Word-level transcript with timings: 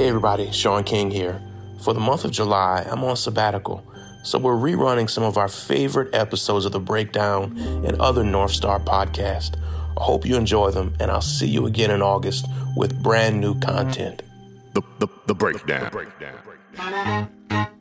Hey 0.00 0.08
everybody, 0.08 0.50
Shaun 0.50 0.82
King 0.82 1.10
here. 1.10 1.42
For 1.82 1.92
the 1.92 2.00
month 2.00 2.24
of 2.24 2.30
July, 2.30 2.86
I'm 2.90 3.04
on 3.04 3.16
sabbatical, 3.16 3.86
so 4.24 4.38
we're 4.38 4.56
rerunning 4.56 5.10
some 5.10 5.24
of 5.24 5.36
our 5.36 5.46
favorite 5.46 6.14
episodes 6.14 6.64
of 6.64 6.72
The 6.72 6.80
Breakdown 6.80 7.58
and 7.84 8.00
other 8.00 8.24
North 8.24 8.52
Star 8.52 8.80
podcasts. 8.80 9.60
I 9.98 10.02
hope 10.02 10.24
you 10.24 10.36
enjoy 10.36 10.70
them, 10.70 10.94
and 11.00 11.10
I'll 11.10 11.20
see 11.20 11.48
you 11.48 11.66
again 11.66 11.90
in 11.90 12.00
August 12.00 12.46
with 12.78 13.02
brand 13.02 13.42
new 13.42 13.60
content. 13.60 14.22
The, 14.72 14.80
the, 15.00 15.08
the 15.26 15.34
breakdown. 15.34 15.84
The 15.84 15.90
breakdown. 15.90 17.76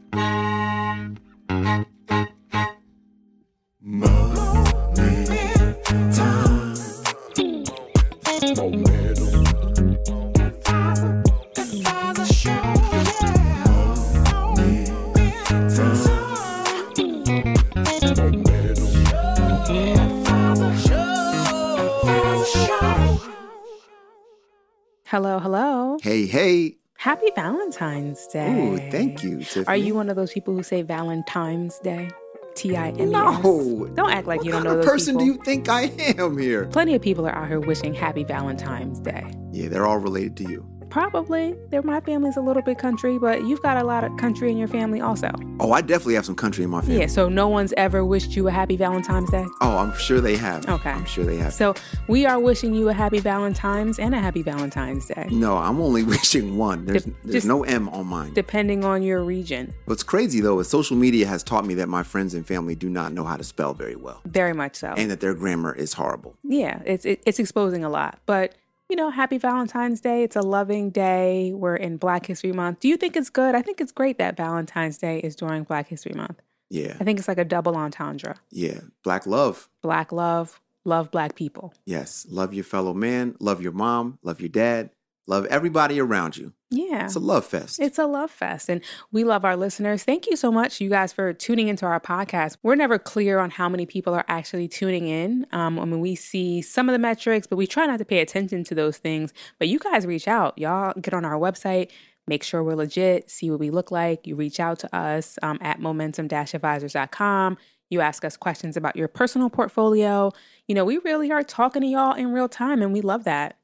Hello, 25.10 25.40
hello. 25.40 25.98
Hey, 26.04 26.28
hey. 26.28 26.78
Happy 27.00 27.32
Valentine's 27.36 28.28
Day. 28.28 28.48
Ooh, 28.48 28.78
thank 28.92 29.24
you, 29.24 29.40
Tiffany. 29.40 29.66
Are 29.66 29.76
you 29.76 29.96
one 29.96 30.08
of 30.08 30.16
those 30.16 30.32
people 30.32 30.54
who 30.54 30.62
say 30.62 30.84
Valentine's 30.84 31.80
Day? 31.80 32.12
T 32.54 32.78
I 32.78 32.90
N 32.90 33.00
E 33.00 33.02
S. 33.06 33.10
No. 33.10 33.90
Don't 33.96 34.12
act 34.12 34.28
like 34.28 34.42
what 34.42 34.46
you 34.46 34.52
don't 34.52 34.64
know 34.64 34.76
those 34.76 34.86
person 34.86 35.16
people. 35.16 35.22
do 35.22 35.26
you 35.26 35.44
think 35.44 35.68
I 35.68 35.86
am 36.20 36.38
here? 36.38 36.68
Plenty 36.68 36.94
of 36.94 37.02
people 37.02 37.26
are 37.26 37.34
out 37.34 37.48
here 37.48 37.60
wishing 37.60 37.96
Happy 37.96 38.24
Valentine's 38.24 39.00
Day. 39.00 39.26
Yeah, 39.52 39.70
they're 39.70 39.88
all 39.88 39.98
related 39.98 40.38
to 40.38 40.44
you. 40.44 40.64
Probably. 40.90 41.56
They're, 41.70 41.82
my 41.82 42.00
family's 42.02 42.38
a 42.38 42.42
little 42.42 42.62
bit 42.62 42.78
country, 42.78 43.18
but 43.20 43.46
you've 43.46 43.62
got 43.62 43.78
a 43.78 43.84
lot 43.84 44.04
of 44.04 44.16
country 44.18 44.52
in 44.52 44.58
your 44.58 44.68
family 44.68 45.02
also. 45.02 45.30
Oh, 45.60 45.72
I 45.72 45.82
definitely 45.82 46.16
have 46.16 46.26
some 46.26 46.36
country 46.36 46.64
in 46.64 46.70
my 46.70 46.82
family. 46.82 47.00
Yeah, 47.00 47.08
so 47.08 47.30
no 47.30 47.48
one's 47.48 47.74
ever 47.78 48.04
wished 48.04 48.36
you 48.36 48.48
a 48.48 48.52
Happy 48.52 48.76
Valentine's 48.76 49.30
Day? 49.30 49.46
Oh, 49.62 49.78
I'm 49.78 49.96
sure 49.98 50.20
they 50.22 50.36
have. 50.38 50.68
Okay. 50.68 50.90
I'm 50.90 51.06
sure 51.06 51.24
they 51.26 51.38
have. 51.38 51.54
So 51.54 51.76
we 52.08 52.26
are 52.26 52.40
wishing 52.40 52.74
you 52.74 52.90
a 52.90 52.94
Happy 52.94 53.20
Valentine's 53.20 54.00
and 54.00 54.16
a 54.16 54.20
Happy 54.20 54.42
Valentine's 54.42 55.08
Day, 55.08 55.28
no, 55.32 55.58
I'm 55.58 55.80
only 55.80 56.04
wishing 56.16 56.58
one. 56.58 56.86
There's, 56.86 57.06
Dep- 57.06 57.16
there's 57.24 57.46
no 57.46 57.64
M 57.64 57.90
on 57.90 58.08
mine. 58.08 58.34
depending 58.34 58.84
on 58.84 59.04
your 59.04 59.24
region. 59.24 59.74
What's 59.86 60.04
crazy 60.04 60.42
though 60.42 60.60
is 60.60 60.68
social 60.70 60.98
media 60.98 61.28
has 61.28 61.44
taught 61.44 61.66
me 61.66 61.74
that 61.76 61.88
my 61.90 62.04
friends 62.04 62.34
and 62.34 62.46
family 62.48 62.76
do 62.76 62.90
not 62.90 63.14
know 63.14 63.24
how 63.24 63.38
to 63.38 63.44
spell 63.44 63.74
very 63.74 63.96
well, 63.96 64.22
Very 64.26 64.54
much 64.54 64.76
so. 64.76 64.94
and 64.98 65.12
that 65.12 65.20
their 65.20 65.34
grammar 65.34 65.74
is 65.74 65.94
horrible. 65.94 66.36
yeah, 66.44 66.82
it's 66.86 67.06
it, 67.06 67.22
it's 67.26 67.40
exposing 67.40 67.84
a 67.84 67.90
lot. 67.90 68.20
But 68.26 68.56
you 68.90 68.96
know, 68.96 69.10
happy 69.12 69.38
Valentine's 69.38 70.02
Day. 70.02 70.24
It's 70.24 70.36
a 70.36 70.42
loving 70.42 70.90
day. 70.90 71.54
We're 71.54 71.76
in 71.76 71.98
Black 71.98 72.26
History 72.26 72.52
Month. 72.52 72.80
Do 72.80 72.88
you 72.88 72.98
think 72.98 73.16
it's 73.16 73.30
good? 73.30 73.54
I 73.56 73.62
think 73.62 73.80
it's 73.80 73.92
great 73.92 74.18
that 74.18 74.36
Valentine's 74.36 74.98
Day 74.98 75.20
is 75.20 75.36
during 75.36 75.64
Black 75.64 75.88
History 75.88 76.14
Month. 76.16 76.42
Yeah, 76.72 76.96
I 77.00 77.04
think 77.04 77.18
it's 77.20 77.28
like 77.28 77.38
a 77.40 77.46
double 77.46 77.76
entendre. 77.76 78.36
yeah. 78.52 78.82
Black 79.04 79.26
love. 79.26 79.70
Black 79.82 80.12
love, 80.12 80.60
love 80.86 81.10
black 81.10 81.36
people. 81.36 81.74
Yes, 81.86 82.28
love 82.30 82.54
your 82.54 82.64
fellow 82.64 82.94
man, 82.94 83.36
love 83.40 83.62
your 83.62 83.72
mom, 83.72 84.20
love 84.24 84.40
your 84.40 84.50
dad, 84.50 84.92
love 85.30 85.46
everybody 85.46 86.00
around 86.02 86.36
you. 86.36 86.54
Yeah. 86.72 87.06
It's 87.06 87.16
a 87.16 87.20
love 87.20 87.46
fest. 87.46 87.80
It's 87.80 88.00
a 88.00 88.06
love 88.06 88.32
fest. 88.32 88.68
And 88.68 88.82
we 89.12 89.24
love 89.24 89.46
our 89.46 89.56
listeners. 89.56 90.04
Thank 90.04 90.28
you 90.28 90.36
so 90.36 90.52
much, 90.52 90.82
you 90.82 90.90
guys, 90.90 91.14
for 91.14 91.34
tuning 91.34 91.68
into 91.68 91.86
our 91.86 92.00
podcast. 92.00 92.58
We're 92.64 92.76
never 92.76 92.98
clear 93.00 93.40
on 93.40 93.52
how 93.52 93.70
many 93.70 93.86
people 93.86 94.14
are 94.14 94.26
actually 94.28 94.68
tuning 94.68 95.08
in. 95.08 95.46
Um, 95.52 95.80
I 95.80 95.86
mean, 95.86 96.00
we 96.00 96.16
see 96.16 96.62
some 96.62 96.90
of 96.90 96.94
the 96.94 97.00
metrics, 97.00 97.48
but 97.48 97.58
we 97.58 97.68
try 97.68 97.86
not 97.86 98.00
to 98.00 98.06
pay 98.06 98.20
attention 98.20 98.64
to 98.66 98.76
those 98.76 98.98
things. 98.98 99.34
But 99.60 99.68
you 99.68 99.80
guys 99.80 100.06
reach 100.06 100.28
out. 100.28 100.58
Y'all 100.58 100.94
get 101.00 101.14
on 101.14 101.24
our 101.24 101.40
website, 101.40 101.92
make 102.28 102.44
sure 102.44 102.64
we're 102.64 102.76
legit, 102.76 103.30
see 103.30 103.52
what 103.52 103.60
we 103.60 103.70
look 103.70 103.92
like. 103.92 104.26
You 104.26 104.36
reach 104.36 104.60
out 104.60 104.80
to 104.80 104.96
us 104.96 105.38
um, 105.44 105.60
at 105.62 105.80
momentum 105.80 106.26
advisors.com. 106.26 107.58
You 107.92 108.02
ask 108.02 108.24
us 108.24 108.38
questions 108.38 108.78
about 108.78 108.96
your 108.96 109.08
personal 109.08 109.50
portfolio. 109.50 110.32
You 110.68 110.76
know, 110.76 110.86
we 110.86 111.00
really 111.00 111.32
are 111.32 111.44
talking 111.44 111.82
to 111.82 111.88
y'all 111.88 112.14
in 112.14 112.32
real 112.32 112.50
time, 112.50 112.82
and 112.82 112.94
we 112.94 113.02
love 113.02 113.24
that. 113.24 113.59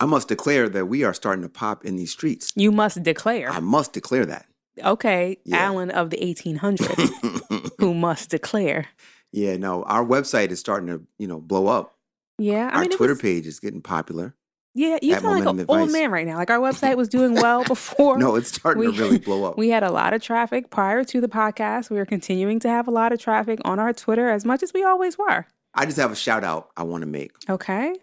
I 0.00 0.06
must 0.06 0.28
declare 0.28 0.68
that 0.68 0.86
we 0.86 1.02
are 1.04 1.12
starting 1.14 1.42
to 1.42 1.48
pop 1.48 1.84
in 1.84 1.96
these 1.96 2.12
streets. 2.12 2.52
You 2.54 2.70
must 2.70 3.02
declare. 3.02 3.50
I 3.50 3.60
must 3.60 3.92
declare 3.92 4.24
that. 4.26 4.46
Okay, 4.84 5.38
Yeah. 5.44 5.56
Alan 5.58 5.90
of 5.90 6.10
the 6.10 6.18
1800s, 6.18 7.72
who 7.80 7.94
must 7.94 8.30
declare. 8.30 8.86
yeah, 9.32 9.56
no, 9.56 9.82
our 9.84 10.04
website 10.04 10.50
is 10.50 10.60
starting 10.60 10.86
to, 10.88 11.02
you 11.18 11.26
know, 11.26 11.40
blow 11.40 11.66
up. 11.66 11.96
Yeah, 12.38 12.70
I 12.72 12.76
our 12.76 12.80
mean, 12.82 12.90
Twitter 12.96 13.14
was- 13.14 13.20
page 13.22 13.46
is 13.48 13.58
getting 13.58 13.82
popular. 13.82 14.34
Yeah, 14.74 14.98
you 15.02 15.14
sound 15.14 15.44
like 15.44 15.48
an 15.58 15.64
old 15.68 15.90
man 15.90 16.12
right 16.12 16.24
now. 16.24 16.36
Like 16.36 16.50
our 16.50 16.60
website 16.60 16.96
was 16.96 17.08
doing 17.08 17.34
well 17.42 17.64
before. 17.64 18.16
No, 18.18 18.36
it's 18.36 18.52
starting 18.54 18.84
to 18.84 18.90
really 18.96 19.18
blow 19.18 19.44
up. 19.46 19.58
We 19.58 19.70
had 19.70 19.82
a 19.82 19.90
lot 19.90 20.12
of 20.12 20.22
traffic 20.22 20.70
prior 20.70 21.02
to 21.02 21.20
the 21.20 21.26
podcast. 21.26 21.90
We 21.90 21.98
are 21.98 22.06
continuing 22.06 22.60
to 22.60 22.68
have 22.68 22.86
a 22.86 22.92
lot 22.92 23.12
of 23.12 23.18
traffic 23.18 23.58
on 23.64 23.80
our 23.80 23.92
Twitter 23.92 24.28
as 24.28 24.44
much 24.44 24.62
as 24.62 24.72
we 24.72 24.84
always 24.84 25.18
were. 25.18 25.46
I 25.74 25.84
just 25.86 25.96
have 25.96 26.12
a 26.12 26.16
shout 26.16 26.44
out 26.44 26.70
I 26.76 26.84
want 26.84 27.00
to 27.02 27.08
make. 27.08 27.32
Okay. 27.50 27.96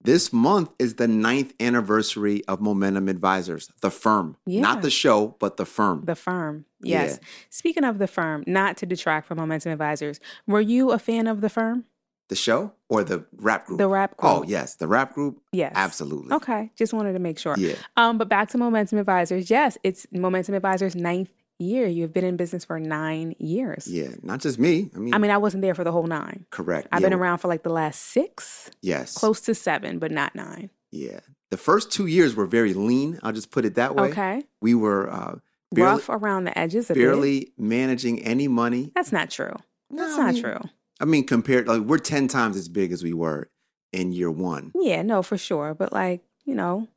This 0.00 0.32
month 0.32 0.70
is 0.78 0.94
the 0.94 1.08
ninth 1.08 1.52
anniversary 1.60 2.44
of 2.46 2.60
Momentum 2.60 3.08
Advisors, 3.08 3.70
the 3.80 3.90
firm. 3.90 4.36
Yeah. 4.46 4.60
Not 4.60 4.82
the 4.82 4.90
show, 4.90 5.36
but 5.40 5.56
the 5.56 5.66
firm. 5.66 6.04
The 6.04 6.14
firm. 6.14 6.66
Yes. 6.80 7.18
Yeah. 7.20 7.28
Speaking 7.50 7.84
of 7.84 7.98
the 7.98 8.06
firm, 8.06 8.44
not 8.46 8.76
to 8.78 8.86
detract 8.86 9.26
from 9.26 9.38
Momentum 9.38 9.72
Advisors, 9.72 10.20
were 10.46 10.60
you 10.60 10.92
a 10.92 10.98
fan 10.98 11.26
of 11.26 11.40
the 11.40 11.48
firm? 11.48 11.84
the 12.28 12.36
show 12.36 12.72
or 12.88 13.02
the 13.04 13.24
rap 13.36 13.66
group? 13.66 13.78
The 13.78 13.88
rap 13.88 14.16
group. 14.16 14.32
Oh, 14.32 14.44
yes. 14.46 14.76
The 14.76 14.86
rap 14.86 15.14
group? 15.14 15.40
Yes. 15.52 15.72
Absolutely. 15.74 16.32
Okay. 16.32 16.70
Just 16.76 16.92
wanted 16.92 17.14
to 17.14 17.18
make 17.18 17.38
sure. 17.38 17.54
Yeah. 17.58 17.74
Um, 17.96 18.18
but 18.18 18.28
back 18.28 18.48
to 18.50 18.58
Momentum 18.58 18.98
Advisors. 18.98 19.50
Yes, 19.50 19.76
it's 19.82 20.06
Momentum 20.12 20.54
Advisors' 20.54 20.94
ninth 20.94 21.30
year. 21.58 21.86
You've 21.86 22.12
been 22.12 22.24
in 22.24 22.36
business 22.36 22.64
for 22.64 22.78
nine 22.80 23.34
years. 23.38 23.86
Yeah. 23.86 24.08
Not 24.22 24.40
just 24.40 24.58
me. 24.58 24.90
I 24.94 24.98
mean, 24.98 25.14
I 25.14 25.18
mean, 25.18 25.30
I 25.30 25.36
wasn't 25.38 25.62
there 25.62 25.74
for 25.74 25.84
the 25.84 25.92
whole 25.92 26.06
nine. 26.06 26.46
correct. 26.50 26.88
I've 26.92 27.00
Yeah, 27.02 27.08
been 27.10 27.18
around 27.18 27.38
for 27.38 27.48
like 27.48 27.62
the 27.62 27.70
last 27.72 28.00
six, 28.02 28.70
Yes. 28.82 29.14
close 29.14 29.40
to 29.42 29.54
seven, 29.54 29.98
but 29.98 30.10
not 30.10 30.34
nine. 30.34 30.70
Yeah. 30.90 31.20
The 31.50 31.56
first 31.56 31.90
two 31.92 32.06
years 32.06 32.34
were 32.34 32.46
very 32.46 32.74
lean. 32.74 33.18
I'll 33.22 33.32
just 33.32 33.50
put 33.50 33.64
it 33.64 33.74
that 33.76 33.94
way. 33.96 34.08
Okay. 34.10 34.42
We 34.60 34.74
were 34.74 35.10
uh, 35.10 35.36
barely, 35.72 35.92
Rough 35.92 36.08
around 36.08 36.44
the 36.44 36.58
edges 36.58 36.90
a 36.90 36.94
bit. 36.94 37.00
barely 37.00 37.52
managing 37.58 38.22
any 38.22 38.48
money. 38.48 38.92
That's 38.94 39.12
not 39.12 39.30
true. 39.30 39.54
That's 39.90 40.14
I 40.14 40.16
not 40.26 40.34
mean, 40.34 40.42
true. 40.42 40.60
I 41.00 41.04
mean, 41.06 41.26
compared, 41.26 41.66
like, 41.68 41.82
we're 41.82 41.98
10 41.98 42.28
times 42.28 42.56
as 42.56 42.68
big 42.68 42.92
as 42.92 43.02
we 43.02 43.12
were 43.14 43.48
in 43.92 44.12
year 44.12 44.30
one. 44.30 44.72
Yeah, 44.74 45.00
no, 45.02 45.22
for 45.22 45.38
sure. 45.38 45.72
But 45.74 45.92
like, 45.92 46.20
you 46.44 46.54
know, 46.54 46.88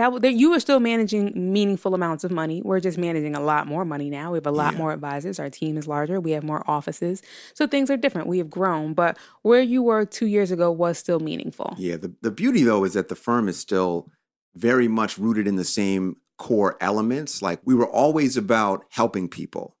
that, 0.00 0.22
that 0.22 0.32
you 0.32 0.50
were 0.50 0.60
still 0.60 0.80
managing 0.80 1.32
meaningful 1.52 1.94
amounts 1.94 2.24
of 2.24 2.30
money. 2.30 2.62
We're 2.64 2.80
just 2.80 2.96
managing 2.96 3.34
a 3.36 3.40
lot 3.40 3.66
more 3.66 3.84
money 3.84 4.08
now. 4.08 4.32
We 4.32 4.36
have 4.38 4.46
a 4.46 4.50
lot 4.50 4.72
Yeah. 4.72 4.78
more 4.78 4.92
advisors. 4.92 5.38
Our 5.38 5.50
team 5.50 5.76
is 5.76 5.86
larger. 5.86 6.18
We 6.18 6.30
have 6.30 6.42
more 6.42 6.64
offices. 6.66 7.22
So 7.52 7.66
things 7.66 7.90
are 7.90 7.98
different. 7.98 8.26
We 8.26 8.38
have 8.38 8.48
grown, 8.48 8.94
but 8.94 9.18
where 9.42 9.60
you 9.60 9.82
were 9.82 10.06
two 10.06 10.26
years 10.26 10.50
ago 10.50 10.72
was 10.72 10.96
still 10.96 11.20
meaningful. 11.20 11.74
Yeah. 11.76 11.98
The, 11.98 12.14
the 12.22 12.30
beauty, 12.30 12.62
though, 12.62 12.84
is 12.84 12.94
that 12.94 13.08
the 13.08 13.14
firm 13.14 13.46
is 13.46 13.58
still 13.58 14.08
very 14.54 14.88
much 14.88 15.18
rooted 15.18 15.46
in 15.46 15.56
the 15.56 15.64
same 15.64 16.16
core 16.38 16.78
elements. 16.80 17.42
Like, 17.42 17.60
we 17.66 17.74
were 17.74 17.88
always 17.88 18.38
about 18.38 18.84
helping 18.88 19.28
people. 19.28 19.76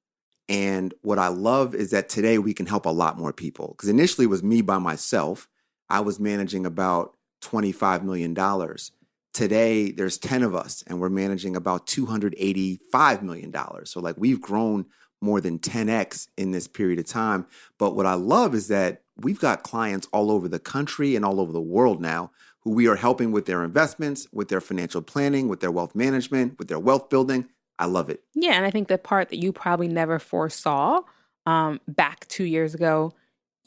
And 0.50 0.92
what 1.00 1.18
I 1.18 1.28
love 1.28 1.74
is 1.74 1.90
that 1.92 2.10
today 2.10 2.36
we 2.38 2.52
can 2.52 2.66
help 2.66 2.84
a 2.84 2.90
lot 2.90 3.16
more 3.18 3.32
people. 3.32 3.68
Because 3.74 3.88
initially 3.88 4.26
it 4.26 4.30
was 4.30 4.42
me 4.42 4.60
by 4.60 4.78
myself. 4.78 5.48
I 5.88 6.00
was 6.00 6.20
managing 6.20 6.66
about 6.66 7.14
$25 7.42 8.02
million. 8.02 8.34
Today 9.32 9.90
there's 9.92 10.18
10 10.18 10.42
of 10.42 10.54
us 10.54 10.82
and 10.86 11.00
we're 11.00 11.08
managing 11.08 11.56
about 11.56 11.86
$285 11.86 13.22
million. 13.22 13.54
So, 13.84 14.00
like, 14.00 14.16
we've 14.18 14.40
grown 14.40 14.86
more 15.20 15.40
than 15.40 15.58
10x 15.58 16.28
in 16.36 16.50
this 16.50 16.66
period 16.66 16.98
of 16.98 17.06
time. 17.06 17.46
But 17.78 17.94
what 17.94 18.06
I 18.06 18.14
love 18.14 18.54
is 18.54 18.68
that 18.68 19.02
we've 19.16 19.40
got 19.40 19.62
clients 19.62 20.08
all 20.12 20.30
over 20.30 20.48
the 20.48 20.58
country 20.58 21.14
and 21.14 21.24
all 21.24 21.40
over 21.40 21.52
the 21.52 21.60
world 21.60 22.00
now 22.00 22.30
who 22.60 22.70
we 22.70 22.86
are 22.86 22.96
helping 22.96 23.32
with 23.32 23.46
their 23.46 23.64
investments, 23.64 24.26
with 24.32 24.48
their 24.48 24.60
financial 24.60 25.02
planning, 25.02 25.48
with 25.48 25.60
their 25.60 25.70
wealth 25.70 25.94
management, 25.94 26.58
with 26.58 26.68
their 26.68 26.78
wealth 26.78 27.08
building. 27.08 27.48
I 27.78 27.86
love 27.86 28.10
it. 28.10 28.22
Yeah, 28.34 28.52
and 28.52 28.66
I 28.66 28.70
think 28.70 28.88
the 28.88 28.98
part 28.98 29.30
that 29.30 29.38
you 29.38 29.52
probably 29.52 29.88
never 29.88 30.18
foresaw 30.18 31.00
um, 31.46 31.80
back 31.88 32.28
two 32.28 32.44
years 32.44 32.74
ago, 32.74 33.14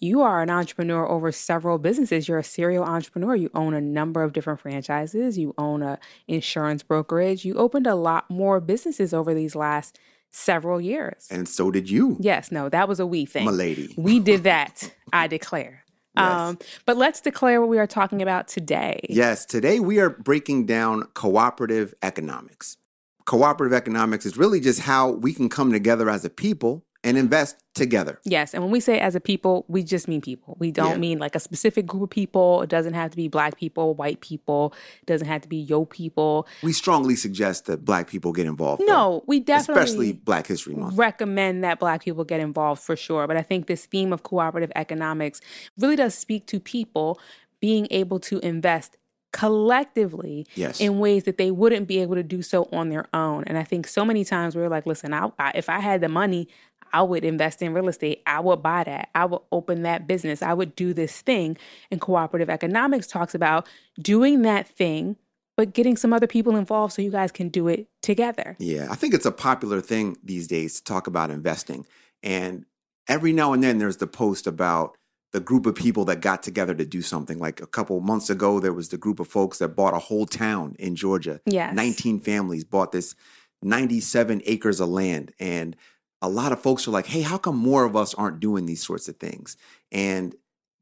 you 0.03 0.21
are 0.21 0.41
an 0.41 0.49
entrepreneur 0.49 1.07
over 1.07 1.31
several 1.31 1.77
businesses. 1.77 2.27
You're 2.27 2.39
a 2.39 2.43
serial 2.43 2.83
entrepreneur. 2.83 3.35
You 3.35 3.49
own 3.55 3.73
a 3.73 3.79
number 3.79 4.21
of 4.21 4.33
different 4.33 4.59
franchises. 4.59 5.37
You 5.37 5.55
own 5.57 5.81
a 5.81 5.97
insurance 6.27 6.83
brokerage. 6.83 7.45
You 7.45 7.55
opened 7.55 7.87
a 7.87 7.95
lot 7.95 8.29
more 8.29 8.59
businesses 8.59 9.13
over 9.13 9.33
these 9.33 9.55
last 9.55 9.97
several 10.29 10.81
years. 10.81 11.27
And 11.31 11.47
so 11.47 11.71
did 11.71 11.89
you. 11.89 12.17
Yes, 12.19 12.51
no, 12.51 12.67
that 12.67 12.89
was 12.89 12.99
a 12.99 13.05
we 13.07 13.25
thing. 13.25 13.45
My 13.45 13.51
lady. 13.51 13.93
We 13.97 14.19
did 14.19 14.43
that, 14.43 14.93
I 15.11 15.27
declare. 15.27 15.79
Yes. 16.15 16.31
Um, 16.31 16.59
but 16.85 16.95
let's 16.95 17.21
declare 17.21 17.59
what 17.59 17.71
we 17.71 17.79
are 17.79 17.87
talking 17.87 18.21
about 18.21 18.47
today. 18.47 18.99
Yes, 19.09 19.47
today 19.47 19.79
we 19.79 19.99
are 19.99 20.11
breaking 20.11 20.67
down 20.67 21.05
cooperative 21.15 21.95
economics. 22.03 22.77
Cooperative 23.25 23.75
economics 23.75 24.23
is 24.23 24.37
really 24.37 24.59
just 24.59 24.81
how 24.81 25.09
we 25.09 25.33
can 25.33 25.49
come 25.49 25.71
together 25.71 26.11
as 26.11 26.23
a 26.23 26.29
people 26.29 26.85
and 27.03 27.17
invest 27.17 27.57
together. 27.73 28.19
Yes, 28.23 28.53
and 28.53 28.63
when 28.63 28.71
we 28.71 28.79
say 28.79 28.99
as 28.99 29.15
a 29.15 29.19
people, 29.19 29.65
we 29.67 29.83
just 29.83 30.07
mean 30.07 30.21
people. 30.21 30.55
We 30.59 30.71
don't 30.71 30.91
Yeah. 30.91 30.97
mean 30.97 31.19
like 31.19 31.35
a 31.35 31.39
specific 31.39 31.85
group 31.85 32.03
of 32.03 32.09
people. 32.09 32.61
It 32.61 32.69
doesn't 32.69 32.93
have 32.93 33.11
to 33.11 33.17
be 33.17 33.27
black 33.27 33.57
people, 33.57 33.93
white 33.95 34.21
people. 34.21 34.73
It 35.01 35.07
doesn't 35.07 35.27
have 35.27 35.41
to 35.41 35.49
be 35.49 35.57
yo 35.57 35.85
people. 35.85 36.47
We 36.61 36.71
strongly 36.71 37.15
suggest 37.15 37.65
that 37.65 37.83
black 37.83 38.07
people 38.07 38.31
get 38.31 38.45
involved. 38.45 38.81
though, 38.81 38.85
No, 38.85 39.23
we 39.27 39.39
definitely 39.39 39.81
especially 39.83 40.11
Black 40.13 40.47
History 40.47 40.75
Month. 40.75 40.95
recommend 40.97 41.63
that 41.63 41.79
black 41.79 42.03
people 42.03 42.23
get 42.23 42.39
involved 42.39 42.81
for 42.81 42.95
sure. 42.95 43.27
But 43.27 43.37
I 43.37 43.41
think 43.41 43.67
this 43.67 43.85
theme 43.85 44.13
of 44.13 44.23
cooperative 44.23 44.71
economics 44.75 45.41
really 45.77 45.95
does 45.95 46.13
speak 46.15 46.45
to 46.47 46.59
people 46.59 47.19
being 47.59 47.87
able 47.91 48.19
to 48.19 48.39
invest 48.39 48.97
collectively 49.31 50.45
Yes. 50.55 50.79
in 50.79 50.99
ways 50.99 51.23
that 51.23 51.37
they 51.37 51.49
wouldn't 51.51 51.87
be 51.87 51.99
able 51.99 52.15
to 52.15 52.23
do 52.23 52.41
so 52.41 52.67
on 52.71 52.89
their 52.89 53.05
own. 53.13 53.43
And 53.47 53.57
I 53.57 53.63
think 53.63 53.87
so 53.87 54.05
many 54.05 54.23
times 54.23 54.55
we're 54.55 54.69
like, 54.69 54.85
listen, 54.85 55.13
I, 55.13 55.31
I, 55.39 55.51
if 55.55 55.69
I 55.69 55.79
had 55.79 56.01
the 56.01 56.09
money, 56.09 56.47
I 56.93 57.01
would 57.01 57.25
invest 57.25 57.61
in 57.61 57.73
real 57.73 57.89
estate. 57.89 58.21
I 58.25 58.39
would 58.39 58.61
buy 58.61 58.83
that. 58.83 59.09
I 59.15 59.25
would 59.25 59.41
open 59.51 59.81
that 59.81 60.07
business. 60.07 60.41
I 60.41 60.53
would 60.53 60.75
do 60.75 60.93
this 60.93 61.21
thing. 61.21 61.57
And 61.91 61.99
cooperative 61.99 62.49
economics 62.49 63.07
talks 63.07 63.33
about 63.33 63.67
doing 63.99 64.43
that 64.43 64.67
thing, 64.67 65.17
but 65.57 65.73
getting 65.73 65.97
some 65.97 66.13
other 66.13 66.27
people 66.27 66.55
involved 66.55 66.93
so 66.93 67.01
you 67.01 67.11
guys 67.11 67.31
can 67.31 67.49
do 67.49 67.67
it 67.67 67.87
together. 68.01 68.55
Yeah, 68.59 68.87
I 68.89 68.95
think 68.95 69.13
it's 69.13 69.25
a 69.25 69.31
popular 69.31 69.81
thing 69.81 70.17
these 70.23 70.47
days 70.47 70.75
to 70.75 70.83
talk 70.83 71.07
about 71.07 71.31
investing. 71.31 71.85
And 72.21 72.65
every 73.07 73.33
now 73.33 73.53
and 73.53 73.63
then 73.63 73.79
there's 73.79 73.97
the 73.97 74.07
post 74.07 74.47
about 74.47 74.95
the 75.33 75.39
group 75.39 75.65
of 75.65 75.73
people 75.73 76.05
that 76.05 76.21
got 76.21 76.43
together 76.43 76.75
to 76.75 76.85
do 76.85 77.01
something. 77.01 77.39
Like 77.39 77.59
a 77.59 77.65
couple 77.65 77.99
months 77.99 78.29
ago, 78.29 78.59
there 78.59 78.71
was 78.71 78.89
the 78.89 78.97
group 78.97 79.19
of 79.19 79.27
folks 79.27 79.57
that 79.57 79.69
bought 79.69 79.95
a 79.95 79.99
whole 79.99 80.27
town 80.27 80.75
in 80.77 80.95
Georgia. 80.95 81.41
Yes. 81.47 81.73
19 81.75 82.19
families 82.19 82.63
bought 82.63 82.91
this 82.91 83.15
97 83.63 84.43
acres 84.45 84.79
of 84.79 84.89
land. 84.89 85.33
And 85.39 85.75
a 86.23 86.29
lot 86.29 86.53
of 86.53 86.61
folks 86.61 86.87
are 86.87 86.91
like, 86.91 87.05
hey, 87.05 87.21
how 87.21 87.37
come 87.37 87.57
more 87.57 87.83
of 87.83 87.95
us 87.95 88.15
aren't 88.15 88.39
doing 88.39 88.65
these 88.65 88.81
sorts 88.81 89.07
of 89.09 89.17
things? 89.17 89.57
And 89.91 90.33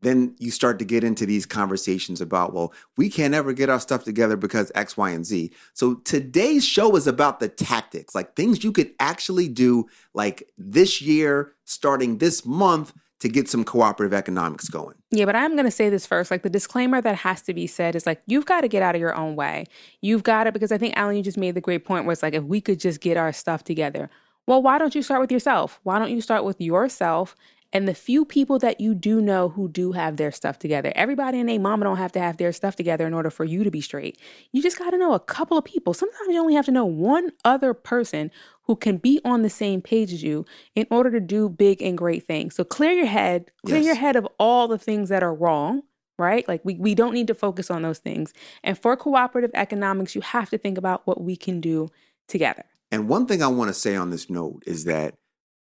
then 0.01 0.35
you 0.39 0.51
start 0.51 0.79
to 0.79 0.85
get 0.85 1.03
into 1.03 1.25
these 1.25 1.45
conversations 1.45 2.21
about, 2.21 2.53
well, 2.53 2.73
we 2.95 3.09
can't 3.09 3.33
ever 3.33 3.51
get 3.51 3.69
our 3.69 3.79
stuff 3.79 4.03
together 4.03 4.37
because 4.37 4.71
X, 4.75 4.95
Y, 4.95 5.09
and 5.09 5.25
Z. 5.25 5.51
So 5.73 5.95
today's 5.95 6.63
show 6.63 6.95
is 6.95 7.07
about 7.07 7.39
the 7.39 7.49
tactics, 7.49 8.15
like 8.15 8.35
things 8.35 8.63
you 8.63 8.71
could 8.71 8.93
actually 8.99 9.47
do, 9.47 9.87
like 10.13 10.49
this 10.57 11.01
year, 11.01 11.53
starting 11.65 12.19
this 12.19 12.45
month, 12.45 12.93
to 13.19 13.29
get 13.29 13.47
some 13.47 13.63
cooperative 13.63 14.15
economics 14.15 14.67
going. 14.67 14.95
Yeah, 15.11 15.25
but 15.25 15.35
I'm 15.35 15.51
going 15.51 15.65
to 15.65 15.71
say 15.71 15.89
this 15.89 16.07
first. 16.07 16.31
Like 16.31 16.41
the 16.41 16.49
disclaimer 16.49 17.01
that 17.01 17.17
has 17.17 17.43
to 17.43 17.53
be 17.53 17.67
said 17.67 17.95
is 17.95 18.07
like, 18.07 18.19
you've 18.25 18.47
got 18.47 18.61
to 18.61 18.67
get 18.67 18.81
out 18.81 18.95
of 18.95 19.01
your 19.01 19.15
own 19.15 19.35
way. 19.35 19.65
You've 20.01 20.23
got 20.23 20.45
to, 20.45 20.51
because 20.51 20.71
I 20.71 20.79
think 20.79 20.97
Alan, 20.97 21.15
you 21.15 21.21
just 21.21 21.37
made 21.37 21.53
the 21.53 21.61
great 21.61 21.85
point 21.85 22.05
where 22.05 22.13
it's 22.13 22.23
like, 22.23 22.33
if 22.33 22.43
we 22.43 22.61
could 22.61 22.79
just 22.79 22.99
get 22.99 23.17
our 23.17 23.31
stuff 23.31 23.63
together. 23.63 24.09
Well, 24.47 24.61
why 24.61 24.77
don't 24.77 24.95
you 24.95 25.03
start 25.03 25.21
with 25.21 25.31
yourself? 25.31 25.79
Why 25.83 25.99
don't 25.99 26.11
you 26.11 26.21
start 26.21 26.43
with 26.43 26.59
yourself 26.59 27.35
and 27.73 27.87
the 27.87 27.93
few 27.95 28.25
people 28.25 28.59
that 28.59 28.81
you 28.81 28.93
do 28.93 29.21
know 29.21 29.49
who 29.49 29.69
do 29.69 29.93
have 29.93 30.17
their 30.17 30.31
stuff 30.31 30.59
together? 30.59 30.91
Everybody 30.95 31.39
and 31.39 31.47
their 31.47 31.59
mama 31.59 31.85
don't 31.85 31.97
have 31.97 32.11
to 32.13 32.19
have 32.19 32.37
their 32.37 32.51
stuff 32.51 32.75
together 32.75 33.07
in 33.07 33.13
order 33.13 33.29
for 33.29 33.45
you 33.45 33.63
to 33.63 33.71
be 33.71 33.81
straight. 33.81 34.17
You 34.51 34.61
just 34.61 34.77
got 34.77 34.89
to 34.89 34.97
know 34.97 35.13
a 35.13 35.19
couple 35.19 35.57
of 35.57 35.63
people. 35.63 35.93
Sometimes 35.93 36.27
you 36.29 36.39
only 36.39 36.55
have 36.55 36.65
to 36.65 36.71
know 36.71 36.85
one 36.85 37.31
other 37.45 37.73
person 37.73 38.31
who 38.63 38.75
can 38.75 38.97
be 38.97 39.21
on 39.23 39.41
the 39.41 39.49
same 39.49 39.81
page 39.81 40.11
as 40.11 40.23
you 40.23 40.45
in 40.75 40.85
order 40.91 41.11
to 41.11 41.19
do 41.19 41.47
big 41.47 41.81
and 41.81 41.97
great 41.97 42.25
things. 42.25 42.55
So 42.55 42.63
clear 42.63 42.91
your 42.91 43.05
head, 43.05 43.51
clear 43.65 43.79
Yes. 43.79 43.85
your 43.85 43.95
head 43.95 44.15
of 44.15 44.27
all 44.39 44.67
the 44.67 44.77
things 44.77 45.09
that 45.09 45.23
are 45.23 45.33
wrong, 45.33 45.83
right? 46.17 46.47
Like 46.47 46.61
we, 46.65 46.75
we 46.75 46.95
don't 46.95 47.13
need 47.13 47.27
to 47.27 47.35
focus 47.35 47.71
on 47.71 47.83
those 47.83 47.99
things. 47.99 48.33
And 48.63 48.77
for 48.77 48.97
cooperative 48.97 49.51
economics, 49.53 50.15
you 50.15 50.21
have 50.21 50.49
to 50.49 50.57
think 50.57 50.77
about 50.77 51.05
what 51.07 51.21
we 51.21 51.35
can 51.37 51.61
do 51.61 51.89
together. 52.27 52.65
And 52.91 53.07
one 53.07 53.25
thing 53.25 53.41
I 53.41 53.47
want 53.47 53.69
to 53.69 53.73
say 53.73 53.95
on 53.95 54.09
this 54.09 54.29
note 54.29 54.63
is 54.65 54.83
that 54.85 55.15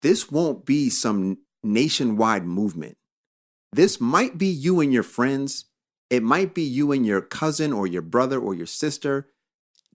this 0.03 0.31
won't 0.31 0.65
be 0.65 0.89
some 0.91 1.39
nationwide 1.63 2.45
movement. 2.47 2.97
This 3.73 4.01
might 4.01 4.39
be 4.39 4.47
you 4.47 4.81
and 4.81 4.93
your 4.93 5.03
friends. 5.03 5.67
It 6.09 6.23
might 6.23 6.55
be 6.55 6.63
you 6.63 6.93
and 6.93 7.05
your 7.05 7.21
cousin 7.21 7.73
or 7.73 7.87
your 7.87 8.01
brother 8.03 8.39
or 8.39 8.55
your 8.55 8.67
sister. 8.67 9.29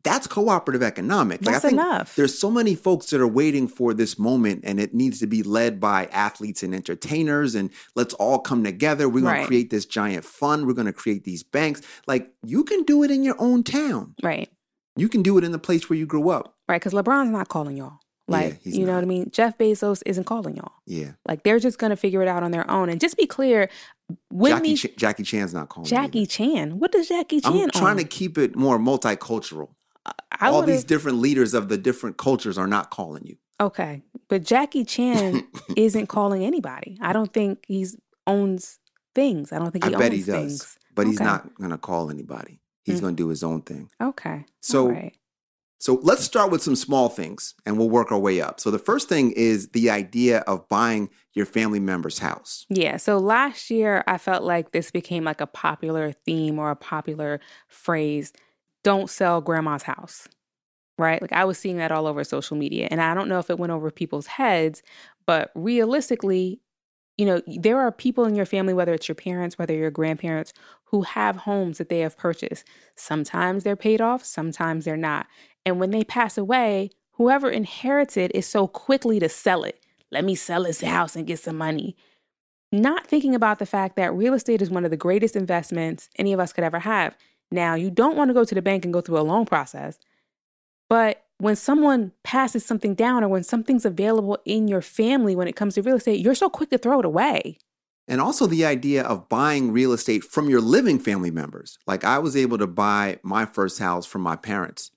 That's 0.04 0.28
cooperative 0.28 0.84
economics. 0.84 1.46
That's 1.46 1.58
I 1.64 1.70
think 1.70 1.74
enough. 1.80 2.16
there's 2.18 2.38
so 2.38 2.52
many 2.52 2.76
folks 2.76 3.06
that 3.12 3.22
are 3.22 3.28
waiting 3.28 3.70
for 3.70 3.94
this 3.94 4.20
moment 4.20 4.62
and 4.66 4.78
it 4.78 4.94
needs 4.94 5.20
to 5.20 5.28
be 5.28 5.42
led 5.44 5.80
by 5.80 6.08
athletes 6.08 6.62
and 6.62 6.76
entertainers 6.76 7.56
and 7.56 7.70
let's 7.96 8.14
all 8.16 8.40
come 8.40 8.66
together. 8.66 9.08
We're 9.08 9.22
going 9.22 9.34
Right. 9.34 9.42
to 9.42 9.48
create 9.48 9.70
this 9.70 9.86
giant 9.86 10.26
fund. 10.26 10.68
We're 10.68 10.74
going 10.74 10.88
to 10.88 10.94
create 10.94 11.24
these 11.24 11.42
banks. 11.42 11.82
Like 12.06 12.34
you 12.46 12.66
can 12.66 12.84
do 12.84 13.02
it 13.04 13.12
in 13.12 13.24
your 13.24 13.38
own 13.40 13.64
town. 13.64 14.14
Right. 14.22 14.50
You 14.96 15.10
can 15.10 15.22
do 15.24 15.38
it 15.38 15.44
in 15.44 15.52
the 15.52 15.60
place 15.60 15.90
where 15.90 15.98
you 15.98 16.06
grew 16.06 16.30
up. 16.30 16.56
Right. 16.68 16.80
Because 16.80 16.94
LeBron's 16.94 17.32
not 17.32 17.50
calling 17.50 17.78
y'all. 17.78 18.00
Like, 18.28 18.62
he's 18.62 18.78
you 18.78 18.86
know 18.86 18.94
not. 18.94 19.00
what 19.00 19.04
I 19.04 19.08
mean? 19.08 19.30
Jeff 19.32 19.58
Bezos 19.58 20.02
isn't 20.06 20.24
calling 20.24 20.56
y'all. 20.56 20.72
Yeah. 20.86 21.12
Like, 21.28 21.44
they're 21.44 21.60
just 21.60 21.78
going 21.78 21.90
to 21.90 21.98
figure 21.98 22.22
it 22.22 22.28
out 22.30 22.42
on 22.42 22.52
their 22.52 22.70
own. 22.72 22.88
And 22.90 23.02
just 23.02 23.18
be 23.18 23.26
clear, 23.28 23.70
when 24.30 24.52
Jackie, 24.54 24.68
these, 24.70 24.82
Ch- 24.82 24.96
Jackie 24.96 25.24
Chan's 25.24 25.54
not 25.54 25.68
calling. 25.68 25.90
Jackie 25.90 26.20
either. 26.20 26.30
Chan, 26.30 26.80
what 26.80 26.92
does 26.94 27.10
Jackie 27.10 27.42
Chan 27.42 27.52
I'm 27.54 27.70
trying 27.72 27.92
own? 27.92 27.98
to 27.98 28.04
keep 28.06 28.38
it 28.38 28.56
more 28.56 28.80
multicultural. 28.80 29.70
I 30.40 30.48
All 30.50 30.62
would've- 30.62 30.72
these 30.72 30.84
different 30.86 31.18
leaders 31.18 31.54
of 31.54 31.68
the 31.68 31.78
different 31.78 32.18
cultures 32.18 32.58
are 32.58 32.68
not 32.68 32.92
calling 32.92 33.26
you. 33.26 33.36
Okay. 33.60 34.04
But 34.30 34.44
Jackie 34.44 34.86
Chan 34.86 35.46
isn't 35.76 36.08
calling 36.08 36.46
anybody. 36.46 36.98
I 37.02 37.12
don't 37.12 37.32
think 37.34 37.66
he 37.68 37.86
owns 38.26 38.80
things. 39.14 39.52
I 39.52 39.60
don't 39.60 39.72
think 39.72 39.86
I 39.86 39.90
he 39.90 39.96
bet 39.96 40.12
owns 40.14 40.26
he 40.26 40.32
does, 40.32 40.42
things. 40.62 40.78
but 40.96 41.08
he's 41.08 41.20
not 41.20 41.54
going 41.56 41.72
to 41.72 41.78
call 41.78 42.10
anybody. 42.10 42.62
He's 42.84 43.00
Mm. 43.00 43.02
going 43.02 43.16
to 43.16 43.24
do 43.24 43.30
his 43.30 43.44
own 43.44 43.62
thing. 43.62 43.90
Okay. 44.02 44.46
So- 44.62 44.90
right. 44.90 45.16
So 45.80 46.00
let's 46.02 46.24
start 46.24 46.50
with 46.50 46.62
some 46.64 46.78
small 46.78 47.10
things 47.10 47.56
and 47.66 47.78
we'll 47.78 47.90
work 47.90 48.10
our 48.14 48.18
way 48.20 48.40
up. 48.40 48.62
So 48.62 48.72
the 48.72 48.80
first 48.80 49.10
thing 49.10 49.32
is 49.32 49.68
the 49.72 49.90
idea 49.90 50.40
of 50.48 50.70
buying 50.70 51.10
your 51.34 51.46
family 51.46 51.82
member's 51.82 52.20
house. 52.20 52.66
Yeah. 52.70 52.96
So 52.96 53.18
last 53.18 53.70
year, 53.70 54.02
I 54.08 54.18
felt 54.18 54.44
like 54.44 54.72
this 54.72 54.92
became 54.92 55.26
like 55.26 55.42
a 55.42 55.46
popular 55.48 56.14
theme 56.26 56.58
or 56.58 56.72
a 56.72 56.76
popular 56.78 57.42
phrase 57.68 58.32
don't 58.86 59.10
sell 59.10 59.42
grandma's 59.42 59.84
house. 59.84 60.26
Right. 60.98 61.22
Like 61.22 61.34
I 61.34 61.44
was 61.44 61.58
seeing 61.58 61.76
that 61.78 61.92
all 61.92 62.08
over 62.08 62.24
social 62.24 62.56
media. 62.56 62.88
And 62.90 63.02
I 63.02 63.14
don't 63.14 63.28
know 63.28 63.40
if 63.40 63.50
it 63.50 63.60
went 63.60 63.74
over 63.74 63.92
people's 63.92 64.28
heads, 64.28 64.84
but 65.26 65.52
realistically, 65.54 66.62
you 67.18 67.26
know, 67.26 67.42
there 67.46 67.80
are 67.80 67.92
people 67.92 68.26
in 68.26 68.36
your 68.36 68.46
family, 68.46 68.74
whether 68.74 68.94
it's 68.94 69.08
your 69.08 69.16
parents, 69.16 69.58
whether 69.58 69.74
your 69.74 69.92
grandparents, 69.92 70.54
who 70.86 71.04
have 71.04 71.38
homes 71.38 71.78
that 71.78 71.90
they 71.90 72.00
have 72.00 72.18
purchased. 72.18 72.66
Sometimes 72.96 73.64
they're 73.64 73.76
paid 73.76 74.02
off, 74.02 74.24
sometimes 74.24 74.86
they're 74.86 74.98
not. 74.98 75.28
And 75.66 75.80
when 75.80 75.92
they 75.92 76.04
pass 76.04 76.38
away, 76.38 76.90
whoever 77.14 77.50
inherits 77.50 78.18
it 78.18 78.32
is 78.34 78.48
so 78.48 78.68
quickly 78.68 79.20
to 79.20 79.30
sell 79.30 79.64
it. 79.64 79.80
Let 80.12 80.24
me 80.24 80.36
sell 80.36 80.64
this 80.64 80.82
house 80.82 81.16
and 81.16 81.28
get 81.28 81.40
some 81.40 81.58
money. 81.58 81.96
Not 82.72 83.06
thinking 83.06 83.36
about 83.36 83.60
the 83.60 83.66
fact 83.66 83.96
that 83.96 84.14
real 84.14 84.34
estate 84.34 84.62
is 84.62 84.70
one 84.70 84.86
of 84.86 84.92
the 84.92 84.98
greatest 84.98 85.36
investments 85.36 86.10
any 86.18 86.34
of 86.34 86.40
us 86.40 86.54
could 86.54 86.64
ever 86.64 86.80
have. 86.80 87.16
Now, 87.52 87.76
you 87.76 87.92
don't 87.92 88.18
want 88.18 88.30
to 88.30 88.34
go 88.34 88.44
to 88.44 88.56
the 88.56 88.62
bank 88.64 88.84
and 88.84 88.94
go 88.94 89.02
through 89.02 89.20
a 89.20 89.22
loan 89.22 89.46
process, 89.46 90.00
but 90.90 91.24
when 91.44 91.58
someone 91.58 92.14
passes 92.24 92.66
something 92.66 92.96
down 92.96 93.22
or 93.22 93.28
when 93.28 93.44
something's 93.44 93.84
available 93.84 94.38
in 94.46 94.70
your 94.70 94.82
family 94.82 95.36
when 95.36 95.46
it 95.46 95.58
comes 95.58 95.76
to 95.76 95.82
real 95.82 95.98
estate, 95.98 96.22
you're 96.22 96.34
so 96.34 96.50
quick 96.50 96.70
to 96.70 96.78
throw 96.78 97.00
it 97.00 97.06
away. 97.06 97.58
And 98.08 98.22
also 98.22 98.48
the 98.48 98.64
idea 98.64 99.04
of 99.04 99.28
buying 99.28 99.74
real 99.74 99.92
estate 99.92 100.24
from 100.24 100.50
your 100.50 100.62
living 100.62 101.00
family 101.00 101.32
members. 101.32 101.78
Like 101.86 102.06
I 102.06 102.20
was 102.20 102.38
able 102.38 102.58
to 102.60 102.68
buy 102.68 103.20
my 103.24 103.46
first 103.46 103.80
house 103.80 104.06
from 104.06 104.22
my 104.22 104.38
parents 104.38 104.92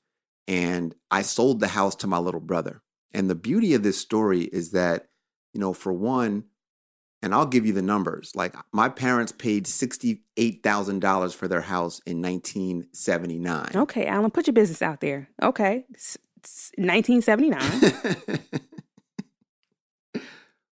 and 0.47 0.95
I 1.11 1.23
sold 1.23 1.59
the 1.59 1.69
house 1.69 1.97
to 1.97 2.07
my 2.07 2.19
little 2.19 2.41
brother. 2.41 2.81
And 3.12 3.29
the 3.29 3.35
beauty 3.35 3.75
of 3.75 3.83
this 3.83 3.99
story 3.99 4.43
is 4.43 4.71
that, 4.71 5.09
you 5.53 5.61
know, 5.61 5.73
for 5.73 5.93
one, 5.93 6.45
and 7.23 7.35
I'll 7.35 7.47
give 7.47 7.67
you 7.67 7.73
the 7.73 7.83
numbers. 7.83 8.31
Like 8.37 8.55
my 8.73 8.88
parents 8.88 9.33
paid 9.33 9.65
$68,000 9.65 11.35
for 11.35 11.49
their 11.49 11.62
house 11.62 12.00
in 12.07 12.23
1979. 12.23 13.71
Okay, 13.75 14.07
Alan, 14.07 14.31
put 14.31 14.47
your 14.47 14.55
business 14.55 14.81
out 14.81 15.00
there. 15.00 15.29
Okay, 15.43 15.87
1979. 16.76 18.21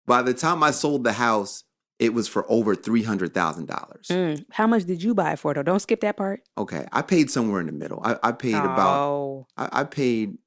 By 0.05 0.21
the 0.21 0.33
time 0.33 0.63
I 0.63 0.71
sold 0.71 1.03
the 1.03 1.13
house, 1.13 1.63
it 1.99 2.13
was 2.13 2.27
for 2.27 2.45
over 2.51 2.75
$300,000. 2.75 3.31
Mm, 4.07 4.45
How 4.51 4.67
much 4.67 4.85
did 4.85 5.03
you 5.03 5.13
buy 5.13 5.33
it 5.33 5.39
for? 5.39 5.53
Though? 5.53 5.63
Don't 5.63 5.79
skip 5.79 6.01
that 6.01 6.17
part. 6.17 6.41
Okay, 6.57 6.85
I 6.91 7.01
paid 7.03 7.29
somewhere 7.29 7.59
in 7.61 7.67
the 7.67 7.71
middle. 7.71 8.01
I, 8.03 8.17
I 8.23 8.31
paid 8.31 8.55
about 8.55 8.97
Oh, 8.97 9.47
I, 9.55 9.69
I 9.71 9.83
paid 9.83 10.37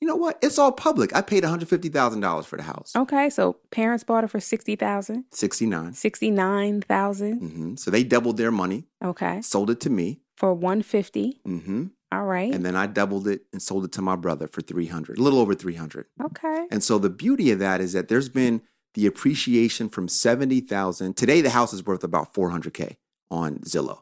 You 0.00 0.08
know 0.08 0.16
what? 0.16 0.38
It's 0.42 0.58
all 0.58 0.72
public. 0.72 1.14
I 1.14 1.20
paid 1.20 1.42
$150,000 1.44 2.44
for 2.46 2.56
the 2.56 2.62
house. 2.62 2.96
Okay, 2.96 3.28
so 3.30 3.58
parents 3.70 4.02
bought 4.04 4.24
it 4.24 4.28
for 4.30 4.40
60,000, 4.40 5.24
69. 5.30 5.92
69,000. 5.92 7.38
hmm 7.38 7.74
So 7.76 7.90
they 7.90 8.02
doubled 8.02 8.38
their 8.38 8.50
money, 8.50 8.86
Okay. 9.04 9.42
sold 9.42 9.70
it 9.70 9.80
to 9.80 9.90
me. 9.90 10.20
For 10.36 10.54
150. 10.54 11.40
hmm 11.44 11.84
All 12.10 12.24
right. 12.24 12.52
And 12.54 12.64
then 12.64 12.74
I 12.74 12.86
doubled 12.86 13.28
it 13.28 13.42
and 13.52 13.60
sold 13.60 13.84
it 13.84 13.92
to 13.92 14.02
my 14.02 14.16
brother 14.16 14.48
for 14.48 14.62
300, 14.62 15.18
a 15.18 15.22
little 15.22 15.40
over 15.40 15.54
300. 15.54 16.06
okay. 16.24 16.66
And 16.70 16.82
so 16.82 16.98
the 16.98 17.10
beauty 17.10 17.50
of 17.50 17.58
that 17.58 17.80
is 17.80 17.92
that 17.92 18.08
there's 18.08 18.28
been 18.28 18.62
the 18.94 19.06
appreciation 19.06 19.88
from 19.88 20.08
70,000. 20.08 21.16
Today 21.16 21.40
the 21.40 21.50
house 21.50 21.72
is 21.72 21.84
worth 21.84 22.02
about 22.02 22.32
400k 22.32 22.96
on 23.30 23.58
Zillow. 23.58 24.00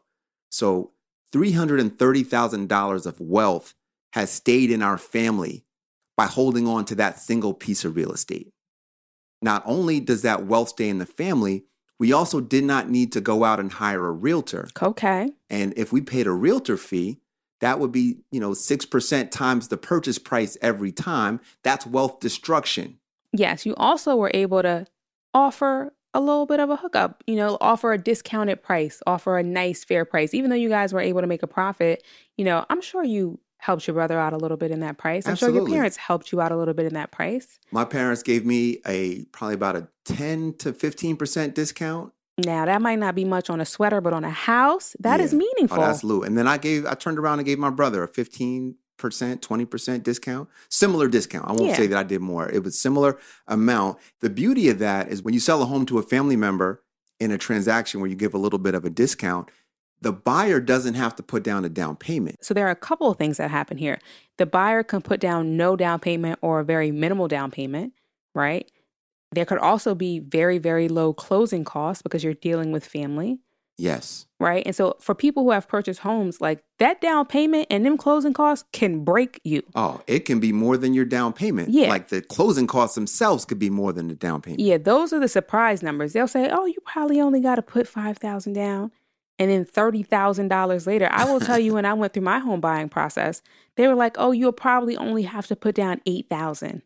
So 0.49 0.91
$330,000 1.33 3.05
of 3.05 3.19
wealth 3.19 3.73
has 4.13 4.31
stayed 4.31 4.71
in 4.71 4.81
our 4.81 4.97
family 4.97 5.65
by 6.15 6.25
holding 6.25 6.67
on 6.67 6.85
to 6.85 6.95
that 6.95 7.19
single 7.19 7.53
piece 7.53 7.83
of 7.83 7.95
real 7.95 8.11
estate. 8.11 8.51
Not 9.41 9.61
only 9.65 9.99
does 9.99 10.23
that 10.23 10.45
wealth 10.45 10.69
stay 10.69 10.89
in 10.89 10.97
the 10.97 11.05
family, 11.05 11.65
we 11.99 12.13
also 12.13 12.39
did 12.39 12.63
not 12.63 12.89
need 12.89 13.11
to 13.11 13.21
go 13.21 13.43
out 13.43 13.59
and 13.59 13.73
hire 13.73 14.07
a 14.07 14.11
realtor. 14.11 14.69
Okay. 14.81 15.31
And 15.49 15.73
if 15.77 15.91
we 15.91 16.01
paid 16.01 16.25
a 16.25 16.31
realtor 16.31 16.77
fee, 16.77 17.19
that 17.59 17.79
would 17.79 17.91
be, 17.91 18.19
you 18.31 18.39
know, 18.39 18.51
6% 18.51 19.31
times 19.31 19.67
the 19.67 19.77
purchase 19.77 20.19
price 20.19 20.57
every 20.61 20.91
time. 20.91 21.39
That's 21.63 21.85
wealth 21.85 22.19
destruction. 22.19 22.99
Yes, 23.33 23.65
you 23.65 23.75
also 23.75 24.15
were 24.15 24.31
able 24.33 24.61
to 24.61 24.85
offer 25.33 25.93
a 26.13 26.19
little 26.19 26.45
bit 26.45 26.59
of 26.59 26.69
a 26.69 26.75
hookup, 26.75 27.23
you 27.27 27.35
know, 27.35 27.57
offer 27.61 27.93
a 27.93 27.97
discounted 27.97 28.63
price, 28.63 29.01
offer 29.05 29.37
a 29.37 29.43
nice 29.43 29.83
fair 29.83 30.05
price. 30.05 30.33
Even 30.33 30.49
though 30.49 30.55
you 30.55 30.69
guys 30.69 30.93
were 30.93 31.01
able 31.01 31.21
to 31.21 31.27
make 31.27 31.43
a 31.43 31.47
profit, 31.47 32.03
you 32.37 32.45
know, 32.45 32.65
I'm 32.69 32.81
sure 32.81 33.03
you 33.03 33.39
helped 33.59 33.87
your 33.87 33.95
brother 33.95 34.19
out 34.19 34.33
a 34.33 34.37
little 34.37 34.57
bit 34.57 34.71
in 34.71 34.79
that 34.81 34.97
price. 34.97 35.27
I'm 35.27 35.35
sure 35.35 35.49
your 35.49 35.67
parents 35.67 35.97
helped 35.97 36.31
you 36.31 36.41
out 36.41 36.51
a 36.51 36.55
little 36.55 36.73
bit 36.73 36.85
in 36.85 36.93
that 36.93 37.11
price. 37.11 37.59
My 37.71 37.85
parents 37.85 38.23
gave 38.23 38.45
me 38.45 38.79
a 38.85 39.25
probably 39.25 39.55
about 39.55 39.75
a 39.75 39.87
10 40.05 40.53
to 40.59 40.73
15% 40.73 41.53
discount. 41.53 42.13
Now, 42.37 42.65
that 42.65 42.81
might 42.81 42.99
not 42.99 43.15
be 43.15 43.25
much 43.25 43.49
on 43.49 43.59
a 43.59 43.65
sweater, 43.65 43.99
but 43.99 44.13
on 44.13 44.23
a 44.23 44.29
house, 44.29 44.95
that 44.99 45.19
is 45.19 45.33
Yeah. 45.33 45.37
Oh, 45.37 45.39
meaningful. 45.39 45.79
Oh, 45.79 45.87
that's 45.87 46.03
Lou. 46.03 46.21
And 46.23 46.37
then 46.37 46.47
I 46.47 46.57
gave 46.57 46.85
I 46.85 46.93
turned 46.93 47.17
around 47.17 47.39
and 47.39 47.45
gave 47.45 47.57
my 47.57 47.71
brother 47.71 48.03
a 48.03 48.07
15%, 48.07 48.75
20% 49.41 50.03
discount. 50.03 50.47
Similar 50.69 51.07
discount. 51.07 51.45
I 51.47 51.53
won't 51.53 51.65
Yeah. 51.71 51.77
say 51.77 51.87
that 51.87 51.97
I 51.97 52.03
did 52.03 52.21
more. 52.21 52.47
It 52.49 52.63
was 52.63 52.79
similar 52.79 53.17
amount. 53.47 53.97
The 54.21 54.29
beauty 54.29 54.69
of 54.69 54.77
that 54.79 55.09
is 55.09 55.23
when 55.23 55.33
you 55.33 55.39
sell 55.39 55.61
a 55.63 55.65
home 55.65 55.85
to 55.87 55.97
a 55.97 56.03
family 56.03 56.35
member 56.35 56.83
in 57.19 57.31
a 57.31 57.37
transaction 57.39 57.99
where 57.99 58.09
you 58.09 58.15
give 58.15 58.35
a 58.35 58.37
little 58.37 58.59
bit 58.59 58.75
of 58.75 58.85
a 58.85 58.89
discount, 58.91 59.49
the 59.99 60.13
buyer 60.13 60.59
doesn't 60.59 60.93
have 60.93 61.15
to 61.15 61.23
put 61.23 61.41
down 61.41 61.65
a 61.65 61.69
down 61.69 61.95
payment. 61.95 62.45
So 62.45 62.53
there 62.53 62.67
are 62.67 62.71
a 62.71 62.75
couple 62.75 63.09
of 63.09 63.17
things 63.17 63.37
that 63.37 63.49
happen 63.49 63.77
here. 63.77 63.97
The 64.37 64.45
buyer 64.45 64.83
can 64.83 65.01
put 65.01 65.19
down 65.19 65.57
no 65.57 65.75
down 65.75 65.99
payment 65.99 66.37
or 66.43 66.59
a 66.59 66.63
very 66.63 66.91
minimal 66.91 67.27
down 67.27 67.49
payment, 67.49 67.93
right? 68.35 68.69
There 69.31 69.45
could 69.45 69.57
also 69.59 69.93
be 69.93 70.19
very, 70.19 70.57
very 70.57 70.87
low 70.87 71.13
closing 71.13 71.63
costs 71.63 72.01
because 72.01 72.23
you're 72.23 72.33
dealing 72.33 72.71
with 72.71 72.85
family, 72.85 73.39
Yes. 73.77 74.25
right? 74.39 74.63
And 74.65 74.73
so 74.75 74.95
for 75.01 75.13
people 75.13 75.43
who 75.43 75.51
have 75.51 75.67
purchased 75.67 75.99
homes, 75.99 76.39
like 76.39 76.63
that 76.79 77.01
down 77.01 77.25
payment 77.25 77.67
and 77.69 77.85
them 77.85 77.97
closing 77.97 78.33
costs 78.33 78.65
can 78.71 79.03
break 79.03 79.41
you. 79.43 79.63
Oh, 79.75 80.01
it 80.07 80.21
can 80.21 80.39
be 80.39 80.53
more 80.53 80.77
than 80.77 80.93
your 80.93 81.05
down 81.05 81.33
payment. 81.33 81.69
Yeah. 81.69 81.89
Like 81.89 82.07
the 82.07 82.21
closing 82.21 82.67
costs 82.67 82.95
themselves 82.95 83.43
could 83.45 83.59
be 83.59 83.69
more 83.69 83.91
than 83.91 84.07
the 84.07 84.15
down 84.15 84.41
payment. 84.41 84.61
Yeah, 84.61 84.77
those 84.77 85.11
are 85.11 85.19
the 85.19 85.27
surprise 85.27 85.83
numbers. 85.83 86.13
They'll 86.13 86.27
say, 86.27 86.49
"Oh, 86.49 86.65
you 86.65 86.77
probably 86.85 87.19
only 87.19 87.41
got 87.41 87.55
to 87.55 87.61
put 87.61 87.87
5,000 87.87 88.53
down." 88.53 88.91
And 89.39 89.51
then 89.51 89.65
$30,000 89.65 90.87
later, 90.87 91.07
I 91.11 91.25
will 91.31 91.39
tell 91.39 91.59
you 91.59 91.73
when 91.75 91.85
I 91.85 91.93
went 91.93 92.13
through 92.13 92.23
my 92.23 92.39
home 92.39 92.59
buying 92.61 92.89
process, 92.89 93.41
they 93.75 93.87
were 93.87 93.93
like, 93.95 94.15
"Oh, 94.17 94.31
you'll 94.31 94.51
probably 94.53 94.95
only 94.97 95.23
have 95.23 95.47
to 95.47 95.55
put 95.55 95.75
down 95.75 96.01
8,000." 96.05 96.81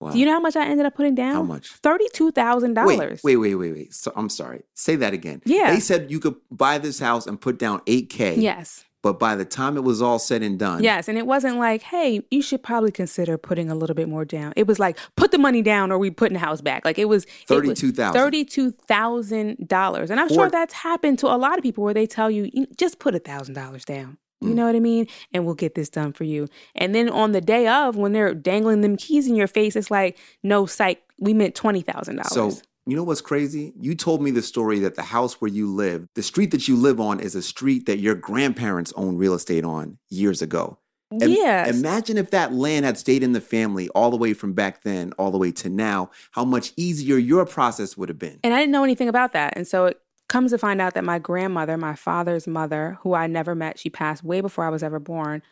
Wow. 0.00 0.12
Do 0.12 0.18
you 0.18 0.24
know 0.26 0.32
how 0.32 0.40
much 0.40 0.56
I 0.56 0.66
ended 0.66 0.86
up 0.86 0.94
putting 0.94 1.14
down? 1.14 1.34
How 1.34 1.42
much? 1.42 1.68
Thirty-two 1.72 2.32
thousand 2.32 2.74
dollars. 2.74 3.20
wait, 3.22 3.36
wait, 3.36 3.54
wait, 3.54 3.72
wait. 3.72 3.94
So 3.94 4.12
I'm 4.16 4.28
sorry. 4.30 4.62
Say 4.74 4.96
that 4.96 5.12
again. 5.12 5.42
Yeah. 5.44 5.72
They 5.72 5.80
said 5.80 6.10
you 6.10 6.18
could 6.20 6.36
buy 6.50 6.78
this 6.78 6.98
house 6.98 7.26
and 7.26 7.38
put 7.40 7.58
down 7.58 7.80
8K. 7.80 8.40
Yes. 8.40 8.84
But 9.02 9.18
by 9.18 9.34
the 9.34 9.46
time 9.46 9.76
it 9.78 9.84
was 9.84 10.02
all 10.02 10.18
said 10.18 10.42
and 10.42 10.58
done, 10.58 10.82
Yes. 10.82 11.08
And 11.08 11.16
it 11.16 11.26
wasn't 11.26 11.56
like, 11.56 11.82
hey, 11.82 12.22
you 12.30 12.42
should 12.42 12.62
probably 12.62 12.90
consider 12.92 13.38
putting 13.38 13.70
a 13.70 13.74
little 13.74 13.94
bit 13.94 14.08
more 14.10 14.24
down. 14.26 14.52
It 14.56 14.66
was 14.66 14.78
like, 14.78 14.98
put 15.16 15.30
the 15.32 15.38
money 15.38 15.62
down 15.62 15.90
or 15.90 15.98
we 15.98 16.10
putting 16.10 16.34
the 16.34 16.38
house 16.40 16.60
back. 16.60 16.84
Like 16.84 16.98
it 16.98 17.06
was 17.06 17.24
32,000. 17.46 18.12
Thirty-two 18.12 18.70
thousand 18.72 19.68
dollars. 19.68 20.10
And 20.10 20.20
I'm 20.20 20.28
For- 20.28 20.34
sure 20.34 20.50
that's 20.50 20.74
happened 20.74 21.18
to 21.20 21.26
a 21.28 21.36
lot 21.36 21.56
of 21.58 21.62
people 21.62 21.82
where 21.84 21.94
they 21.94 22.06
tell 22.06 22.30
you, 22.30 22.50
"You- 22.52 22.66
just 22.76 22.98
put 22.98 23.14
a 23.14 23.18
thousand 23.18 23.54
dollars 23.54 23.84
down. 23.84 24.18
You 24.40 24.54
know 24.54 24.64
what 24.64 24.74
I 24.74 24.80
mean? 24.80 25.06
And 25.32 25.44
we'll 25.44 25.54
get 25.54 25.74
this 25.74 25.90
done 25.90 26.12
for 26.12 26.24
you. 26.24 26.48
And 26.74 26.94
then 26.94 27.10
on 27.10 27.32
the 27.32 27.40
day 27.40 27.68
of, 27.68 27.96
when 27.96 28.12
they're 28.12 28.34
dangling 28.34 28.80
them 28.80 28.96
keys 28.96 29.26
in 29.26 29.34
your 29.34 29.46
face, 29.46 29.76
it's 29.76 29.90
like, 29.90 30.18
no, 30.42 30.64
psych, 30.66 31.02
we 31.18 31.34
meant 31.34 31.54
$20,000. 31.54 32.24
So, 32.26 32.34
dollars. 32.36 32.62
you 32.86 32.96
know 32.96 33.04
what's 33.04 33.20
crazy? 33.20 33.74
You 33.78 33.94
told 33.94 34.22
me 34.22 34.30
the 34.30 34.42
story 34.42 34.78
that 34.80 34.96
the 34.96 35.02
house 35.02 35.40
where 35.40 35.50
you 35.50 35.70
live, 35.70 36.08
the 36.14 36.22
street 36.22 36.52
that 36.52 36.68
you 36.68 36.76
live 36.76 37.00
on 37.00 37.20
is 37.20 37.34
a 37.34 37.42
street 37.42 37.84
that 37.86 37.98
your 37.98 38.14
grandparents 38.14 38.92
owned 38.96 39.18
real 39.18 39.34
estate 39.34 39.64
on 39.64 39.98
years 40.08 40.40
ago. 40.40 40.78
Yes. 41.12 41.76
Imagine 41.76 42.16
if 42.18 42.30
that 42.30 42.52
land 42.52 42.84
had 42.84 42.96
stayed 42.96 43.22
in 43.22 43.32
the 43.32 43.40
family 43.40 43.88
all 43.90 44.10
the 44.10 44.16
way 44.16 44.32
from 44.32 44.52
back 44.52 44.84
then, 44.84 45.12
all 45.18 45.30
the 45.30 45.38
way 45.38 45.50
to 45.52 45.68
now, 45.68 46.10
how 46.30 46.44
much 46.44 46.72
easier 46.76 47.16
your 47.16 47.44
process 47.44 47.96
would 47.96 48.08
have 48.08 48.18
been. 48.18 48.38
And 48.44 48.54
I 48.54 48.60
didn't 48.60 48.72
know 48.72 48.84
anything 48.84 49.08
about 49.08 49.32
that. 49.32 49.54
And 49.56 49.66
so 49.66 49.86
it 49.86 50.00
comes 50.30 50.52
to 50.52 50.58
find 50.58 50.80
out 50.80 50.94
that 50.94 51.04
my 51.04 51.18
grandmother, 51.18 51.76
my 51.76 51.94
father's 51.94 52.46
mother, 52.46 52.96
who 53.02 53.14
I 53.14 53.26
never 53.26 53.54
met, 53.54 53.78
she 53.78 53.90
passed 53.90 54.24
way 54.24 54.40
before 54.40 54.64
I 54.64 54.70
was 54.70 54.82
ever 54.82 54.98
born, 54.98 55.42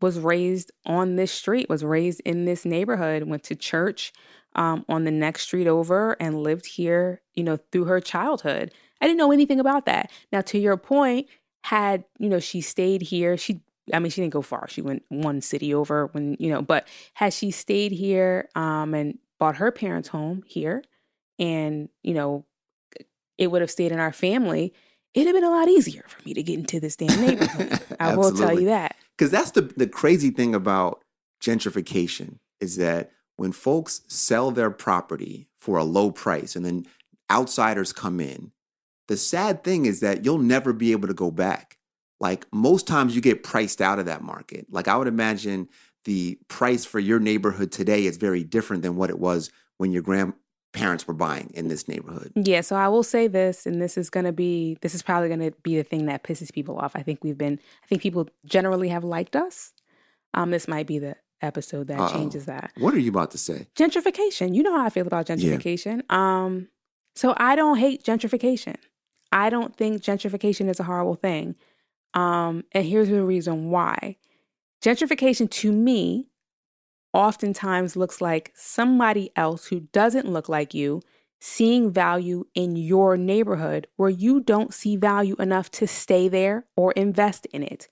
was 0.00 0.18
raised 0.20 0.70
on 0.86 1.16
this 1.16 1.32
street, 1.32 1.68
was 1.68 1.84
raised 1.84 2.22
in 2.24 2.44
this 2.44 2.64
neighborhood, 2.64 3.24
went 3.24 3.42
to 3.44 3.56
church 3.56 4.12
um, 4.54 4.84
on 4.88 5.04
the 5.04 5.10
next 5.10 5.42
street 5.42 5.66
over 5.66 6.16
and 6.20 6.42
lived 6.42 6.66
here, 6.66 7.20
you 7.34 7.42
know, 7.42 7.58
through 7.72 7.84
her 7.84 8.00
childhood. 8.00 8.72
I 9.00 9.06
didn't 9.06 9.18
know 9.18 9.32
anything 9.32 9.60
about 9.60 9.86
that. 9.86 10.10
Now, 10.32 10.40
to 10.42 10.58
your 10.58 10.76
point, 10.76 11.26
had, 11.64 12.04
you 12.18 12.28
know, 12.28 12.38
she 12.38 12.60
stayed 12.60 13.02
here, 13.02 13.36
she 13.36 13.60
I 13.92 13.98
mean, 13.98 14.10
she 14.10 14.20
didn't 14.20 14.34
go 14.34 14.42
far. 14.42 14.68
She 14.68 14.82
went 14.82 15.02
one 15.08 15.40
city 15.40 15.72
over 15.72 16.08
when, 16.12 16.36
you 16.38 16.50
know, 16.50 16.60
but 16.60 16.86
had 17.14 17.32
she 17.32 17.50
stayed 17.50 17.90
here 17.90 18.50
um, 18.54 18.92
and 18.92 19.18
bought 19.38 19.56
her 19.56 19.72
parents' 19.72 20.08
home 20.08 20.42
here 20.46 20.84
and, 21.38 21.88
you 22.02 22.12
know, 22.12 22.44
it 23.38 23.48
would 23.48 23.62
have 23.62 23.70
stayed 23.70 23.92
in 23.92 24.00
our 24.00 24.12
family, 24.12 24.74
it'd 25.14 25.26
have 25.26 25.34
been 25.34 25.44
a 25.44 25.50
lot 25.50 25.68
easier 25.68 26.04
for 26.08 26.20
me 26.24 26.34
to 26.34 26.42
get 26.42 26.58
into 26.58 26.80
this 26.80 26.96
damn 26.96 27.20
neighborhood. 27.20 27.80
I 28.00 28.16
will 28.16 28.32
tell 28.32 28.58
you 28.58 28.66
that. 28.66 28.96
Because 29.16 29.30
that's 29.30 29.52
the, 29.52 29.62
the 29.62 29.86
crazy 29.86 30.30
thing 30.30 30.54
about 30.54 31.02
gentrification 31.40 32.38
is 32.60 32.76
that 32.76 33.10
when 33.36 33.52
folks 33.52 34.02
sell 34.08 34.50
their 34.50 34.70
property 34.70 35.48
for 35.56 35.78
a 35.78 35.84
low 35.84 36.10
price 36.10 36.56
and 36.56 36.64
then 36.64 36.86
outsiders 37.30 37.92
come 37.92 38.20
in, 38.20 38.52
the 39.06 39.16
sad 39.16 39.64
thing 39.64 39.86
is 39.86 40.00
that 40.00 40.24
you'll 40.24 40.38
never 40.38 40.72
be 40.72 40.92
able 40.92 41.08
to 41.08 41.14
go 41.14 41.30
back. 41.30 41.78
Like 42.20 42.46
most 42.52 42.86
times 42.86 43.14
you 43.14 43.22
get 43.22 43.42
priced 43.42 43.80
out 43.80 43.98
of 43.98 44.06
that 44.06 44.22
market. 44.22 44.66
Like 44.70 44.88
I 44.88 44.96
would 44.96 45.08
imagine 45.08 45.68
the 46.04 46.38
price 46.48 46.84
for 46.84 46.98
your 46.98 47.20
neighborhood 47.20 47.70
today 47.70 48.06
is 48.06 48.16
very 48.16 48.42
different 48.42 48.82
than 48.82 48.96
what 48.96 49.10
it 49.10 49.18
was 49.18 49.50
when 49.78 49.92
your 49.92 50.02
grandparents 50.72 51.06
were 51.08 51.14
buying 51.14 51.50
in 51.54 51.68
this 51.68 51.88
neighborhood. 51.88 52.32
Yeah, 52.34 52.60
so 52.60 52.76
I 52.76 52.88
will 52.88 53.02
say 53.02 53.26
this, 53.26 53.66
and 53.66 53.80
this 53.80 53.96
is 53.96 54.10
gonna 54.10 54.32
be 54.32 54.78
this 54.80 54.94
is 54.94 55.02
probably 55.02 55.28
gonna 55.28 55.50
be 55.62 55.76
the 55.76 55.82
thing 55.82 56.06
that 56.06 56.22
pisses 56.24 56.52
people 56.52 56.78
off. 56.78 56.92
I 56.94 57.02
think 57.02 57.22
we've 57.22 57.38
been 57.38 57.58
I 57.82 57.86
think 57.86 58.02
people 58.02 58.28
generally 58.44 58.88
have 58.88 59.04
liked 59.04 59.36
us. 59.36 59.72
Um, 60.34 60.50
this 60.50 60.68
might 60.68 60.86
be 60.86 60.98
the 60.98 61.16
episode 61.40 61.86
that 61.88 61.98
Uh-oh. 62.00 62.12
changes 62.12 62.46
that. 62.46 62.72
What 62.78 62.94
are 62.94 62.98
you 62.98 63.10
about 63.10 63.30
to 63.32 63.38
say? 63.38 63.66
gentrification. 63.76 64.54
You 64.54 64.62
know 64.62 64.76
how 64.76 64.84
I 64.84 64.90
feel 64.90 65.06
about 65.06 65.28
Yeah. 65.28 65.36
gentrification. 65.36 66.10
Um, 66.12 66.68
so 67.14 67.34
I 67.36 67.56
don't 67.56 67.78
hate 67.78 68.02
gentrification. 68.04 68.76
I 69.32 69.50
don't 69.50 69.76
think 69.76 70.02
gentrification 70.02 70.68
is 70.68 70.80
a 70.80 70.84
horrible 70.84 71.14
thing. 71.14 71.54
Um, 72.14 72.64
and 72.72 72.84
here's 72.84 73.08
the 73.08 73.22
reason 73.24 73.70
why. 73.70 74.16
Gentrification 74.82 75.50
to 75.50 75.72
me 75.72 76.28
oftentimes 77.12 77.96
looks 77.96 78.20
like 78.20 78.52
somebody 78.54 79.30
else 79.36 79.66
who 79.66 79.80
doesn't 79.80 80.30
look 80.30 80.48
like 80.48 80.74
you 80.74 81.00
seeing 81.40 81.90
value 81.90 82.44
in 82.54 82.76
your 82.76 83.16
neighborhood 83.16 83.86
where 83.96 84.10
you 84.10 84.40
don't 84.40 84.74
see 84.74 84.96
value 84.96 85.36
enough 85.38 85.70
to 85.70 85.86
stay 85.86 86.28
there 86.28 86.64
or 86.76 86.92
invest 86.92 87.46
in 87.46 87.62
it. 87.62 87.88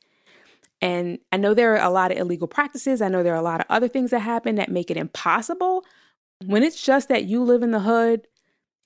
And 0.81 1.19
I 1.33 1.37
know 1.37 1.55
there 1.55 1.75
are 1.75 1.87
a 1.87 1.91
lot 1.91 2.11
of 2.11 2.19
illegal 2.19 2.49
practices. 2.49 3.01
I 3.01 3.09
know 3.09 3.23
there 3.23 3.35
are 3.35 3.39
a 3.39 3.43
lot 3.43 3.61
of 3.61 3.67
other 3.71 3.89
things 3.89 4.11
that 4.11 4.21
happen 4.21 4.57
that 4.57 4.71
make 4.71 4.91
it 4.91 4.97
impossible. 4.97 5.85
When 6.45 6.63
it's 6.63 6.83
just 6.83 7.09
that 7.09 7.25
you 7.25 7.43
live 7.43 7.63
in 7.63 7.71
the 7.71 7.81
hood 7.81 8.27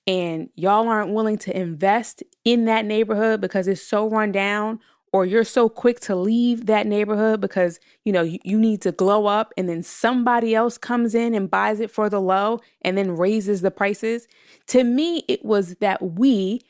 and 0.07 0.49
y'all 0.55 0.87
aren't 0.87 1.13
willing 1.13 1.37
to 1.39 1.57
invest 1.57 2.23
in 2.45 2.65
that 2.65 2.85
neighborhood 2.85 3.41
because 3.41 3.67
it's 3.67 3.85
so 3.85 4.09
run 4.09 4.31
down, 4.31 4.79
or 5.13 5.25
you're 5.25 5.43
so 5.43 5.67
quick 5.67 5.99
to 5.99 6.15
leave 6.15 6.65
that 6.67 6.87
neighborhood 6.87 7.41
because 7.41 7.79
you 8.05 8.13
know 8.13 8.21
you, 8.21 8.39
you 8.43 8.59
need 8.59 8.81
to 8.81 8.91
glow 8.91 9.25
up 9.25 9.53
and 9.57 9.67
then 9.67 9.83
somebody 9.83 10.55
else 10.55 10.77
comes 10.77 11.13
in 11.13 11.33
and 11.33 11.49
buys 11.49 11.79
it 11.79 11.91
for 11.91 12.09
the 12.09 12.21
low 12.21 12.59
and 12.81 12.97
then 12.97 13.15
raises 13.15 13.61
the 13.61 13.71
prices. 13.71 14.27
To 14.67 14.83
me, 14.83 15.23
it 15.27 15.43
was 15.43 15.75
that 15.75 16.01
we, 16.01 16.61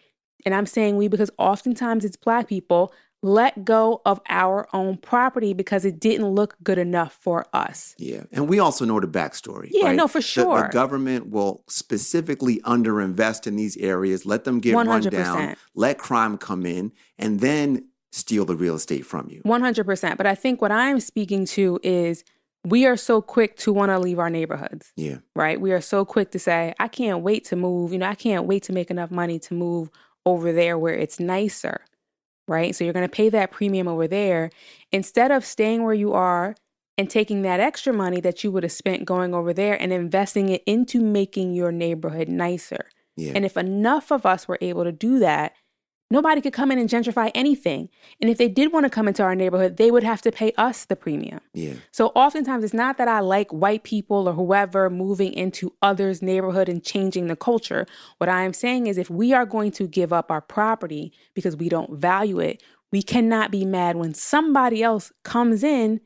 and 0.46 0.56
I'm 0.56 0.66
saying 0.66 0.98
we 0.98 1.08
because 1.08 1.32
oftentimes 1.38 2.04
it's 2.04 2.18
black 2.18 2.48
people, 2.48 2.94
let 3.24 3.64
go 3.64 4.02
of 4.06 4.20
our 4.30 4.68
own 4.74 4.98
property 4.98 5.54
because 5.54 5.86
it 5.86 6.00
didn't 6.00 6.28
look 6.28 6.56
good 6.64 6.80
enough 6.80 7.14
for 7.14 7.46
us. 7.54 7.96
Yeah. 8.00 8.24
And 8.32 8.50
we 8.50 8.60
also 8.60 8.84
know 8.84 9.00
the 9.00 9.08
backstory. 9.08 9.70
Yeah, 9.72 9.88
right? 9.88 9.96
no, 9.96 10.08
for 10.08 10.22
sure. 10.22 10.64
The, 10.64 10.70
government 10.70 11.30
will 11.30 11.64
specifically 11.68 12.60
underinvest 12.62 13.46
in 13.46 13.56
these 13.56 13.78
areas, 13.78 14.26
let 14.26 14.44
them 14.44 14.60
get 14.60 14.74
run 14.74 14.88
100%. 14.88 15.12
down, 15.12 15.56
let 15.76 16.00
crime 16.00 16.38
come 16.38 16.66
in, 16.66 16.92
and 17.20 17.40
then 17.40 17.86
steal 18.12 18.46
the 18.46 18.56
real 18.56 18.76
estate 18.76 19.06
from 19.06 19.28
you. 19.30 19.42
100%. 19.44 20.18
But 20.18 20.26
I 20.26 20.36
think 20.36 20.62
what 20.62 20.72
I'm 20.72 21.00
speaking 21.00 21.46
to 21.48 21.80
is 21.84 22.24
we 22.66 22.86
are 22.86 22.98
so 22.98 23.22
quick 23.22 23.58
to 23.58 23.74
want 23.74 23.90
to 23.90 23.98
leave 24.00 24.20
our 24.20 24.30
neighborhoods, 24.30 24.92
Yeah. 24.96 25.18
right? 25.36 25.60
We 25.60 25.72
are 25.72 25.82
so 25.82 26.06
quick 26.06 26.32
to 26.32 26.40
say, 26.40 26.74
I 26.80 26.88
can't 26.88 27.24
wait 27.24 27.46
to 27.46 27.56
move. 27.56 27.92
You 27.94 28.00
know, 28.00 28.08
I 28.08 28.16
can't 28.16 28.46
wait 28.46 28.64
to 28.64 28.74
make 28.74 28.92
enough 28.92 29.12
money 29.12 29.40
to 29.40 29.54
move 29.54 29.90
over 30.26 30.52
there 30.52 30.78
where 30.78 30.94
it's 30.94 31.20
nicer, 31.20 31.82
right? 32.48 32.76
So 32.76 32.84
you're 32.84 32.94
going 32.94 33.08
to 33.08 33.16
pay 33.16 33.30
that 33.30 33.50
premium 33.52 33.88
over 33.88 34.08
there 34.08 34.52
instead 34.92 35.32
of 35.32 35.44
staying 35.46 35.84
where 35.84 35.94
you 35.96 36.14
are 36.14 36.54
and 36.98 37.10
taking 37.10 37.42
that 37.44 37.60
extra 37.60 37.94
money 37.94 38.20
that 38.20 38.44
you 38.44 38.52
would 38.52 38.62
have 38.64 38.72
spent 38.72 39.06
going 39.06 39.34
over 39.34 39.54
there 39.54 39.82
and 39.82 39.92
investing 39.92 40.50
it 40.50 40.62
into 40.68 41.00
making 41.02 41.54
your 41.54 41.72
neighborhood 41.72 42.28
nicer. 42.28 42.86
Yeah. 43.18 43.32
And 43.34 43.44
if 43.46 43.58
enough 43.58 44.12
of 44.12 44.26
us 44.26 44.48
were 44.48 44.60
able 44.62 44.84
to 44.84 44.92
do 44.92 45.18
that, 45.20 45.54
nobody 46.12 46.42
could 46.42 46.54
come 46.54 46.72
in 46.72 46.78
and 46.78 46.90
gentrify 46.90 47.32
anything. 47.34 47.90
And 48.20 48.30
if 48.30 48.38
they 48.38 48.50
did 48.50 48.72
want 48.72 48.86
to 48.86 48.90
come 48.90 49.08
into 49.08 49.24
our 49.24 49.36
neighborhood, 49.36 49.78
they 49.78 49.90
would 49.90 50.04
have 50.04 50.22
to 50.24 50.32
pay 50.32 50.52
us 50.58 50.86
the 50.86 50.96
premium. 50.96 51.40
yeah. 51.54 51.74
So 51.92 52.08
oftentimes 52.10 52.64
it's 52.64 52.74
not 52.74 52.98
that 52.98 53.08
I 53.08 53.20
like 53.20 53.50
white 53.52 53.84
people 53.84 54.28
or 54.28 54.34
whoever 54.34 54.90
moving 54.90 55.34
into 55.34 55.74
others' 55.82 56.22
neighborhood 56.22 56.70
and 56.70 56.84
changing 56.84 57.28
the 57.28 57.36
culture. 57.36 57.88
What 58.18 58.30
I 58.30 58.44
am 58.44 58.54
saying 58.54 58.88
is 58.88 58.98
if 58.98 59.10
we 59.10 59.34
are 59.34 59.46
going 59.46 59.72
to 59.74 59.88
give 59.88 60.12
up 60.14 60.32
our 60.32 60.42
property 60.42 61.14
because 61.34 61.56
we 61.56 61.70
don't 61.70 61.94
value 61.94 62.40
it, 62.40 62.62
we 62.92 63.02
cannot 63.02 63.52
be 63.52 63.66
mad 63.66 63.96
when 63.96 64.14
somebody 64.14 64.84
else 64.84 65.12
comes 65.24 65.64
in 65.64 66.02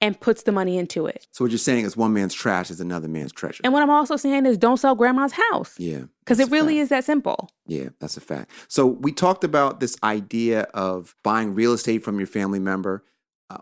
and 0.00 0.18
puts 0.20 0.44
the 0.44 0.52
money 0.52 0.78
into 0.78 1.06
it. 1.06 1.26
So 1.32 1.44
what 1.44 1.50
you're 1.50 1.58
saying 1.58 1.84
is 1.84 1.96
one 1.96 2.12
man's 2.12 2.34
trash 2.34 2.70
is 2.70 2.80
another 2.80 3.08
man's 3.08 3.32
treasure. 3.32 3.60
And 3.64 3.72
what 3.72 3.82
I'm 3.82 3.90
also 3.90 4.16
saying 4.16 4.46
is 4.46 4.56
don't 4.56 4.76
sell 4.76 4.94
grandma's 4.94 5.32
house. 5.32 5.74
yeah. 5.78 6.02
Because 6.20 6.40
it 6.40 6.50
really 6.50 6.74
fact. 6.74 6.82
is 6.82 6.88
that 6.90 7.04
simple. 7.04 7.50
Yeah, 7.66 7.88
that's 8.00 8.18
a 8.18 8.20
fact. 8.20 8.50
So 8.68 8.86
we 8.86 9.12
talked 9.12 9.44
about 9.44 9.80
this 9.80 9.96
idea 10.02 10.62
of 10.74 11.16
buying 11.24 11.54
real 11.54 11.72
estate 11.72 12.04
from 12.04 12.18
your 12.18 12.26
family 12.26 12.58
member. 12.58 13.02
Uh, 13.48 13.58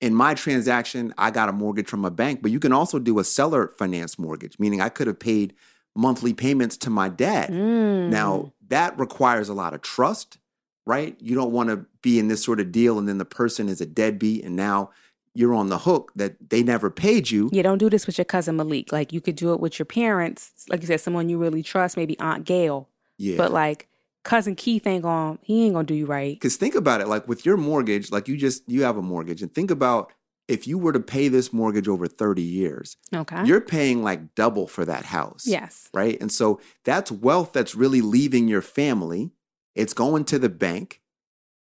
in 0.00 0.14
my 0.14 0.34
transaction, 0.34 1.12
I 1.18 1.32
got 1.32 1.48
a 1.48 1.52
mortgage 1.52 1.88
from 1.88 2.04
a 2.04 2.10
bank, 2.12 2.40
but 2.40 2.52
you 2.52 2.60
can 2.60 2.72
also 2.72 3.00
do 3.00 3.18
a 3.18 3.24
seller 3.24 3.68
finance 3.76 4.16
mortgage, 4.16 4.60
meaning 4.60 4.80
I 4.80 4.90
could 4.90 5.08
have 5.08 5.18
paid 5.18 5.54
monthly 5.96 6.32
payments 6.32 6.76
to 6.78 6.90
my 6.90 7.08
dad. 7.08 7.50
Mm. 7.50 8.10
Now, 8.10 8.52
that 8.68 8.98
requires 8.98 9.48
a 9.48 9.54
lot 9.54 9.74
of 9.74 9.82
trust, 9.82 10.38
right? 10.86 11.16
You 11.20 11.34
don't 11.34 11.52
want 11.52 11.70
to 11.70 11.84
be 12.00 12.18
in 12.18 12.28
this 12.28 12.44
sort 12.44 12.60
of 12.60 12.70
deal 12.72 12.98
and 12.98 13.08
then 13.08 13.18
the 13.18 13.24
person 13.24 13.68
is 13.68 13.80
a 13.80 13.86
deadbeat 13.86 14.44
and 14.44 14.54
now 14.56 14.90
you're 15.34 15.54
on 15.54 15.68
the 15.68 15.78
hook 15.78 16.12
that 16.16 16.36
they 16.50 16.62
never 16.62 16.90
paid 16.90 17.30
you. 17.30 17.50
Yeah, 17.52 17.62
don't 17.62 17.78
do 17.78 17.90
this 17.90 18.06
with 18.06 18.16
your 18.18 18.24
cousin 18.24 18.56
Malik. 18.56 18.92
Like 18.92 19.12
you 19.12 19.20
could 19.20 19.36
do 19.36 19.52
it 19.52 19.60
with 19.60 19.78
your 19.78 19.86
parents, 19.86 20.52
like 20.68 20.80
you 20.80 20.86
said, 20.86 21.00
someone 21.00 21.28
you 21.28 21.38
really 21.38 21.62
trust, 21.62 21.96
maybe 21.96 22.18
Aunt 22.20 22.44
Gail. 22.44 22.88
Yeah. 23.18 23.36
But 23.36 23.52
like 23.52 23.88
cousin 24.24 24.54
Keith 24.54 24.86
ain't 24.86 25.02
gonna 25.02 25.38
he 25.42 25.64
ain't 25.64 25.74
gonna 25.74 25.86
do 25.86 25.94
you 25.94 26.06
right. 26.06 26.34
Because 26.34 26.56
think 26.56 26.74
about 26.74 27.00
it, 27.00 27.08
like 27.08 27.26
with 27.28 27.44
your 27.44 27.56
mortgage, 27.56 28.10
like 28.10 28.28
you 28.28 28.36
just 28.36 28.62
you 28.68 28.82
have 28.84 28.96
a 28.96 29.02
mortgage, 29.02 29.42
and 29.42 29.52
think 29.52 29.70
about 29.70 30.12
if 30.46 30.66
you 30.68 30.76
were 30.76 30.92
to 30.92 31.00
pay 31.00 31.28
this 31.28 31.54
mortgage 31.54 31.88
over 31.88 32.06
30 32.06 32.42
years, 32.42 32.98
Okay. 33.14 33.44
you're 33.46 33.62
paying 33.62 34.02
like 34.02 34.34
double 34.34 34.66
for 34.66 34.84
that 34.84 35.06
house. 35.06 35.46
yes. 35.46 35.88
Right. 35.94 36.20
And 36.20 36.30
so 36.30 36.60
that's 36.84 37.10
wealth 37.10 37.54
that's 37.54 37.74
really 37.74 38.02
leaving 38.02 38.46
your 38.46 38.60
family. 38.60 39.30
It's 39.74 39.94
going 39.94 40.24
to 40.26 40.38
the 40.38 40.50
bank. 40.50 41.00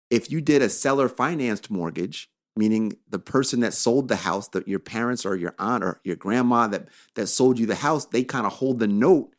If 0.09 0.31
you 0.31 0.41
did 0.41 0.63
a 0.63 0.69
seller 0.69 1.07
financed 1.07 1.69
mortgage, 1.69 2.29
meaning 2.55 2.97
the 3.09 3.19
person 3.19 3.61
that 3.61 3.73
sold 3.73 4.07
the 4.07 4.17
house, 4.17 4.49
that 4.49 4.67
your 4.67 4.79
parents 4.79 5.25
or 5.25 5.35
your 5.35 5.55
aunt 5.57 5.83
or 5.83 5.99
your 6.03 6.15
grandma 6.15 6.67
that 6.67 6.87
that 7.15 7.27
sold 7.27 7.59
you 7.59 7.65
the 7.65 7.75
house, 7.75 8.05
they 8.05 8.23
kind 8.23 8.45
of 8.45 8.53
hold 8.53 8.79
the 8.79 8.87
note. 8.87 9.33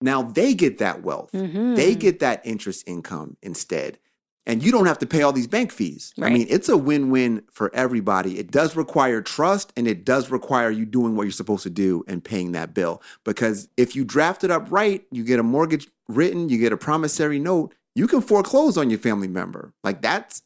Now 0.00 0.22
they 0.22 0.54
get 0.54 0.78
that 0.78 1.02
wealth. 1.02 1.32
Mhm. 1.32 1.76
They 1.76 1.94
get 1.94 2.18
that 2.20 2.40
interest 2.44 2.84
income 2.86 3.36
instead. 3.42 3.98
And 4.46 4.62
you 4.62 4.70
don't 4.70 4.84
have 4.84 4.98
to 4.98 5.06
pay 5.06 5.22
all 5.22 5.32
these 5.32 5.46
bank 5.46 5.72
fees. 5.72 6.12
I 6.20 6.28
mean, 6.28 6.46
it's 6.50 6.68
a 6.68 6.76
win 6.76 7.08
win 7.08 7.44
for 7.50 7.74
everybody. 7.74 8.38
It 8.38 8.50
does 8.50 8.76
require 8.76 9.22
trust 9.22 9.72
and 9.74 9.88
it 9.88 10.04
does 10.04 10.30
require 10.30 10.70
you 10.70 10.84
doing 10.84 11.16
what 11.16 11.22
you're 11.22 11.32
supposed 11.32 11.62
to 11.62 11.70
do 11.70 12.04
and 12.06 12.22
paying 12.22 12.52
that 12.52 12.74
bill. 12.74 13.00
Because 13.24 13.68
if 13.78 13.96
you 13.96 14.04
draft 14.04 14.44
it 14.44 14.50
up 14.50 14.70
right, 14.70 15.06
you 15.10 15.24
get 15.24 15.38
a 15.38 15.42
mortgage 15.42 15.88
written, 16.08 16.50
you 16.50 16.58
get 16.58 16.74
a 16.74 16.76
promissory 16.76 17.38
note, 17.38 17.74
you 17.94 18.06
can 18.06 18.20
foreclose 18.20 18.76
on 18.76 18.90
your 18.90 18.98
family 18.98 19.28
member. 19.28 19.72
Like 19.82 20.02
that's 20.02 20.42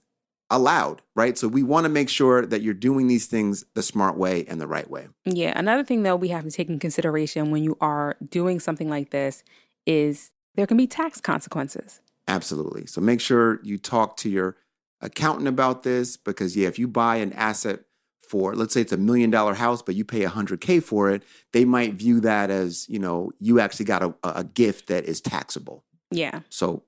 allowed, 0.50 1.02
right? 1.14 1.37
So 1.37 1.46
we 1.46 1.62
want 1.62 1.84
to 1.84 1.88
make 1.90 2.08
sure 2.08 2.46
that 2.46 2.62
you're 2.62 2.74
doing 2.74 3.06
these 3.06 3.26
things 3.26 3.64
the 3.74 3.82
smart 3.82 4.16
way 4.16 4.44
and 4.46 4.61
the 4.61 4.66
right 4.66 4.88
way. 4.88 5.08
Yeah. 5.24 5.52
Another 5.58 5.84
thing 5.84 6.02
though 6.02 6.16
we 6.16 6.28
have 6.28 6.44
to 6.44 6.50
take 6.50 6.68
in 6.68 6.78
consideration 6.78 7.50
when 7.50 7.62
you 7.62 7.76
are 7.80 8.16
doing 8.26 8.61
something 8.61 8.88
like 8.88 9.11
this 9.11 9.44
is 9.87 10.30
there 10.54 10.66
can 10.66 10.76
be 10.76 10.87
tax 10.87 11.20
consequences. 11.20 12.00
Absolutely. 12.26 12.87
So 12.87 13.00
make 13.00 13.20
sure 13.20 13.61
you 13.62 13.78
talk 13.78 14.16
to 14.18 14.28
your 14.28 14.56
accountant 15.00 15.48
about 15.48 15.82
this 15.82 16.16
because, 16.16 16.56
yeah, 16.56 16.68
if 16.68 16.78
you 16.78 16.88
buy 16.88 17.16
an 17.16 17.32
asset 17.34 17.80
for, 18.18 18.54
let's 18.54 18.74
say 18.74 18.82
it's 18.82 18.92
a 18.92 18.98
million 18.98 19.30
dollar 19.30 19.54
house, 19.54 19.82
but 19.82 19.94
you 19.94 20.04
pay 20.04 20.20
100K 20.22 20.82
for 20.82 21.11
it, 21.11 21.22
they 21.52 21.64
might 21.64 21.94
view 21.94 22.20
that 22.20 22.50
as, 22.50 22.88
you 22.88 22.98
know, 22.98 23.30
you 23.38 23.61
actually 23.61 23.87
got 23.87 24.02
a, 24.02 24.14
a 24.22 24.44
gift 24.44 24.88
that 24.88 25.04
is 25.04 25.20
taxable. 25.20 25.84
Yeah. 26.11 26.40
So 26.48 26.84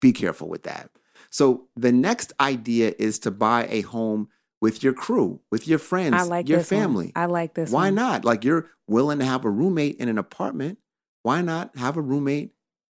be 0.00 0.12
careful 0.12 0.48
with 0.48 0.62
that. 0.62 0.90
So 1.34 1.66
the 1.74 1.90
next 1.90 2.32
idea 2.38 2.94
is 2.96 3.18
to 3.18 3.32
buy 3.32 3.66
a 3.68 3.80
home 3.80 4.28
with 4.60 4.84
your 4.84 4.92
crew, 4.92 5.40
with 5.50 5.66
your 5.66 5.80
friends, 5.80 6.14
I 6.14 6.22
like 6.22 6.48
your 6.48 6.58
this 6.58 6.70
one. 6.70 6.80
family. 6.80 7.12
I 7.16 7.26
like 7.26 7.54
this 7.54 7.72
Why 7.72 7.86
one. 7.86 7.96
not? 7.96 8.24
Like 8.24 8.44
you're 8.44 8.70
willing 8.86 9.18
to 9.18 9.24
have 9.24 9.44
a 9.44 9.50
roommate 9.50 9.96
in 9.96 10.08
an 10.08 10.16
apartment. 10.16 10.78
Why 11.24 11.42
not 11.42 11.76
have 11.76 11.96
a 11.96 12.00
roommate 12.00 12.52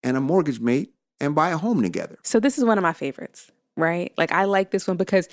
and 0.03 0.17
a 0.17 0.21
mortgage 0.21 0.59
mate 0.59 0.95
and 1.21 1.37
buy 1.37 1.51
a 1.51 1.57
home 1.57 1.81
together? 1.81 2.19
So 2.25 2.41
this 2.41 2.59
is 2.59 2.65
one 2.65 2.77
of 2.77 2.83
my 2.83 2.93
favorites, 2.93 3.53
right? 3.77 4.13
Like 4.19 4.33
I 4.33 4.47
like 4.47 4.73
this 4.73 4.89
one 4.89 4.97
because 4.97 5.29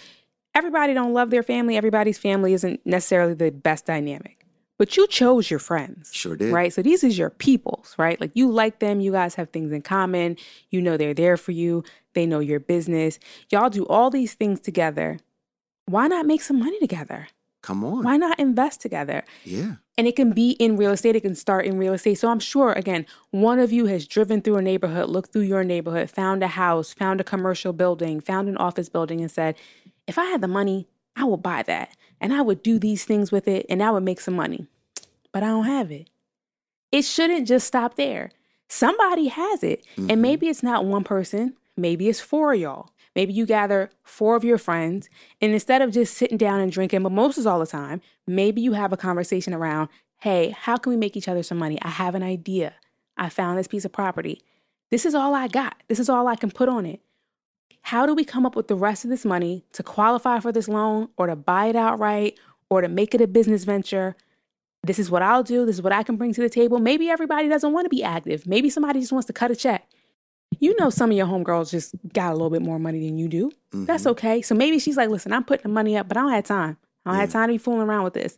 everybody 0.53 0.93
don't 0.93 1.15
love 1.15 1.31
their 1.31 1.41
family. 1.41 1.77
Everybody's 1.77 2.19
family 2.19 2.53
isn't 2.53 2.85
necessarily 2.85 3.33
the 3.33 3.49
best 3.49 3.87
dynamic. 3.87 4.41
But 4.81 4.97
you 4.97 5.05
chose 5.05 5.51
your 5.51 5.59
friends. 5.59 6.09
Sure 6.11 6.35
did. 6.35 6.51
Right? 6.51 6.73
So 6.73 6.81
these 6.81 7.03
is 7.03 7.15
your 7.15 7.29
peoples, 7.29 7.93
right? 7.99 8.19
Like 8.19 8.31
you 8.33 8.49
like 8.49 8.79
them, 8.79 8.99
you 8.99 9.11
guys 9.11 9.35
have 9.35 9.49
things 9.49 9.71
in 9.71 9.83
common. 9.83 10.37
You 10.71 10.81
know 10.81 10.97
they're 10.97 11.13
there 11.13 11.37
for 11.37 11.51
you. 11.51 11.83
They 12.13 12.25
know 12.25 12.39
your 12.39 12.59
business. 12.59 13.19
Y'all 13.49 13.69
do 13.69 13.85
all 13.87 14.09
these 14.09 14.33
things 14.33 14.59
together. 14.59 15.19
Why 15.85 16.07
not 16.07 16.25
make 16.25 16.41
some 16.41 16.59
money 16.59 16.79
together? 16.79 17.27
Come 17.61 17.83
on. 17.83 18.03
Why 18.03 18.17
not 18.17 18.39
invest 18.39 18.81
together? 18.81 19.23
Yeah. 19.43 19.75
And 19.97 20.07
it 20.07 20.15
can 20.15 20.31
be 20.31 20.51
in 20.51 20.77
real 20.77 20.91
estate, 20.91 21.15
it 21.15 21.21
can 21.21 21.35
start 21.35 21.65
in 21.65 21.77
real 21.77 21.93
estate. 21.93 22.15
So 22.15 22.29
I'm 22.29 22.39
sure, 22.39 22.71
again, 22.71 23.05
one 23.29 23.59
of 23.59 23.71
you 23.71 23.85
has 23.85 24.07
driven 24.07 24.41
through 24.41 24.55
a 24.55 24.61
neighborhood, 24.61 25.09
looked 25.09 25.31
through 25.31 25.43
your 25.43 25.63
neighborhood, 25.63 26.09
found 26.09 26.41
a 26.43 26.47
house, 26.47 26.91
found 26.93 27.21
a 27.21 27.23
commercial 27.23 27.71
building, 27.71 28.19
found 28.19 28.49
an 28.49 28.57
office 28.57 28.89
building, 28.89 29.21
and 29.21 29.29
said, 29.29 29.55
if 30.07 30.17
I 30.17 30.25
had 30.25 30.41
the 30.41 30.47
money, 30.47 30.87
I 31.15 31.25
would 31.25 31.43
buy 31.43 31.61
that. 31.63 31.95
And 32.19 32.33
I 32.33 32.41
would 32.41 32.63
do 32.63 32.79
these 32.79 33.05
things 33.05 33.31
with 33.31 33.47
it 33.47 33.65
and 33.69 33.83
I 33.83 33.91
would 33.91 34.03
make 34.03 34.21
some 34.21 34.35
money. 34.35 34.67
But 35.31 35.43
I 35.43 35.47
don't 35.47 35.65
have 35.65 35.91
it. 35.91 36.09
It 36.91 37.03
shouldn't 37.03 37.47
just 37.47 37.67
stop 37.67 37.95
there. 37.95 38.31
Somebody 38.69 39.27
has 39.27 39.63
it. 39.63 39.85
Mhm. 39.97 40.11
And 40.11 40.21
maybe 40.21 40.47
it's 40.47 40.63
not 40.63 40.85
one 40.85 41.03
person, 41.03 41.55
maybe 41.81 42.07
it's 42.07 42.21
four 42.21 42.53
of 42.53 42.59
y'all. 42.59 42.89
Maybe 43.15 43.33
you 43.33 43.45
gather 43.45 43.89
four 44.03 44.35
of 44.35 44.45
your 44.45 44.57
friends, 44.57 45.09
and 45.41 45.51
instead 45.51 45.81
of 45.81 45.91
just 45.91 46.15
sitting 46.15 46.37
down 46.37 46.61
and 46.61 46.71
drinking 46.71 47.01
mimosas 47.01 47.45
all 47.45 47.59
the 47.59 47.67
time, 47.67 48.01
maybe 48.25 48.61
you 48.61 48.73
have 48.73 48.93
a 48.93 48.97
conversation 48.97 49.53
around, 49.53 49.89
hey, 50.19 50.51
how 50.57 50.77
can 50.77 50.91
we 50.91 50.97
make 50.97 51.17
each 51.17 51.27
other 51.27 51.43
some 51.43 51.57
money? 51.57 51.77
I 51.81 51.89
have 51.89 52.15
an 52.15 52.23
idea. 52.23 52.75
I 53.17 53.27
found 53.27 53.59
this 53.59 53.67
piece 53.67 53.83
of 53.83 53.91
property. 53.91 54.41
This 54.91 55.05
is 55.05 55.13
all 55.13 55.35
I 55.35 55.47
got. 55.47 55.83
This 55.89 55.99
is 55.99 56.07
all 56.07 56.27
I 56.27 56.35
can 56.37 56.51
put 56.51 56.69
on 56.69 56.85
it. 56.85 57.01
How 57.81 58.05
do 58.05 58.13
we 58.13 58.23
come 58.23 58.45
up 58.45 58.55
with 58.55 58.67
the 58.67 58.75
rest 58.75 59.03
of 59.03 59.09
this 59.09 59.25
money 59.25 59.65
to 59.73 59.83
qualify 59.83 60.39
for 60.39 60.51
this 60.51 60.67
loan 60.67 61.09
or 61.17 61.27
to 61.27 61.35
buy 61.35 61.65
it 61.65 61.75
outright 61.75 62.39
or 62.69 62.81
to 62.81 62.87
make 62.87 63.13
it 63.13 63.21
a 63.21 63.27
business 63.27 63.63
venture? 63.63 64.15
This 64.83 64.99
is 64.99 65.11
what 65.11 65.21
I'll 65.21 65.43
do. 65.43 65.65
This 65.65 65.75
is 65.75 65.81
what 65.81 65.93
I 65.93 66.03
can 66.03 66.15
bring 66.15 66.33
to 66.33 66.41
the 66.41 66.49
table. 66.49 66.79
Maybe 66.79 67.09
everybody 67.09 67.49
doesn't 67.49 67.73
want 67.73 67.85
to 67.85 67.89
be 67.89 68.03
active. 68.03 68.47
Maybe 68.47 68.69
somebody 68.69 68.99
just 68.99 69.11
wants 69.11 69.27
to 69.27 69.33
cut 69.33 69.51
a 69.51 69.55
check. 69.55 69.87
You 70.61 70.75
know, 70.79 70.89
some 70.89 71.11
of 71.11 71.17
your 71.17 71.25
homegirls 71.25 71.71
just 71.71 71.95
got 72.13 72.29
a 72.29 72.33
little 72.33 72.49
bit 72.49 72.61
more 72.61 72.79
money 72.79 73.05
than 73.05 73.17
you 73.17 73.27
do. 73.27 73.49
Mm-hmm. 73.73 73.85
That's 73.85 74.05
okay. 74.05 74.41
So 74.41 74.55
maybe 74.55 74.79
she's 74.79 74.95
like, 74.95 75.09
listen, 75.09 75.33
I'm 75.33 75.43
putting 75.43 75.63
the 75.63 75.69
money 75.69 75.97
up, 75.97 76.07
but 76.07 76.15
I 76.15 76.21
don't 76.21 76.31
have 76.31 76.45
time. 76.45 76.77
I 77.05 77.11
don't 77.11 77.19
have 77.19 77.31
time 77.31 77.47
to 77.49 77.53
be 77.55 77.57
fooling 77.57 77.81
around 77.81 78.03
with 78.03 78.13
this. 78.13 78.37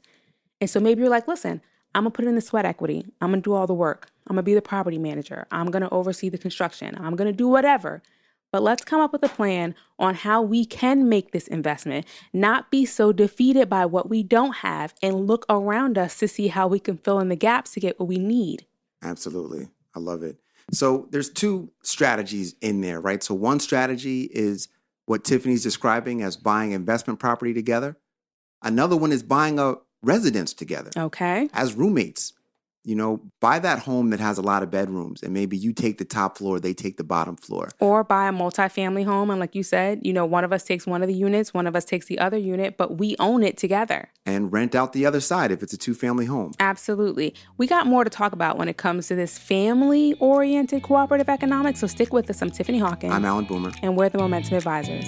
And 0.61 0.69
so 0.69 0.79
maybe 0.79 1.01
you're 1.01 1.09
like, 1.09 1.27
listen, 1.27 1.61
I'm 1.93 2.03
gonna 2.03 2.11
put 2.11 2.25
it 2.25 2.29
in 2.29 2.35
the 2.35 2.41
sweat 2.41 2.65
equity. 2.65 3.05
I'm 3.21 3.31
gonna 3.31 3.41
do 3.41 3.53
all 3.53 3.67
the 3.67 3.73
work. 3.73 4.09
I'm 4.25 4.35
gonna 4.35 4.43
be 4.43 4.53
the 4.53 4.61
property 4.61 4.97
manager. 4.97 5.45
I'm 5.51 5.69
gonna 5.69 5.89
oversee 5.91 6.29
the 6.29 6.37
construction. 6.37 6.97
I'm 6.97 7.15
gonna 7.15 7.33
do 7.33 7.47
whatever. 7.47 8.01
But 8.53 8.63
let's 8.63 8.85
come 8.85 9.01
up 9.01 9.11
with 9.11 9.23
a 9.23 9.29
plan 9.29 9.75
on 9.99 10.15
how 10.15 10.41
we 10.41 10.63
can 10.63 11.09
make 11.09 11.31
this 11.31 11.47
investment, 11.47 12.05
not 12.31 12.71
be 12.71 12.85
so 12.85 13.11
defeated 13.11 13.67
by 13.67 13.85
what 13.85 14.09
we 14.09 14.23
don't 14.23 14.57
have, 14.57 14.93
and 15.01 15.27
look 15.27 15.45
around 15.49 15.97
us 15.97 16.17
to 16.19 16.27
see 16.27 16.47
how 16.47 16.67
we 16.67 16.79
can 16.79 16.97
fill 16.97 17.19
in 17.19 17.29
the 17.29 17.35
gaps 17.35 17.71
to 17.71 17.79
get 17.79 17.99
what 17.99 18.07
we 18.07 18.17
need. 18.17 18.65
Absolutely. 19.01 19.67
I 19.95 19.99
love 19.99 20.23
it. 20.23 20.37
So 20.71 21.07
there's 21.11 21.29
two 21.29 21.71
strategies 21.83 22.55
in 22.61 22.81
there, 22.81 22.99
right? 23.01 23.21
So 23.23 23.33
one 23.35 23.59
strategy 23.59 24.23
is 24.31 24.67
what 25.05 25.23
Tiffany's 25.23 25.63
describing 25.63 26.21
as 26.21 26.37
buying 26.37 26.71
investment 26.71 27.19
property 27.19 27.53
together. 27.53 27.97
Another 28.61 28.95
one 28.95 29.11
is 29.11 29.23
buying 29.23 29.59
a 29.59 29.75
residence 30.01 30.53
together 30.53 30.91
Okay. 30.97 31.49
as 31.53 31.73
roommates. 31.73 32.33
You 32.85 32.95
know, 32.95 33.21
buy 33.39 33.59
that 33.59 33.79
home 33.79 34.09
that 34.09 34.19
has 34.19 34.37
a 34.37 34.41
lot 34.41 34.61
of 34.61 34.69
bedrooms 34.69 35.23
and 35.23 35.33
maybe 35.33 35.55
you 35.55 35.71
take 35.71 35.99
the 35.99 36.05
top 36.05 36.37
floor, 36.37 36.59
they 36.59 36.73
take 36.73 36.97
the 36.97 37.03
bottom 37.05 37.37
floor. 37.37 37.69
Or 37.79 38.03
buy 38.03 38.27
a 38.27 38.31
multifamily 38.33 39.05
home. 39.05 39.29
And 39.29 39.39
like 39.39 39.55
you 39.55 39.63
said, 39.63 40.01
you 40.03 40.11
know, 40.11 40.25
one 40.25 40.43
of 40.43 40.51
us 40.51 40.63
takes 40.63 40.85
one 40.85 41.01
of 41.01 41.07
the 41.07 41.13
units, 41.13 41.53
one 41.53 41.65
of 41.65 41.77
us 41.77 41.85
takes 41.85 42.07
the 42.07 42.19
other 42.19 42.37
unit, 42.37 42.75
but 42.77 42.97
we 42.97 43.15
own 43.19 43.41
it 43.41 43.57
together. 43.57 44.09
and 44.25 44.51
rent 44.51 44.75
out 44.75 44.91
the 44.93 45.05
other 45.05 45.21
side 45.21 45.49
if 45.51 45.63
it's 45.63 45.71
a 45.73 45.77
two 45.77 45.93
family 45.93 46.25
home. 46.25 46.51
Absolutely. 46.59 47.33
We 47.57 47.67
got 47.67 47.87
more 47.87 48.03
to 48.03 48.09
talk 48.09 48.33
about 48.33 48.57
when 48.57 48.67
it 48.67 48.75
comes 48.77 49.07
to 49.07 49.15
this 49.15 49.37
family 49.37 50.15
oriented 50.19 50.83
cooperative 50.83 51.29
economics. 51.29 51.79
So 51.79 51.87
stick 51.87 52.11
with 52.11 52.29
us. 52.29 52.41
I'm 52.41 52.49
Tiffany 52.51 52.79
Hawkins. 52.79 53.13
I'm 53.13 53.23
Alan 53.23 53.45
Boomer. 53.45 53.71
and 53.81 53.95
we're 53.95 54.09
the 54.09 54.17
Momentum 54.17 54.57
Advisors. 54.57 55.05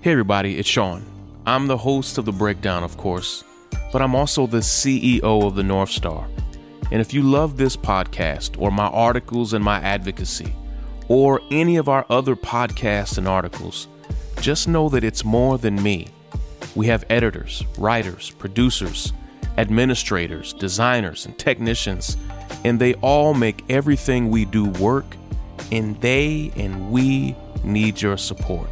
Hey, 0.00 0.12
everybody, 0.12 0.58
it's 0.58 0.68
Shaun. 0.68 1.04
I'm 1.44 1.66
the 1.66 1.76
host 1.76 2.18
of 2.18 2.24
The 2.24 2.30
Breakdown, 2.30 2.84
of 2.84 2.96
course, 2.96 3.42
but 3.92 4.00
I'm 4.00 4.14
also 4.14 4.46
the 4.46 4.58
CEO 4.58 5.44
of 5.44 5.56
the 5.56 5.64
North 5.64 5.90
Star. 5.90 6.28
And 6.92 7.00
if 7.00 7.12
you 7.12 7.22
love 7.22 7.56
this 7.56 7.76
podcast, 7.76 8.62
or 8.62 8.70
my 8.70 8.86
articles 8.86 9.54
and 9.54 9.64
my 9.64 9.80
advocacy, 9.80 10.54
or 11.08 11.40
any 11.50 11.78
of 11.78 11.88
our 11.88 12.06
other 12.10 12.36
podcasts 12.36 13.18
and 13.18 13.26
articles, 13.26 13.88
just 14.40 14.68
know 14.68 14.88
that 14.88 15.02
it's 15.02 15.24
more 15.24 15.58
than 15.58 15.82
me. 15.82 16.06
We 16.76 16.86
have 16.86 17.04
editors, 17.10 17.64
writers, 17.76 18.30
producers, 18.30 19.12
administrators, 19.56 20.52
designers, 20.52 21.26
and 21.26 21.36
technicians, 21.36 22.16
and 22.64 22.78
they 22.78 22.94
all 22.94 23.34
make 23.34 23.64
everything 23.68 24.30
we 24.30 24.44
do 24.44 24.66
work, 24.66 25.16
and 25.72 26.00
they 26.00 26.52
and 26.54 26.92
we 26.92 27.34
need 27.64 28.00
your 28.00 28.16
support. 28.16 28.70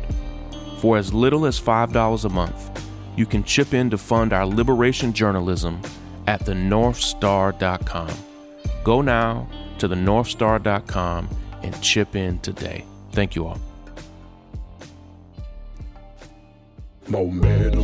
For 0.77 0.97
as 0.97 1.13
little 1.13 1.47
as 1.47 1.61
$5 1.61 2.25
a 2.25 2.29
month, 2.29 2.87
you 3.17 3.27
can 3.27 3.43
chip 3.45 3.73
in 3.73 3.91
to 3.91 3.99
fund 3.99 4.33
our 4.33 4.47
liberation 4.47 5.13
journalism 5.13 5.81
at 6.27 6.41
thenorthstar.com. 6.43 8.11
Go 8.85 9.01
now 9.01 9.49
to 9.79 9.89
thenorthstar.com 9.89 11.29
and 11.63 11.83
chip 11.83 12.15
in 12.15 12.39
today. 12.41 12.85
Thank 13.13 13.35
you 13.35 13.47
all. 13.47 13.59
Momentum. 17.09 17.83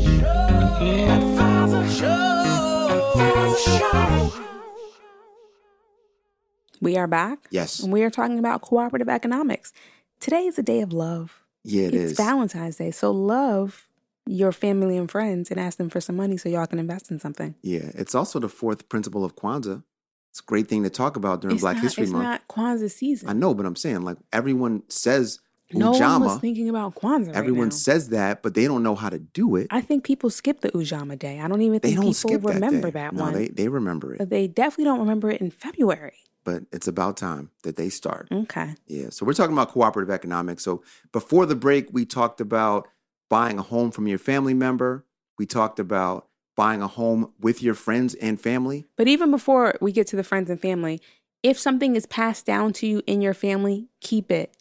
We 6.81 6.97
are 6.97 7.07
back. 7.07 7.39
Yes. 7.51 7.79
And 7.81 7.93
we 7.93 8.03
are 8.03 8.11
talking 8.11 8.41
about 8.41 8.61
cooperative 8.61 9.09
economics. 9.09 9.73
Today 10.19 10.47
is 10.47 10.59
a 10.59 10.63
day 10.63 10.81
of 10.81 10.93
love. 10.93 11.42
Yeah, 11.65 11.87
it 11.87 11.95
it's 11.95 12.13
is. 12.13 12.17
Valentine's 12.17 12.77
Day. 12.77 12.91
So 12.91 13.11
love 13.11 13.89
your 14.27 14.53
family 14.53 14.97
and 14.97 15.11
friends 15.11 15.51
and 15.51 15.59
ask 15.59 15.79
them 15.79 15.91
for 15.91 16.01
some 16.01 16.17
money 16.17 16.37
so 16.37 16.49
y'all 16.49 16.67
can 16.67 16.79
invest 16.79 17.11
in 17.11 17.19
something. 17.19 17.55
Yeah, 17.63 17.91
it's 17.95 18.15
also 18.15 18.39
the 18.39 18.49
fourth 18.49 18.89
principle 18.89 19.25
of 19.25 19.37
Kwanzaa. 19.37 19.83
It's 20.31 20.41
a 20.41 20.45
great 20.45 20.69
thing 20.69 20.83
to 20.85 20.91
talk 20.91 21.17
about 21.17 21.41
during 21.43 21.57
it's 21.57 21.63
Black 21.63 21.77
not, 21.77 21.83
History 21.83 22.05
it's 22.05 22.13
Month. 22.13 22.25
not 22.25 22.49
Kwanzaa 22.49 22.91
season. 22.91 23.29
I 23.29 23.33
know, 23.33 23.53
but 23.55 23.67
I'm 23.67 23.77
saying 23.77 24.03
like 24.03 24.17
everyone 24.33 24.83
says 24.89 25.41
no 25.75 25.93
one 25.93 26.21
was 26.23 26.39
thinking 26.39 26.69
about 26.69 26.95
Kwanzaa. 26.95 27.29
right 27.29 27.37
everyone 27.37 27.69
now. 27.69 27.75
says 27.75 28.09
that, 28.11 28.43
but 28.43 28.55
they 28.55 28.67
don't 28.67 28.83
know 28.83 28.95
how 28.95 29.09
to 29.09 29.19
do 29.19 29.57
it. 29.57 29.67
I 29.71 29.81
think 29.81 30.05
people 30.05 30.31
skip 30.31 30.61
the 30.61 30.71
Ujamaa 30.71 31.19
Day. 31.19 31.41
I 31.41 31.49
don't 31.49 31.61
even 31.63 31.81
they 31.83 31.95
think 31.95 32.01
don't 32.01 32.15
people 32.31 32.51
remember 32.53 32.91
that, 32.91 32.93
that, 32.93 33.15
day. 33.15 33.21
one. 33.23 33.33
They 33.35 33.49
they 33.49 33.69
remember 33.69 34.15
it. 34.15 34.19
but 34.19 34.31
they 34.31 34.47
definitely 34.47 34.85
don't 34.85 35.01
remember 35.01 35.31
it 35.31 35.41
in 35.41 35.51
February. 35.51 36.15
But 36.45 36.65
it's 36.73 36.89
about 36.89 37.17
time 37.17 37.51
that 37.63 37.77
they 37.77 37.89
start. 37.89 38.29
Okay. 38.33 38.75
Yeah. 38.87 39.11
So 39.11 39.25
we're 39.25 39.35
talking 39.35 39.53
about 39.53 39.71
cooperative 39.71 40.13
economics. 40.13 40.65
So 40.65 40.83
before 41.13 41.47
the 41.47 41.55
break, 41.55 41.89
we 41.93 42.05
talked 42.05 42.41
about 42.41 42.89
buying 43.31 43.59
a 43.59 43.63
home 43.63 43.91
from 43.91 44.09
your 44.09 44.19
family 44.19 44.55
member. 44.55 45.05
We 45.39 45.47
talked 45.47 45.79
about 45.79 46.27
buying 46.57 46.83
a 46.83 46.89
home 46.89 47.33
with 47.41 47.63
your 47.63 47.75
friends 47.75 48.15
and 48.17 48.41
family. 48.41 48.87
But 48.97 49.09
even 49.09 49.31
before 49.31 49.75
we 49.81 49.93
get 49.93 50.07
to 50.09 50.17
the 50.17 50.25
friends 50.25 50.51
and 50.51 50.61
family, 50.61 51.01
if 51.43 51.59
something 51.59 51.97
is 51.97 52.07
passed 52.07 52.47
down 52.47 52.73
to 52.75 52.87
you 52.87 53.03
in 53.07 53.23
your 53.23 53.35
family, 53.35 53.89
keep 54.01 54.31
it. 54.31 54.57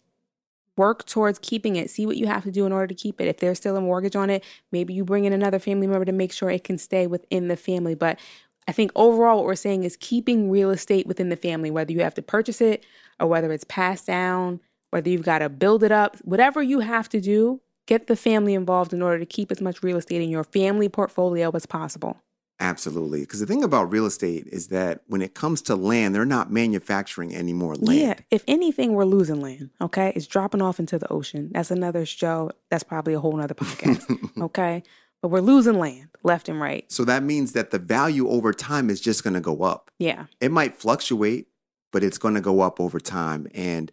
Work 0.76 1.04
towards 1.04 1.38
keeping 1.38 1.76
it. 1.76 1.90
See 1.90 2.06
what 2.06 2.16
you 2.16 2.26
have 2.26 2.44
to 2.44 2.50
do 2.50 2.64
in 2.64 2.72
order 2.72 2.86
to 2.86 2.94
keep 2.94 3.20
it. 3.20 3.28
If 3.28 3.38
there's 3.38 3.58
still 3.58 3.76
a 3.76 3.80
mortgage 3.80 4.16
on 4.16 4.30
it, 4.30 4.42
maybe 4.70 4.94
you 4.94 5.04
bring 5.04 5.24
in 5.24 5.32
another 5.32 5.58
family 5.58 5.86
member 5.86 6.06
to 6.06 6.12
make 6.12 6.32
sure 6.32 6.48
it 6.48 6.64
can 6.64 6.78
stay 6.78 7.06
within 7.06 7.48
the 7.48 7.56
family. 7.56 7.94
But 7.94 8.18
I 8.68 8.72
think 8.72 8.92
overall, 8.94 9.36
what 9.36 9.46
we're 9.46 9.54
saying 9.54 9.84
is 9.84 9.96
keeping 9.96 10.50
real 10.50 10.70
estate 10.70 11.06
within 11.06 11.28
the 11.28 11.36
family, 11.36 11.70
whether 11.70 11.92
you 11.92 12.00
have 12.00 12.14
to 12.14 12.22
purchase 12.22 12.60
it 12.60 12.84
or 13.18 13.26
whether 13.26 13.52
it's 13.52 13.64
passed 13.64 14.06
down, 14.06 14.60
whether 14.90 15.08
you've 15.08 15.24
got 15.24 15.38
to 15.38 15.48
build 15.48 15.82
it 15.82 15.92
up, 15.92 16.16
whatever 16.24 16.62
you 16.62 16.80
have 16.80 17.08
to 17.10 17.20
do, 17.20 17.60
get 17.86 18.06
the 18.06 18.16
family 18.16 18.54
involved 18.54 18.92
in 18.92 19.02
order 19.02 19.18
to 19.18 19.26
keep 19.26 19.50
as 19.50 19.60
much 19.60 19.82
real 19.82 19.96
estate 19.96 20.22
in 20.22 20.30
your 20.30 20.44
family 20.44 20.88
portfolio 20.88 21.50
as 21.54 21.66
possible. 21.66 22.20
Absolutely. 22.60 23.22
Because 23.22 23.40
the 23.40 23.46
thing 23.46 23.64
about 23.64 23.90
real 23.90 24.06
estate 24.06 24.46
is 24.52 24.68
that 24.68 25.02
when 25.08 25.20
it 25.20 25.34
comes 25.34 25.62
to 25.62 25.74
land, 25.74 26.14
they're 26.14 26.24
not 26.24 26.52
manufacturing 26.52 27.34
any 27.34 27.52
more 27.52 27.74
land. 27.74 27.98
Yeah. 27.98 28.14
If 28.30 28.44
anything, 28.46 28.92
we're 28.92 29.04
losing 29.04 29.40
land. 29.40 29.70
Okay. 29.80 30.12
It's 30.14 30.28
dropping 30.28 30.62
off 30.62 30.78
into 30.78 30.96
the 30.96 31.10
ocean. 31.10 31.50
That's 31.52 31.72
another 31.72 32.06
show. 32.06 32.52
That's 32.70 32.84
probably 32.84 33.14
a 33.14 33.20
whole 33.20 33.36
nother 33.36 33.54
podcast. 33.54 34.40
okay. 34.42 34.84
But 35.22 35.28
we're 35.28 35.40
losing 35.40 35.78
land 35.78 36.08
left 36.24 36.48
and 36.48 36.60
right. 36.60 36.90
So 36.90 37.04
that 37.04 37.22
means 37.22 37.52
that 37.52 37.70
the 37.70 37.78
value 37.78 38.28
over 38.28 38.52
time 38.52 38.90
is 38.90 39.00
just 39.00 39.24
going 39.24 39.34
to 39.34 39.40
go 39.40 39.62
up. 39.62 39.90
Yeah. 39.98 40.26
It 40.40 40.50
might 40.50 40.76
fluctuate, 40.76 41.46
but 41.92 42.02
it's 42.02 42.18
going 42.18 42.34
to 42.34 42.40
go 42.40 42.60
up 42.60 42.80
over 42.80 43.00
time. 43.00 43.46
And 43.54 43.92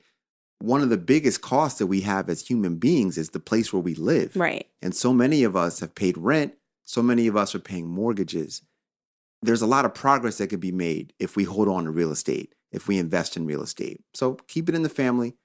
one 0.59 0.81
of 0.81 0.89
the 0.89 0.97
biggest 0.97 1.41
costs 1.41 1.79
that 1.79 1.87
we 1.87 2.01
have 2.01 2.29
as 2.29 2.47
human 2.47 2.77
beings 2.77 3.17
is 3.17 3.29
the 3.29 3.39
place 3.39 3.71
where 3.71 3.81
we 3.81 3.95
live. 3.95 4.35
Right. 4.35 4.67
And 4.81 4.95
so 4.95 5.13
many 5.13 5.43
of 5.43 5.55
us 5.55 5.79
have 5.79 5.95
paid 5.95 6.17
rent. 6.17 6.55
So 6.83 7.01
many 7.03 7.27
of 7.27 7.37
us 7.37 7.53
are 7.53 7.59
paying 7.59 7.87
mortgages. 7.87 8.63
There's 9.41 9.61
a 9.61 9.67
lot 9.67 9.85
of 9.85 9.93
progress 9.93 10.39
that 10.39 10.47
could 10.47 10.59
be 10.59 10.71
made 10.71 11.13
if 11.19 11.35
we 11.35 11.45
hold 11.45 11.69
on 11.69 11.85
to 11.85 11.91
real 11.91 12.11
estate, 12.11 12.55
if 12.71 12.87
we 12.87 12.97
invest 12.97 13.37
in 13.37 13.45
real 13.45 13.61
estate. 13.61 14.01
So 14.13 14.33
keep 14.47 14.67
it 14.67 14.75
in 14.75 14.83
the 14.83 14.89
family, 14.89 15.35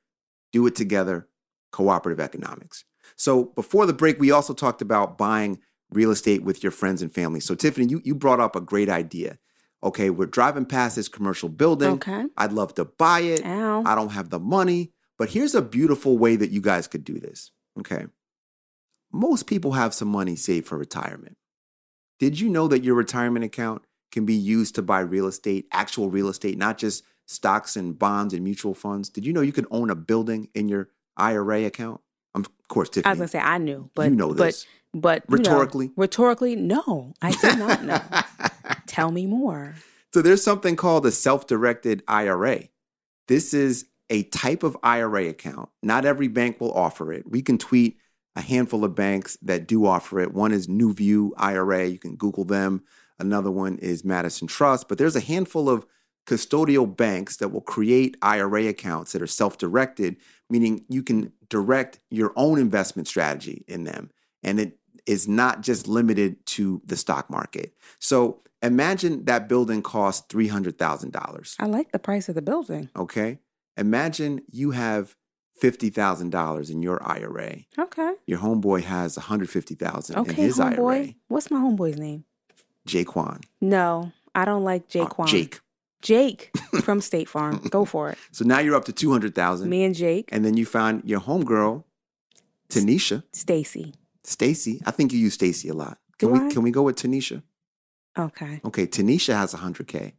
do 0.52 0.66
it 0.66 0.74
together, 0.74 1.28
cooperative 1.70 2.18
economics. 2.18 2.84
So 3.16 3.44
before 3.44 3.86
the 3.86 3.92
break, 3.92 4.18
we 4.18 4.30
also 4.30 4.54
talked 4.54 4.82
about 4.82 5.18
buying 5.18 5.60
real 5.94 6.10
estate 6.10 6.42
with 6.42 6.62
your 6.62 6.72
friends 6.72 7.02
and 7.02 7.12
family. 7.12 7.40
So 7.40 7.54
Tiffany, 7.54 7.86
you, 7.86 8.00
you 8.04 8.14
brought 8.14 8.40
up 8.40 8.56
a 8.56 8.60
great 8.60 8.88
idea. 8.88 9.38
Okay, 9.82 10.10
we're 10.10 10.26
driving 10.26 10.64
past 10.64 10.96
this 10.96 11.08
commercial 11.08 11.48
building. 11.48 11.92
Okay. 11.92 12.24
I'd 12.36 12.52
love 12.52 12.74
to 12.74 12.84
buy 12.84 13.20
it. 13.20 13.44
Ow. 13.44 13.82
I 13.84 13.94
don't 13.94 14.10
have 14.10 14.30
the 14.30 14.40
money, 14.40 14.92
but 15.18 15.30
here's 15.30 15.54
a 15.54 15.62
beautiful 15.62 16.16
way 16.16 16.36
that 16.36 16.50
you 16.50 16.60
guys 16.60 16.86
could 16.86 17.04
do 17.04 17.18
this. 17.18 17.50
Okay. 17.78 18.06
Most 19.12 19.46
people 19.46 19.72
have 19.72 19.94
some 19.94 20.08
money 20.08 20.36
saved 20.36 20.66
for 20.66 20.78
retirement. 20.78 21.36
Did 22.18 22.40
you 22.40 22.48
know 22.48 22.66
that 22.68 22.82
your 22.82 22.94
retirement 22.94 23.44
account 23.44 23.82
can 24.10 24.24
be 24.24 24.34
used 24.34 24.74
to 24.76 24.82
buy 24.82 25.00
real 25.00 25.26
estate, 25.26 25.66
actual 25.72 26.08
real 26.08 26.28
estate, 26.28 26.56
not 26.56 26.78
just 26.78 27.04
stocks 27.26 27.76
and 27.76 27.98
bonds 27.98 28.32
and 28.32 28.42
mutual 28.42 28.74
funds? 28.74 29.08
Did 29.08 29.26
you 29.26 29.32
know 29.32 29.40
you 29.40 29.52
could 29.52 29.66
own 29.70 29.90
a 29.90 29.94
building 29.94 30.48
in 30.54 30.68
your 30.68 30.88
IRA 31.16 31.64
account? 31.64 32.00
Um, 32.34 32.42
of 32.42 32.68
course, 32.68 32.88
Tiffany. 32.88 33.06
I 33.08 33.10
was 33.10 33.18
gonna 33.18 33.28
say 33.28 33.38
I 33.38 33.58
knew, 33.58 33.90
but 33.94 34.10
you 34.10 34.16
know 34.16 34.32
this. 34.32 34.66
but 34.92 35.22
but 35.26 35.38
you 35.38 35.44
know, 35.44 35.50
Rhetorically? 35.50 35.90
rhetorically, 35.96 36.56
no, 36.56 37.14
I 37.22 37.32
did 37.32 37.58
not 37.58 37.84
know. 37.84 38.00
Tell 38.86 39.10
me 39.10 39.26
more. 39.26 39.74
So 40.12 40.22
there's 40.22 40.42
something 40.44 40.76
called 40.76 41.04
a 41.06 41.10
self-directed 41.10 42.02
IRA. 42.06 42.68
This 43.26 43.52
is 43.52 43.86
a 44.10 44.22
type 44.24 44.62
of 44.62 44.76
IRA 44.82 45.28
account. 45.28 45.70
Not 45.82 46.04
every 46.04 46.28
bank 46.28 46.60
will 46.60 46.72
offer 46.72 47.12
it. 47.12 47.28
We 47.28 47.42
can 47.42 47.58
tweet 47.58 47.98
a 48.36 48.40
handful 48.40 48.84
of 48.84 48.94
banks 48.94 49.36
that 49.42 49.66
do 49.66 49.86
offer 49.86 50.20
it. 50.20 50.32
One 50.32 50.52
is 50.52 50.66
NuView 50.68 51.30
IRA. 51.36 51.86
You 51.86 51.98
can 51.98 52.16
Google 52.16 52.44
them. 52.44 52.82
Another 53.18 53.50
one 53.50 53.78
is 53.78 54.04
Madison 54.04 54.46
Trust. 54.46 54.88
But 54.88 54.98
there's 54.98 55.16
a 55.16 55.20
handful 55.20 55.68
of 55.68 55.86
custodial 56.26 56.96
banks 56.96 57.36
that 57.38 57.48
will 57.48 57.60
create 57.60 58.16
IRA 58.22 58.66
accounts 58.66 59.12
that 59.12 59.22
are 59.22 59.26
self-directed, 59.26 60.16
meaning 60.48 60.84
you 60.88 61.02
can 61.02 61.32
direct 61.54 62.00
your 62.10 62.32
own 62.34 62.58
investment 62.58 63.06
strategy 63.06 63.64
in 63.68 63.84
them. 63.84 64.10
And 64.42 64.58
it 64.58 64.76
is 65.06 65.28
not 65.28 65.60
just 65.60 65.86
limited 65.86 66.44
to 66.46 66.82
the 66.84 66.96
stock 66.96 67.30
market. 67.30 67.74
So 68.00 68.40
imagine 68.60 69.24
that 69.26 69.48
building 69.48 69.80
costs 69.82 70.26
$300,000. 70.34 71.54
I 71.60 71.66
like 71.66 71.92
the 71.92 72.00
price 72.00 72.28
of 72.28 72.34
the 72.34 72.42
building. 72.42 72.90
Okay. 72.96 73.38
Imagine 73.76 74.40
you 74.50 74.72
have 74.72 75.14
$50,000 75.62 76.70
in 76.70 76.82
your 76.82 77.00
IRA. 77.06 77.58
Okay. 77.78 78.14
Your 78.26 78.40
homeboy 78.40 78.82
has 78.82 79.16
150,000 79.16 80.16
in 80.28 80.34
his 80.34 80.58
homeboy. 80.58 80.78
IRA. 81.06 81.14
What's 81.28 81.50
my 81.52 81.58
homeboy's 81.60 81.98
name? 81.98 82.24
Jaquan. 82.88 83.44
No, 83.60 84.10
I 84.34 84.44
don't 84.44 84.64
like 84.64 84.82
Uh, 84.94 85.06
Jaquan. 85.06 85.26
Jake. 85.28 85.60
Jake 86.04 86.50
from 86.82 87.00
State 87.00 87.28
Farm. 87.28 87.60
Go 87.70 87.84
for 87.94 88.10
it. 88.10 88.18
So 88.30 88.44
now 88.44 88.60
you're 88.60 88.76
up 88.76 88.84
to 88.84 88.92
200,000. 88.92 89.68
Me 89.68 89.82
and 89.82 89.94
Jake, 89.94 90.28
And 90.30 90.44
then 90.44 90.56
you 90.56 90.64
found 90.66 91.02
your 91.04 91.20
homegirl, 91.20 91.82
Tanisha, 92.68 93.24
Stacy. 93.32 93.94
Stacy. 94.22 94.80
I 94.86 94.90
think 94.90 95.12
you 95.12 95.18
use 95.18 95.34
Stacy 95.34 95.68
a 95.68 95.74
lot. 95.74 95.98
Can 96.18 96.28
Do 96.28 96.34
we 96.40 96.46
I? 96.46 96.52
can 96.52 96.62
we 96.62 96.70
go 96.70 96.82
with 96.82 96.96
Tanisha? 96.96 97.42
Okay. 98.18 98.60
Okay, 98.64 98.86
Tanisha 98.86 99.34
has 99.34 99.52
100K, 99.54 100.12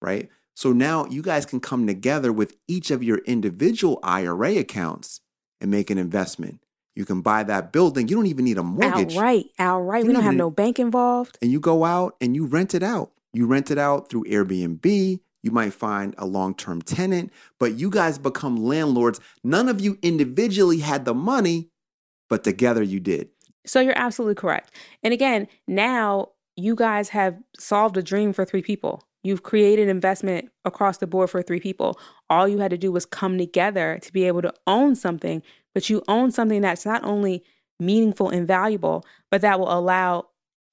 right? 0.00 0.28
So 0.54 0.72
now 0.72 1.06
you 1.06 1.22
guys 1.22 1.44
can 1.46 1.60
come 1.60 1.86
together 1.86 2.32
with 2.32 2.56
each 2.68 2.90
of 2.90 3.02
your 3.02 3.18
individual 3.18 3.98
IRA 4.02 4.56
accounts 4.58 5.20
and 5.60 5.70
make 5.70 5.90
an 5.90 5.98
investment. 5.98 6.60
You 6.94 7.04
can 7.04 7.20
buy 7.22 7.42
that 7.44 7.72
building. 7.72 8.08
You 8.08 8.16
don't 8.16 8.26
even 8.26 8.44
need 8.44 8.58
a 8.58 8.62
mortgage. 8.62 9.14
Outright. 9.16 9.46
Outright. 9.58 10.02
You 10.02 10.08
We 10.08 10.12
don't 10.14 10.22
have 10.22 10.32
even- 10.32 10.38
no 10.38 10.50
bank 10.50 10.78
involved. 10.78 11.38
And 11.40 11.50
you 11.50 11.58
go 11.60 11.84
out 11.84 12.16
and 12.20 12.34
you 12.36 12.44
rent 12.46 12.74
it 12.74 12.82
out. 12.82 13.12
You 13.32 13.46
rent 13.46 13.70
it 13.70 13.78
out 13.78 14.10
through 14.10 14.24
Airbnb. 14.24 15.20
You 15.42 15.50
might 15.50 15.74
find 15.74 16.14
a 16.18 16.26
long 16.26 16.54
term 16.54 16.82
tenant, 16.82 17.32
but 17.58 17.74
you 17.74 17.90
guys 17.90 18.18
become 18.18 18.56
landlords. 18.56 19.20
None 19.42 19.68
of 19.68 19.80
you 19.80 19.98
individually 20.02 20.78
had 20.78 21.04
the 21.04 21.14
money, 21.14 21.70
but 22.28 22.44
together 22.44 22.82
you 22.82 23.00
did. 23.00 23.28
So 23.66 23.80
you're 23.80 23.98
absolutely 23.98 24.34
correct. 24.36 24.74
And 25.02 25.12
again, 25.12 25.48
now 25.66 26.30
you 26.56 26.74
guys 26.74 27.10
have 27.10 27.36
solved 27.58 27.96
a 27.96 28.02
dream 28.02 28.32
for 28.32 28.44
three 28.44 28.62
people. 28.62 29.02
You've 29.24 29.42
created 29.42 29.88
investment 29.88 30.50
across 30.64 30.98
the 30.98 31.06
board 31.06 31.30
for 31.30 31.42
three 31.42 31.60
people. 31.60 31.98
All 32.28 32.48
you 32.48 32.58
had 32.58 32.70
to 32.72 32.78
do 32.78 32.90
was 32.90 33.06
come 33.06 33.38
together 33.38 33.98
to 34.02 34.12
be 34.12 34.24
able 34.24 34.42
to 34.42 34.52
own 34.66 34.96
something, 34.96 35.42
but 35.74 35.88
you 35.88 36.02
own 36.08 36.32
something 36.32 36.60
that's 36.60 36.84
not 36.84 37.04
only 37.04 37.44
meaningful 37.78 38.30
and 38.30 38.46
valuable, 38.46 39.04
but 39.30 39.40
that 39.40 39.60
will 39.60 39.72
allow 39.72 40.26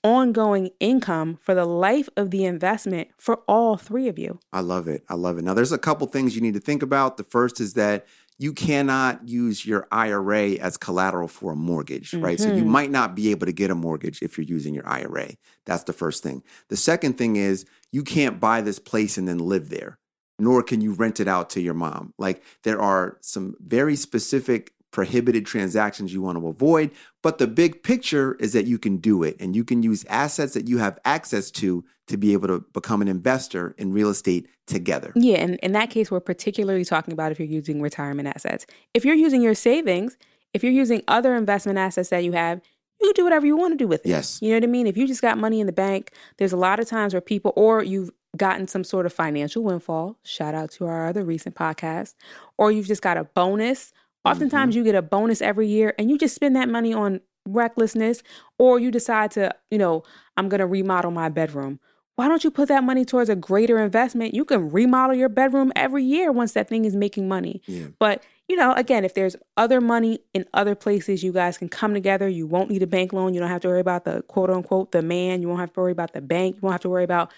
ongoing 0.04 0.70
income 0.80 1.38
for 1.42 1.54
the 1.54 1.66
life 1.66 2.10
of 2.16 2.32
the 2.32 2.46
investment 2.46 3.10
for 3.18 3.42
all 3.48 3.78
three 3.78 4.08
of 4.08 4.18
you. 4.18 4.40
I 4.54 4.62
love 4.62 4.88
it. 4.88 5.04
I 5.10 5.16
love 5.16 5.38
it. 5.38 5.44
Now, 5.44 5.54
there's 5.54 5.72
a 5.72 5.78
couple 5.78 6.08
things 6.08 6.36
you 6.36 6.42
need 6.42 6.54
to 6.54 6.60
think 6.60 6.82
about. 6.82 7.18
The 7.18 7.24
first 7.24 7.60
is 7.60 7.74
that 7.74 8.06
you 8.38 8.54
cannot 8.54 9.28
use 9.28 9.66
your 9.66 9.86
IRA 9.92 10.52
as 10.54 10.78
collateral 10.78 11.28
for 11.28 11.52
a 11.52 11.56
mortgage, 11.58 12.14
right? 12.14 12.40
So 12.40 12.50
you 12.50 12.64
Mhm. 12.64 12.68
might 12.68 12.92
not 12.92 13.14
be 13.14 13.32
able 13.32 13.46
to 13.46 13.52
get 13.52 13.70
a 13.70 13.76
mortgage 13.76 14.22
if 14.22 14.38
you're 14.38 14.46
using 14.46 14.74
your 14.74 14.88
IRA. 14.88 15.36
That's 15.66 15.84
the 15.84 15.92
first 15.92 16.24
thing. 16.24 16.44
The 16.70 16.78
second 16.78 17.18
thing 17.18 17.36
is 17.36 17.66
you 17.92 18.02
can't 18.02 18.40
buy 18.40 18.62
this 18.62 18.80
place 18.80 19.18
and 19.18 19.28
then 19.28 19.40
live 19.40 19.68
there, 19.70 20.00
nor 20.40 20.64
can 20.64 20.80
you 20.80 20.94
rent 20.94 21.20
it 21.20 21.28
out 21.28 21.50
to 21.50 21.62
your 21.62 21.74
mom. 21.74 22.14
Like 22.18 22.42
there 22.64 22.82
are 22.82 23.18
some 23.20 23.56
very 23.60 23.98
specific 23.98 24.72
prohibited 24.92 25.46
transactions 25.46 26.14
you 26.14 26.22
want 26.22 26.38
to 26.38 26.48
avoid, 26.48 26.92
but 27.22 27.38
the 27.38 27.48
big 27.48 27.84
picture 27.84 28.36
is 28.36 28.54
that 28.54 28.66
you 28.66 28.80
can 28.80 28.98
do 28.98 29.24
it 29.24 29.36
and 29.40 29.56
you 29.56 29.64
can 29.64 29.84
use 29.84 30.06
assets 30.06 30.54
that 30.54 30.68
you 30.68 30.78
have 30.80 30.98
access 31.06 31.52
to 31.52 31.84
to 32.08 32.18
be 32.18 32.34
able 32.34 32.48
to 32.48 32.66
become 32.74 33.02
an 33.02 33.08
investor 33.08 33.76
in 33.78 33.94
real 33.94 34.10
estate 34.10 34.48
together. 34.66 35.12
Yeah, 35.16 35.38
and 35.38 35.56
in 35.58 35.74
that 35.74 35.90
case, 35.92 36.10
we're 36.10 36.20
particularly 36.20 36.86
talking 36.86 37.14
about 37.14 37.32
if 37.32 37.40
you're 37.40 37.48
using 37.48 37.82
retirement 37.82 38.28
assets. 38.28 38.66
If 38.94 39.06
you're 39.06 39.16
using 39.16 39.42
your 39.42 39.54
savings, 39.54 40.18
if 40.54 40.64
you're 40.64 40.74
using 40.74 41.04
other 41.08 41.36
investment 41.36 41.78
assets 41.78 42.10
that 42.10 42.24
you 42.24 42.32
have, 42.32 42.62
you 43.00 43.08
can 43.08 43.14
do 43.14 43.24
whatever 43.24 43.46
you 43.46 43.56
want 43.56 43.74
to 43.74 43.78
do 43.78 43.88
with 43.88 44.06
it. 44.06 44.10
Yes. 44.10 44.40
You 44.42 44.50
know 44.50 44.56
what 44.56 44.64
I 44.64 44.68
mean? 44.68 44.88
If 44.88 44.98
you 44.98 45.08
just 45.08 45.22
got 45.22 45.38
money 45.38 45.60
in 45.60 45.68
the 45.68 45.74
bank, 45.74 46.12
there's 46.38 46.52
a 46.52 46.58
lot 46.58 46.80
of 46.80 46.88
times 46.88 47.14
where 47.14 47.22
people, 47.22 47.54
or 47.56 47.84
you've 47.84 48.10
gotten 48.36 48.68
some 48.68 48.84
sort 48.84 49.06
of 49.06 49.14
financial 49.14 49.64
windfall, 49.64 50.18
shout 50.24 50.54
out 50.54 50.72
to 50.72 50.86
our 50.86 51.08
other 51.08 51.24
recent 51.24 51.56
podcast, 51.56 52.16
or 52.58 52.72
you've 52.72 52.88
just 52.88 53.02
got 53.02 53.18
a 53.18 53.24
bonus. 53.24 53.94
Oftentimes 54.26 54.72
mm-hmm. 54.72 54.80
you 54.80 54.84
get 54.84 54.96
a 54.96 55.02
bonus 55.02 55.42
every 55.42 55.68
year 55.68 55.94
and 55.98 56.10
you 56.10 56.18
just 56.18 56.36
spend 56.36 56.56
that 56.56 56.70
money 56.70 56.94
on 56.94 57.22
recklessness, 57.48 58.22
or 58.58 58.80
you 58.80 58.92
decide 58.92 59.32
to, 59.32 59.54
you 59.72 59.78
know, 59.78 60.04
I'm 60.38 60.50
going 60.50 60.60
to 60.60 60.68
remodel 60.68 61.12
my 61.12 61.30
bedroom. 61.30 61.80
Why 62.16 62.28
don't 62.28 62.44
you 62.44 62.52
put 62.52 62.68
that 62.68 62.84
money 62.84 63.06
towards 63.06 63.30
a 63.30 63.36
greater 63.36 63.80
investment? 63.80 64.34
You 64.34 64.44
can 64.44 64.70
remodel 64.70 65.16
your 65.16 65.30
bedroom 65.30 65.72
every 65.76 66.04
year 66.04 66.34
once 66.34 66.52
that 66.52 66.68
thing 66.68 66.84
is 66.84 66.96
making 66.96 67.30
money. 67.30 67.62
Yeah. 67.66 67.88
But, 67.98 68.24
you 68.50 68.58
know, 68.58 68.74
again, 68.74 69.06
if 69.06 69.14
there's 69.14 69.38
other 69.56 69.80
money 69.80 70.20
in 70.34 70.46
other 70.54 70.76
places, 70.76 71.24
you 71.24 71.32
guys 71.32 71.58
can 71.58 71.70
come 71.70 71.94
together. 71.94 72.28
You 72.28 72.46
won't 72.46 72.70
need 72.70 72.84
a 72.84 72.88
bank 72.88 73.14
loan. 73.14 73.34
You 73.34 73.40
don't 73.40 73.50
have 73.50 73.62
to 73.62 73.70
worry 73.70 73.80
about 73.80 74.04
the 74.04 74.22
quote 74.24 74.50
unquote 74.50 74.92
the 74.92 75.02
man. 75.02 75.42
You 75.42 75.48
won't 75.48 75.62
have 75.62 75.72
to 75.74 75.80
worry 75.80 75.94
about 75.94 76.12
the 76.12 76.22
bank. 76.22 76.58
You 76.58 76.62
won't 76.62 76.74
have 76.74 76.82
to 76.82 76.90
worry 76.90 77.06
about 77.06 77.32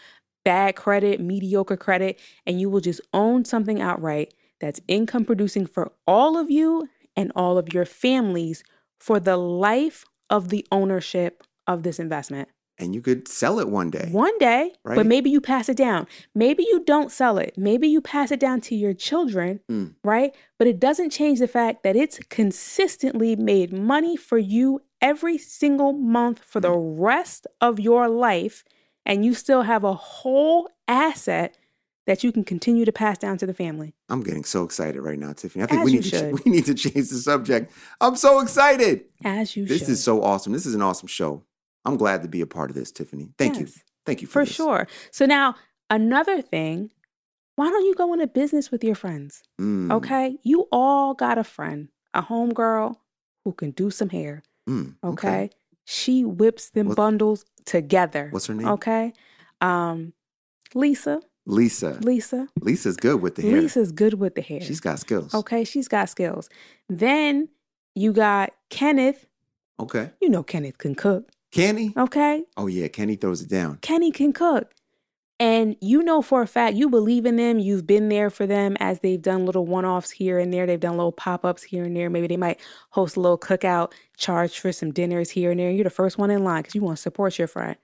bad 0.44 0.76
credit, 0.76 1.22
mediocre 1.22 1.78
credit, 1.78 2.20
and 2.48 2.60
you 2.60 2.67
will 2.67 2.82
just 2.82 3.02
own 3.13 3.46
something 3.46 3.80
outright 3.80 4.34
that's 4.62 4.80
income 4.88 5.26
producing 5.26 5.65
for 5.65 5.91
all 6.08 6.38
of 6.38 6.50
you 6.50 6.88
and 7.15 7.32
all 7.36 7.58
of 7.58 7.74
your 7.74 7.86
families 7.86 8.63
for 9.00 9.19
the 9.19 9.36
life 9.38 10.06
of 10.30 10.50
the 10.50 10.65
ownership 10.71 11.43
of 11.67 11.84
this 11.84 12.00
investment. 12.00 12.47
And 12.78 12.95
you 12.95 13.02
could 13.02 13.28
sell 13.28 13.60
it 13.60 13.69
one 13.69 13.91
day. 13.91 14.08
One 14.12 14.36
day, 14.39 14.74
Right. 14.84 14.95
but 14.95 15.06
maybe 15.06 15.30
you 15.30 15.39
pass 15.39 15.69
it 15.69 15.78
down. 15.78 16.08
Maybe 16.34 16.63
you 16.63 16.84
don't 16.84 17.12
sell 17.12 17.38
it. 17.38 17.54
Maybe 17.58 17.88
you 17.88 18.02
pass 18.02 18.32
it 18.32 18.39
down 18.39 18.62
to 18.62 18.76
your 18.76 18.93
children, 18.93 19.60
Mm. 19.69 19.95
right? 20.04 20.34
But 20.58 20.67
it 20.67 20.80
doesn't 20.80 21.12
change 21.12 21.39
the 21.39 21.47
fact 21.47 21.84
that 21.84 21.95
it's 21.95 22.17
consistently 22.30 23.36
made 23.36 23.71
money 23.74 24.15
for 24.17 24.38
you 24.39 24.82
every 25.00 25.38
single 25.38 25.93
month 25.93 26.39
for 26.39 26.60
the 26.60 26.71
rest 26.76 27.45
of 27.60 27.80
your 27.80 28.08
life. 28.08 28.63
And 29.06 29.26
you 29.26 29.34
still 29.34 29.63
have 29.63 29.84
a 29.84 29.93
whole 29.93 30.69
asset 30.88 31.58
that 32.08 32.24
you 32.24 32.32
can 32.32 32.44
continue 32.44 32.84
to 32.86 32.92
pass 32.92 33.18
down 33.18 33.38
to 33.38 33.46
the 33.46 33.54
family. 33.54 33.94
I'm 34.10 34.22
getting 34.22 34.44
so 34.44 34.64
excited 34.64 35.00
right 35.02 35.20
now, 35.20 35.34
Tiffany. 35.34 35.64
I 35.64 35.68
think 35.68 35.82
As 35.82 35.86
we 35.86 35.92
need 35.94 36.04
to 36.06 36.42
we 36.46 36.52
need 36.52 36.66
to 36.66 36.74
change 36.74 37.10
the 37.10 37.18
subject. 37.18 37.72
I'm 38.00 38.16
so 38.16 38.40
excited. 38.40 39.06
As 39.24 39.56
you 39.56 39.66
This 39.66 39.80
should. 39.80 39.90
is 39.90 40.04
so 40.04 40.24
awesome. 40.24 40.54
This 40.54 40.66
is 40.66 40.74
an 40.76 40.82
awesome 40.82 41.08
show. 41.08 41.44
I'm 41.86 41.98
glad 41.98 42.22
to 42.24 42.28
be 42.28 42.42
a 42.42 42.48
part 42.48 42.70
of 42.70 42.76
this, 42.76 42.92
Tiffany. 42.92 43.30
Thank 43.38 43.60
you. 43.60 43.68
Thank 44.06 44.22
you 44.22 44.28
for, 44.28 44.34
For 44.42 44.46
this. 44.46 44.54
sure. 44.56 44.88
So 45.12 45.26
now 45.26 45.56
another 45.90 46.42
thing, 46.42 46.92
why 47.56 47.70
don't 47.70 47.86
you 47.86 47.94
go 47.96 48.14
into 48.14 48.28
business 48.28 48.72
with 48.72 48.84
your 48.84 48.96
friends? 48.96 49.44
Mm, 49.60 49.92
Okay. 49.92 50.38
You 50.44 50.68
all 50.72 51.14
got 51.14 51.38
a 51.38 51.44
friend, 51.44 51.90
a 52.14 52.22
homegirl 52.24 52.96
who 53.46 53.54
can 53.54 53.72
do 53.72 53.90
some 53.92 54.10
hair. 54.10 54.42
mm, 54.68 54.96
Okay. 55.04 55.50
She 55.86 56.24
whips 56.24 56.70
them 56.72 56.88
What- 56.88 56.98
bundles 56.98 57.46
together. 57.66 58.28
What's 58.32 58.48
her 58.48 58.54
name? 58.56 58.68
Okay. 58.70 59.14
Um, 59.60 60.14
Lisa. 60.74 61.22
Lisa. 61.45 61.99
Lisa. 62.01 62.47
Lisa's 62.60 62.97
good 62.97 63.21
with 63.21 63.36
the 63.36 63.41
hair. 63.41 63.62
Lisa's 63.62 63.91
good 63.91 64.15
with 64.15 64.36
the 64.36 64.41
hair. 64.41 64.62
She's 64.62 64.80
got 64.80 64.99
skills. 64.99 65.34
okay. 65.34 65.63
She's 65.63 65.88
got 65.88 66.10
skills. 66.10 66.49
Then 66.88 67.49
you 67.95 68.13
got 68.13 68.51
Kenneth. 68.69 69.25
Okay. 69.80 70.12
You 70.21 70.30
know 70.30 70.43
Kenneth 70.43 70.77
can 70.77 70.95
cook. 70.95 71.30
Kenny? 71.51 71.93
Okay. 71.97 72.43
Oh 72.56 72.67
yeah, 72.67 72.88
Kenny 72.88 73.15
throws 73.15 73.41
it 73.41 73.49
down. 73.49 73.77
Kenny 73.82 74.12
can 74.12 74.32
cook. 74.32 74.73
And 75.39 75.75
you 75.82 76.04
know 76.04 76.21
for 76.21 76.43
a 76.43 76.47
fact, 76.47 76.75
you 76.75 76.88
believe 76.88 77.25
in 77.25 77.36
them. 77.36 77.58
You've 77.58 77.88
been 77.88 78.10
there 78.10 78.30
for 78.30 78.45
them 78.45 78.77
as 78.80 78.99
they've 78.99 79.21
done 79.21 79.47
little 79.47 79.65
one 79.65 79.86
offs 79.86 80.12
here 80.12 80.38
and 80.38 80.54
there. 80.54 80.67
They've 80.67 80.80
done 80.80 80.97
little 80.97 81.12
pop 81.12 81.43
ups 81.43 81.63
here 81.63 81.84
and 81.84 81.95
there. 81.95 82.12
Maybe 82.12 82.27
they 82.27 82.38
might 82.38 82.60
host 82.91 83.15
a 83.15 83.19
little 83.19 83.39
cookout, 83.39 83.91
charge 84.15 84.60
for 84.60 84.71
some 84.71 84.91
dinners 84.91 85.32
here 85.32 85.49
and 85.49 85.60
there. 85.60 85.71
You're 85.71 85.84
the 85.84 85.89
first 85.89 86.19
one 86.19 86.30
in 86.30 86.43
line 86.43 86.62
because 86.62 86.75
you 86.75 86.82
want 86.82 86.97
to 86.97 87.01
support 87.01 87.39
your 87.39 87.47
friend. 87.47 87.75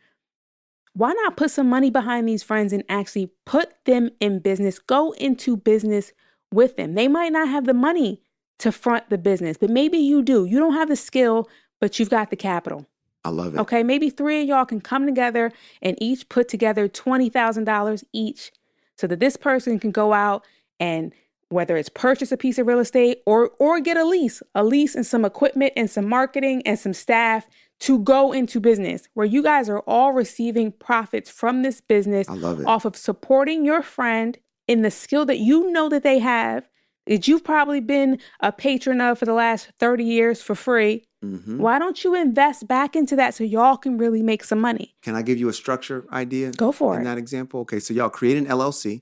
Why 0.97 1.13
not 1.13 1.37
put 1.37 1.51
some 1.51 1.69
money 1.69 1.91
behind 1.91 2.27
these 2.27 2.41
friends 2.41 2.73
and 2.73 2.83
actually 2.89 3.29
put 3.45 3.85
them 3.85 4.09
in 4.19 4.39
business? 4.39 4.79
Go 4.79 5.11
into 5.11 5.55
business 5.55 6.11
with 6.51 6.75
them. 6.75 6.95
They 6.95 7.07
might 7.07 7.31
not 7.31 7.47
have 7.49 7.65
the 7.65 7.75
money 7.75 8.19
to 8.57 8.71
front 8.71 9.11
the 9.11 9.19
business, 9.19 9.57
but 9.57 9.69
maybe 9.69 9.99
you 9.99 10.23
do. 10.23 10.45
You 10.45 10.57
don't 10.57 10.73
have 10.73 10.89
the 10.89 10.95
skill, 10.95 11.47
but 11.79 11.99
you've 11.99 12.09
got 12.09 12.31
the 12.31 12.35
capital. 12.35 12.87
I 13.23 13.29
love 13.29 13.53
it. 13.53 13.59
Okay, 13.59 13.83
maybe 13.83 14.09
three 14.09 14.41
of 14.41 14.47
y'all 14.47 14.65
can 14.65 14.81
come 14.81 15.05
together 15.05 15.51
and 15.83 15.95
each 16.01 16.29
put 16.29 16.47
together 16.47 16.89
$20,000 16.89 18.03
each 18.11 18.51
so 18.95 19.05
that 19.05 19.19
this 19.19 19.37
person 19.37 19.77
can 19.77 19.91
go 19.91 20.13
out 20.13 20.45
and 20.79 21.13
whether 21.49 21.77
it's 21.77 21.89
purchase 21.89 22.31
a 22.31 22.37
piece 22.37 22.57
of 22.57 22.65
real 22.65 22.79
estate 22.79 23.21
or 23.27 23.51
or 23.59 23.79
get 23.79 23.97
a 23.97 24.03
lease, 24.03 24.41
a 24.55 24.63
lease 24.63 24.95
and 24.95 25.05
some 25.05 25.23
equipment 25.23 25.73
and 25.77 25.91
some 25.91 26.09
marketing 26.09 26.61
and 26.65 26.79
some 26.79 26.93
staff 26.93 27.47
to 27.81 27.99
go 27.99 28.31
into 28.31 28.59
business 28.59 29.07
where 29.13 29.25
you 29.25 29.43
guys 29.43 29.69
are 29.69 29.79
all 29.81 30.11
receiving 30.13 30.71
profits 30.71 31.29
from 31.29 31.61
this 31.61 31.79
business 31.81 32.27
I 32.29 32.33
love 32.33 32.59
it. 32.59 32.65
off 32.65 32.85
of 32.85 32.95
supporting 32.95 33.63
your 33.65 33.81
friend 33.83 34.37
in 34.67 34.81
the 34.81 34.91
skill 34.91 35.25
that 35.27 35.37
you 35.39 35.71
know 35.71 35.87
that 35.89 36.03
they 36.03 36.19
have 36.19 36.67
that 37.05 37.27
you've 37.27 37.43
probably 37.43 37.79
been 37.79 38.19
a 38.41 38.51
patron 38.51 38.99
of 38.99 39.17
for 39.19 39.25
the 39.25 39.33
last 39.33 39.69
30 39.79 40.03
years 40.03 40.41
for 40.41 40.55
free. 40.55 41.05
Mhm. 41.23 41.57
Why 41.57 41.79
don't 41.79 42.03
you 42.03 42.13
invest 42.13 42.67
back 42.67 42.95
into 42.97 43.15
that 43.15 43.33
so 43.33 43.43
y'all 43.45 43.77
can 43.77 43.97
really 43.97 44.21
make 44.21 44.43
some 44.43 44.59
money? 44.59 44.93
Can 45.01 45.15
I 45.15 45.21
give 45.21 45.37
you 45.39 45.47
a 45.47 45.53
structure 45.53 46.05
idea? 46.11 46.51
Go 46.51 46.71
for 46.73 46.93
in 46.95 46.99
it. 46.99 47.01
In 47.01 47.05
that 47.05 47.17
example. 47.17 47.61
Okay, 47.61 47.79
so 47.79 47.93
y'all 47.93 48.09
create 48.09 48.37
an 48.37 48.45
LLC. 48.47 49.01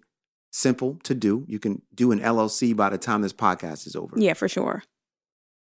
Simple 0.52 1.00
to 1.04 1.14
do. 1.16 1.44
You 1.48 1.60
can 1.60 1.82
do 1.94 2.12
an 2.12 2.20
LLC 2.22 2.74
by 2.74 2.90
the 2.90 2.98
time 3.00 3.22
this 3.22 3.34
podcast 3.34 3.88
is 3.88 3.96
over. 3.96 4.16
Yeah, 4.18 4.34
for 4.34 4.48
sure. 4.48 4.84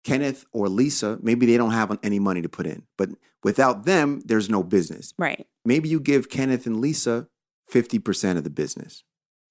Kenneth 0.04 0.44
or 0.52 0.68
Lisa, 0.68 1.18
maybe 1.22 1.46
they 1.46 1.56
don't 1.56 1.72
have 1.72 1.98
any 2.02 2.18
money 2.18 2.42
to 2.42 2.48
put 2.48 2.66
in, 2.66 2.84
but 2.96 3.10
without 3.42 3.84
them, 3.84 4.22
there's 4.24 4.48
no 4.48 4.62
business. 4.62 5.12
Right. 5.18 5.46
Maybe 5.64 5.88
you 5.88 6.00
give 6.00 6.30
Kenneth 6.30 6.66
and 6.66 6.80
Lisa 6.80 7.28
50% 7.70 8.36
of 8.36 8.44
the 8.44 8.50
business, 8.50 9.04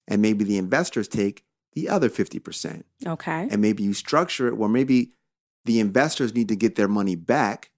and 0.08 0.20
maybe 0.20 0.44
the 0.44 0.58
investors 0.58 1.08
take 1.08 1.44
the 1.74 1.88
other 1.88 2.08
50%. 2.08 2.82
Okay. 3.06 3.48
And 3.50 3.62
maybe 3.62 3.82
you 3.82 3.94
structure 3.94 4.48
it 4.48 4.56
where 4.56 4.68
maybe 4.68 5.12
the 5.64 5.80
investors 5.80 6.34
need 6.34 6.48
to 6.48 6.56
get 6.56 6.74
their 6.74 6.88
money 6.88 7.14
back 7.14 7.70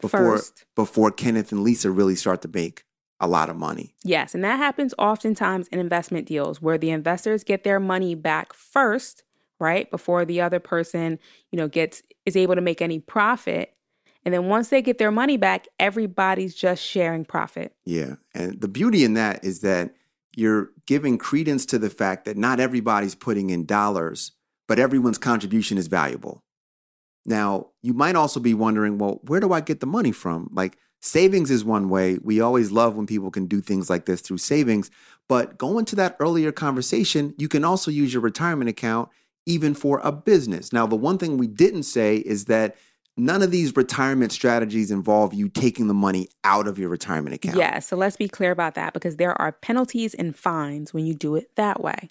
before 0.00 0.38
First. 0.38 0.64
before 0.74 1.10
Kenneth 1.10 1.52
and 1.52 1.62
Lisa 1.62 1.90
really 1.90 2.16
start 2.16 2.42
to 2.42 2.48
make 2.48 2.84
a 3.20 3.28
lot 3.28 3.48
of 3.48 3.56
money. 3.56 3.94
Yes, 4.02 4.34
and 4.34 4.42
that 4.44 4.56
happens 4.56 4.92
oftentimes 4.98 5.68
in 5.68 5.78
investment 5.78 6.26
deals 6.26 6.60
where 6.60 6.78
the 6.78 6.90
investors 6.90 7.44
get 7.44 7.64
their 7.64 7.80
money 7.80 8.14
back 8.14 8.52
first, 8.52 9.22
right? 9.64 9.90
Before 9.90 10.24
the 10.24 10.42
other 10.42 10.60
person, 10.60 11.18
you 11.50 11.56
know, 11.56 11.66
gets 11.66 12.02
is 12.26 12.36
able 12.36 12.54
to 12.54 12.60
make 12.60 12.82
any 12.82 13.00
profit. 13.00 13.74
And 14.24 14.32
then 14.32 14.46
once 14.46 14.68
they 14.68 14.82
get 14.82 14.98
their 14.98 15.10
money 15.10 15.36
back, 15.36 15.66
everybody's 15.80 16.54
just 16.54 16.82
sharing 16.82 17.24
profit. 17.24 17.74
Yeah. 17.84 18.16
And 18.34 18.60
the 18.60 18.68
beauty 18.68 19.04
in 19.04 19.14
that 19.14 19.44
is 19.44 19.60
that 19.60 19.94
you're 20.36 20.70
giving 20.86 21.18
credence 21.18 21.66
to 21.66 21.78
the 21.78 21.90
fact 21.90 22.24
that 22.26 22.36
not 22.36 22.60
everybody's 22.60 23.14
putting 23.14 23.50
in 23.50 23.64
dollars, 23.64 24.32
but 24.68 24.78
everyone's 24.78 25.18
contribution 25.18 25.78
is 25.78 25.86
valuable. 25.86 26.42
Now, 27.26 27.68
you 27.82 27.94
might 27.94 28.16
also 28.16 28.40
be 28.40 28.54
wondering, 28.54 28.98
well, 28.98 29.20
where 29.24 29.40
do 29.40 29.52
I 29.52 29.60
get 29.60 29.80
the 29.80 29.86
money 29.86 30.12
from? 30.12 30.50
Like, 30.52 30.76
savings 31.00 31.50
is 31.50 31.64
one 31.64 31.88
way. 31.88 32.18
We 32.22 32.40
always 32.40 32.70
love 32.70 32.96
when 32.96 33.06
people 33.06 33.30
can 33.30 33.46
do 33.46 33.60
things 33.60 33.88
like 33.88 34.06
this 34.06 34.20
through 34.20 34.38
savings. 34.38 34.90
But 35.28 35.56
going 35.56 35.84
to 35.86 35.96
that 35.96 36.16
earlier 36.20 36.52
conversation, 36.52 37.34
you 37.38 37.48
can 37.48 37.64
also 37.64 37.90
use 37.90 38.12
your 38.12 38.22
retirement 38.22 38.68
account 38.68 39.08
even 39.46 39.74
for 39.74 40.00
a 40.02 40.12
business. 40.12 40.72
Now, 40.72 40.86
the 40.86 40.96
one 40.96 41.18
thing 41.18 41.36
we 41.36 41.46
didn't 41.46 41.82
say 41.84 42.16
is 42.16 42.46
that 42.46 42.76
none 43.16 43.42
of 43.42 43.50
these 43.50 43.76
retirement 43.76 44.32
strategies 44.32 44.90
involve 44.90 45.34
you 45.34 45.48
taking 45.48 45.86
the 45.86 45.94
money 45.94 46.28
out 46.42 46.66
of 46.66 46.78
your 46.78 46.88
retirement 46.88 47.34
account. 47.34 47.56
Yeah, 47.56 47.78
so 47.78 47.96
let's 47.96 48.16
be 48.16 48.28
clear 48.28 48.50
about 48.50 48.74
that 48.74 48.92
because 48.92 49.16
there 49.16 49.40
are 49.40 49.52
penalties 49.52 50.14
and 50.14 50.36
fines 50.36 50.92
when 50.92 51.06
you 51.06 51.14
do 51.14 51.36
it 51.36 51.54
that 51.56 51.80
way. 51.80 52.10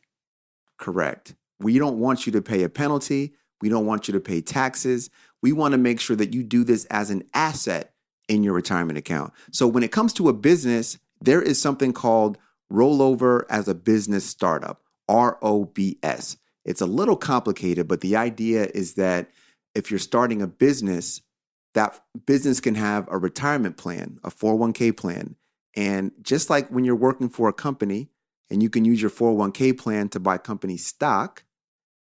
Correct. 0.78 1.36
We 1.60 1.80
don't 1.80 2.00
want 2.00 2.26
you 2.26 2.32
to 2.34 2.42
pay 2.42 2.64
a 2.64 2.70
penalty. 2.70 3.34
We 3.62 3.70
don't 3.70 3.86
want 3.86 4.08
you 4.08 4.14
to 4.14 4.20
pay 4.20 4.42
taxes. 4.42 5.10
We 5.42 5.52
want 5.54 5.74
to 5.74 5.78
make 5.78 6.00
sure 6.00 6.16
that 6.16 6.34
you 6.34 6.44
do 6.44 6.64
this 6.64 6.86
as 6.86 7.10
an 7.10 7.24
asset 7.34 7.94
in 8.28 8.44
your 8.44 8.54
retirement 8.54 8.98
account. 8.98 9.34
So 9.52 9.68
when 9.68 9.84
it 9.84 9.92
comes 9.92 10.14
to 10.14 10.30
a 10.30 10.34
business, 10.34 10.98
there 11.22 11.42
is 11.42 11.62
something 11.62 11.94
called 11.94 12.38
rollover 12.72 13.44
as 13.50 13.68
a 13.68 13.76
business 13.76 14.26
startup, 14.26 14.82
ROBS. 15.10 16.38
It's 16.66 16.82
a 16.82 16.86
little 16.86 17.16
complicated, 17.16 17.88
but 17.88 18.02
the 18.02 18.16
idea 18.16 18.68
is 18.74 18.94
that 18.96 19.30
if 19.76 19.90
you're 19.90 20.00
starting 20.00 20.42
a 20.42 20.48
business, 20.48 21.22
that 21.74 22.00
business 22.26 22.60
can 22.60 22.76
have 22.76 23.08
a 23.12 23.18
retirement 23.18 23.78
plan, 23.78 24.20
a 24.24 24.30
401k 24.30 24.96
plan. 24.96 25.36
And 25.76 26.12
just 26.22 26.50
like 26.50 26.70
when 26.70 26.86
you're 26.86 26.96
working 26.96 27.30
for 27.30 27.50
a 27.50 27.54
company 27.54 28.10
and 28.50 28.62
you 28.62 28.70
can 28.70 28.86
use 28.86 29.02
your 29.02 29.10
401k 29.10 29.78
plan 29.78 30.10
to 30.10 30.20
buy 30.20 30.38
company 30.38 30.78
stock, 30.78 31.44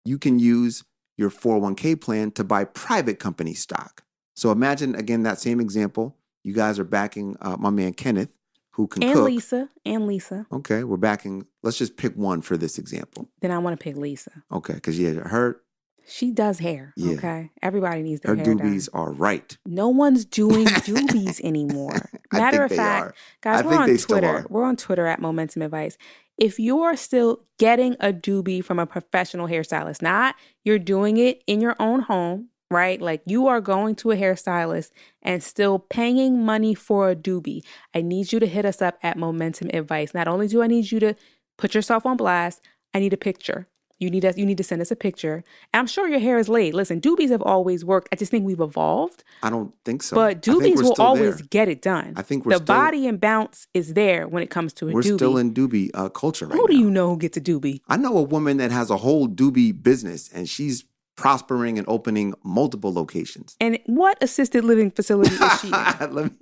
you 0.03 0.19
can 0.19 0.39
use 0.39 0.83
your 1.17 1.29
401k 1.29 1.99
plan 1.99 2.31
to 2.31 2.43
buy 2.43 2.65
private 2.65 3.19
company 3.19 3.53
stock. 3.53 4.03
So 4.35 4.51
imagine 4.51 4.95
again 4.95 5.23
that 5.23 5.39
same 5.39 5.61
example. 5.61 6.17
You 6.43 6.53
guys 6.53 6.77
are 6.77 6.83
backing 6.83 7.37
uh, 7.41 7.55
my 7.57 7.69
man 7.69 7.93
Kenneth, 7.93 8.29
who 8.75 8.87
can 8.87 9.03
And 9.03 9.13
cook. 9.13 9.25
Lisa, 9.25 9.69
and 9.85 10.05
Lisa. 10.07 10.45
Okay, 10.51 10.83
we're 10.83 10.97
backing. 10.97 11.45
Let's 11.63 11.77
just 11.77 11.97
pick 11.97 12.15
one 12.15 12.41
for 12.41 12.57
this 12.57 12.77
example. 12.77 13.29
Then 13.41 13.51
I 13.51 13.57
want 13.57 13.79
to 13.79 13.83
pick 13.83 13.95
Lisa. 13.97 14.31
Okay, 14.51 14.73
because 14.73 14.99
yeah, 14.99 15.13
her 15.13 15.61
She 16.07 16.31
does 16.31 16.59
hair. 16.59 16.93
Yeah. 16.97 17.15
Okay. 17.15 17.51
Everybody 17.61 18.03
needs 18.03 18.21
their 18.21 18.35
her 18.35 18.43
hair 18.43 18.53
doobies 18.53 18.91
done. 18.91 19.01
are 19.01 19.11
right. 19.11 19.57
No 19.65 19.89
one's 19.89 20.25
doing 20.25 20.65
doobies 20.87 21.41
anymore. 21.43 22.09
Matter 22.33 22.63
of 22.63 22.71
fact, 22.71 23.05
are. 23.07 23.15
guys, 23.41 23.63
I 23.63 23.65
we're 23.67 23.77
on 23.77 23.97
Twitter. 23.97 24.45
We're 24.49 24.63
on 24.65 24.75
Twitter 24.75 25.07
at 25.07 25.19
Momentum 25.19 25.61
Advice. 25.61 25.97
If 26.37 26.59
you're 26.59 26.97
still 26.97 27.43
getting 27.57 27.93
a 28.01 28.11
doobie 28.11 28.63
from 28.63 28.77
a 28.77 28.85
professional 28.85 29.47
hairstylist, 29.47 30.01
not 30.01 30.35
you're 30.65 30.79
doing 30.79 31.15
it 31.15 31.41
in 31.47 31.61
your 31.61 31.77
own 31.79 32.01
home, 32.01 32.49
right? 32.75 32.99
Like 33.09 33.21
you 33.25 33.47
are 33.47 33.61
going 33.61 33.95
to 34.01 34.11
a 34.11 34.15
hairstylist 34.17 34.91
and 35.21 35.41
still 35.41 35.79
paying 35.79 36.43
money 36.53 36.73
for 36.75 37.09
a 37.09 37.15
doobie. 37.15 37.61
I 37.93 38.01
need 38.01 38.31
you 38.33 38.39
to 38.39 38.47
hit 38.55 38.65
us 38.65 38.81
up 38.81 38.95
at 39.01 39.17
Momentum 39.17 39.69
Advice. 39.73 40.13
Not 40.13 40.27
only 40.27 40.47
do 40.47 40.61
I 40.61 40.67
need 40.67 40.91
you 40.91 40.99
to 40.99 41.15
put 41.57 41.73
yourself 41.73 42.05
on 42.05 42.17
blast, 42.17 42.61
I 42.93 42.99
need 42.99 43.13
a 43.13 43.17
picture. 43.17 43.67
You 43.97 44.09
need 44.09 44.25
us. 44.25 44.35
You 44.37 44.45
need 44.45 44.57
to 44.57 44.63
send 44.71 44.81
us 44.81 44.91
a 44.91 44.95
picture. 45.07 45.35
And 45.73 45.79
I'm 45.79 45.87
sure 45.87 46.05
your 46.09 46.19
hair 46.19 46.37
is 46.37 46.49
laid. 46.49 46.73
Listen, 46.73 46.99
doobies 46.99 47.29
have 47.29 47.41
always 47.41 47.85
worked. 47.85 48.09
I 48.11 48.17
just 48.17 48.29
think 48.29 48.43
we've 48.45 48.59
evolved. 48.59 49.23
I 49.41 49.49
don't 49.49 49.71
think 49.85 50.03
so. 50.03 50.17
But 50.17 50.41
doobies 50.41 50.83
will 50.83 50.95
always 50.99 51.37
there. 51.37 51.47
get 51.49 51.69
it 51.69 51.81
done. 51.81 52.11
I 52.17 52.21
think 52.21 52.45
we're 52.45 52.51
the 52.59 52.63
still- 52.65 52.75
body 52.75 53.07
and 53.07 53.21
bounce 53.21 53.67
is 53.73 53.93
there 53.93 54.27
when 54.27 54.43
it 54.43 54.49
comes 54.49 54.73
to 54.73 54.89
a 54.89 54.91
We're 54.91 55.01
doobie. 55.01 55.15
still 55.15 55.37
in 55.37 55.53
doobie 55.53 55.91
uh, 55.93 56.09
culture 56.09 56.45
right 56.45 56.59
Who 56.59 56.67
do 56.67 56.73
now. 56.73 56.79
you 56.83 56.89
know 56.91 57.07
who 57.11 57.17
gets 57.17 57.37
a 57.37 57.41
doobie? 57.41 57.79
I 57.87 57.95
know 57.95 58.17
a 58.17 58.21
woman 58.35 58.57
that 58.57 58.71
has 58.71 58.89
a 58.89 58.97
whole 58.97 59.29
doobie 59.29 59.71
business, 59.81 60.29
and 60.33 60.49
she's 60.49 60.83
prospering 61.15 61.77
and 61.77 61.87
opening 61.87 62.33
multiple 62.43 62.93
locations. 62.93 63.55
And 63.59 63.79
what 63.85 64.17
assisted 64.21 64.63
living 64.63 64.91
facility 64.91 65.33
is 65.33 65.59
she 65.61 65.67
in? 65.67 65.73
Let 66.13 66.31
me. 66.31 66.31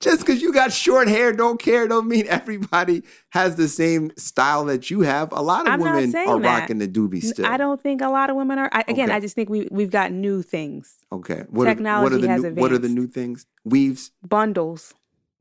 Just 0.00 0.20
because 0.20 0.40
you 0.40 0.52
got 0.52 0.72
short 0.72 1.08
hair, 1.08 1.32
don't 1.32 1.60
care, 1.60 1.88
don't 1.88 2.06
mean 2.06 2.24
everybody 2.28 3.02
has 3.30 3.56
the 3.56 3.66
same 3.66 4.12
style 4.16 4.64
that 4.66 4.90
you 4.90 5.00
have. 5.00 5.32
A 5.32 5.42
lot 5.42 5.66
of 5.66 5.72
I'm 5.72 5.80
women 5.80 6.14
are 6.14 6.38
that. 6.40 6.60
rocking 6.60 6.78
the 6.78 6.86
doobie 6.86 7.20
still. 7.20 7.44
I 7.46 7.56
don't 7.56 7.82
think 7.82 8.00
a 8.00 8.08
lot 8.08 8.30
of 8.30 8.36
women 8.36 8.60
are. 8.60 8.70
I, 8.72 8.84
again, 8.86 9.08
Okay. 9.08 9.16
I 9.16 9.20
just 9.20 9.34
think 9.34 9.50
we 9.50 9.66
we've 9.72 9.90
got 9.90 10.12
new 10.12 10.42
things, 10.42 10.98
Okay. 11.10 11.42
What 11.48 11.64
are, 11.64 11.64
what 11.64 11.64
Technology 11.66 12.14
are 12.14 12.18
the 12.18 12.28
has 12.28 12.42
new, 12.44 12.54
What 12.54 12.70
are 12.72 12.78
the 12.78 12.88
new 12.88 13.08
things? 13.08 13.44
Weaves, 13.64 14.12
bundles, 14.24 14.94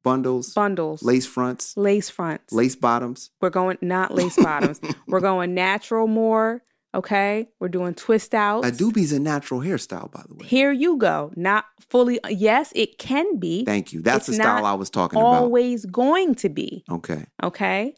bundles, 0.08 0.54
bundles, 0.54 1.04
lace 1.04 1.26
fronts, 1.26 1.76
lace 1.78 2.10
fronts. 2.10 2.54
lace 2.54 2.76
bottoms. 2.76 3.32
We're 3.42 3.50
going 3.50 3.78
not 3.82 4.14
lace 4.14 4.36
bottoms. 4.42 4.80
We're 5.08 5.20
going 5.20 5.54
natural 5.54 6.08
more. 6.08 6.64
Okay, 6.96 7.50
we're 7.60 7.68
doing 7.68 7.94
twist 7.94 8.34
outs. 8.34 8.68
A 8.68 8.72
doobie's 8.72 9.12
a 9.12 9.20
natural 9.20 9.60
hairstyle, 9.62 10.10
by 10.12 10.24
the 10.28 10.36
way. 10.36 10.46
Here 10.48 10.72
you 10.72 10.98
go. 10.98 11.32
Not 11.36 11.66
fully. 11.90 12.20
Yes, 12.30 12.72
it 12.76 12.98
can 12.98 13.38
be. 13.38 13.66
Thank 13.66 13.94
you. 13.94 14.02
That's 14.02 14.28
It's 14.30 14.38
the 14.38 14.44
style 14.44 14.66
I 14.66 14.74
was 14.74 14.90
talking 14.90 15.20
about. 15.20 15.34
Always 15.44 15.86
going 15.86 16.34
to 16.36 16.50
be. 16.50 16.84
Okay. 16.90 17.26
Okay. 17.44 17.94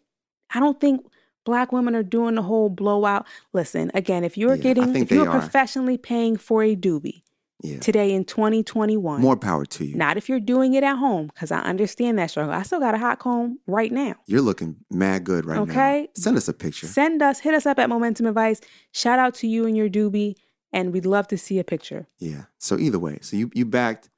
I 0.54 0.60
don't 0.60 0.82
think 0.82 1.06
black 1.45 1.72
women 1.72 1.95
are 1.95 2.04
doing 2.04 2.36
the 2.36 2.41
whole 2.41 2.69
blowout. 2.69 3.26
Listen, 3.54 3.89
again, 3.93 4.24
if 4.24 4.38
you're 4.38 4.56
Yeah, 4.56 4.62
getting, 4.63 4.95
if 4.95 5.12
you're 5.12 5.30
are. 5.30 5.39
professionally 5.39 5.98
paying 5.98 6.36
for 6.36 6.63
a 6.63 6.76
doobie 6.76 7.22
Yeah. 7.62 7.80
today 7.80 8.13
in 8.13 8.24
2021, 8.26 9.19
More 9.22 9.36
power 9.36 9.65
to 9.65 9.86
you. 9.86 9.95
not 9.95 10.15
if 10.17 10.30
you're 10.30 10.39
doing 10.39 10.74
it 10.76 10.84
at 10.84 10.95
home, 10.95 11.28
because 11.28 11.52
I 11.52 11.60
understand 11.60 12.17
that 12.19 12.30
struggle. 12.32 12.54
I 12.54 12.63
still 12.63 12.80
got 12.80 12.95
a 12.95 12.98
hot 12.98 13.19
comb 13.19 13.60
right 13.67 13.91
now. 13.91 14.15
You're 14.28 14.41
looking 14.41 14.78
mad 14.89 15.24
good 15.26 15.45
right 15.45 15.56
now. 15.58 15.63
Okay. 15.63 16.08
Send 16.15 16.38
us 16.38 16.48
a 16.48 16.54
picture. 16.54 16.88
Send 16.88 17.22
us, 17.22 17.39
hit 17.39 17.54
us 17.54 17.65
up 17.65 17.78
at 17.80 17.89
Momentum 17.89 18.28
Advice. 18.28 18.62
Shout 18.93 19.19
out 19.19 19.34
to 19.36 19.48
you 19.48 19.65
and 19.65 19.76
your 19.76 19.89
doobie, 19.89 20.36
and 20.72 20.93
we'd 20.93 21.06
love 21.06 21.28
to 21.30 21.38
see 21.38 21.60
a 21.60 21.63
picture. 21.63 22.08
Yeah. 22.19 22.43
So 22.60 22.78
either 22.78 23.00
way, 23.00 23.19
so 23.22 23.36
you 23.36 23.52
you 23.54 23.65
backed 23.65 24.10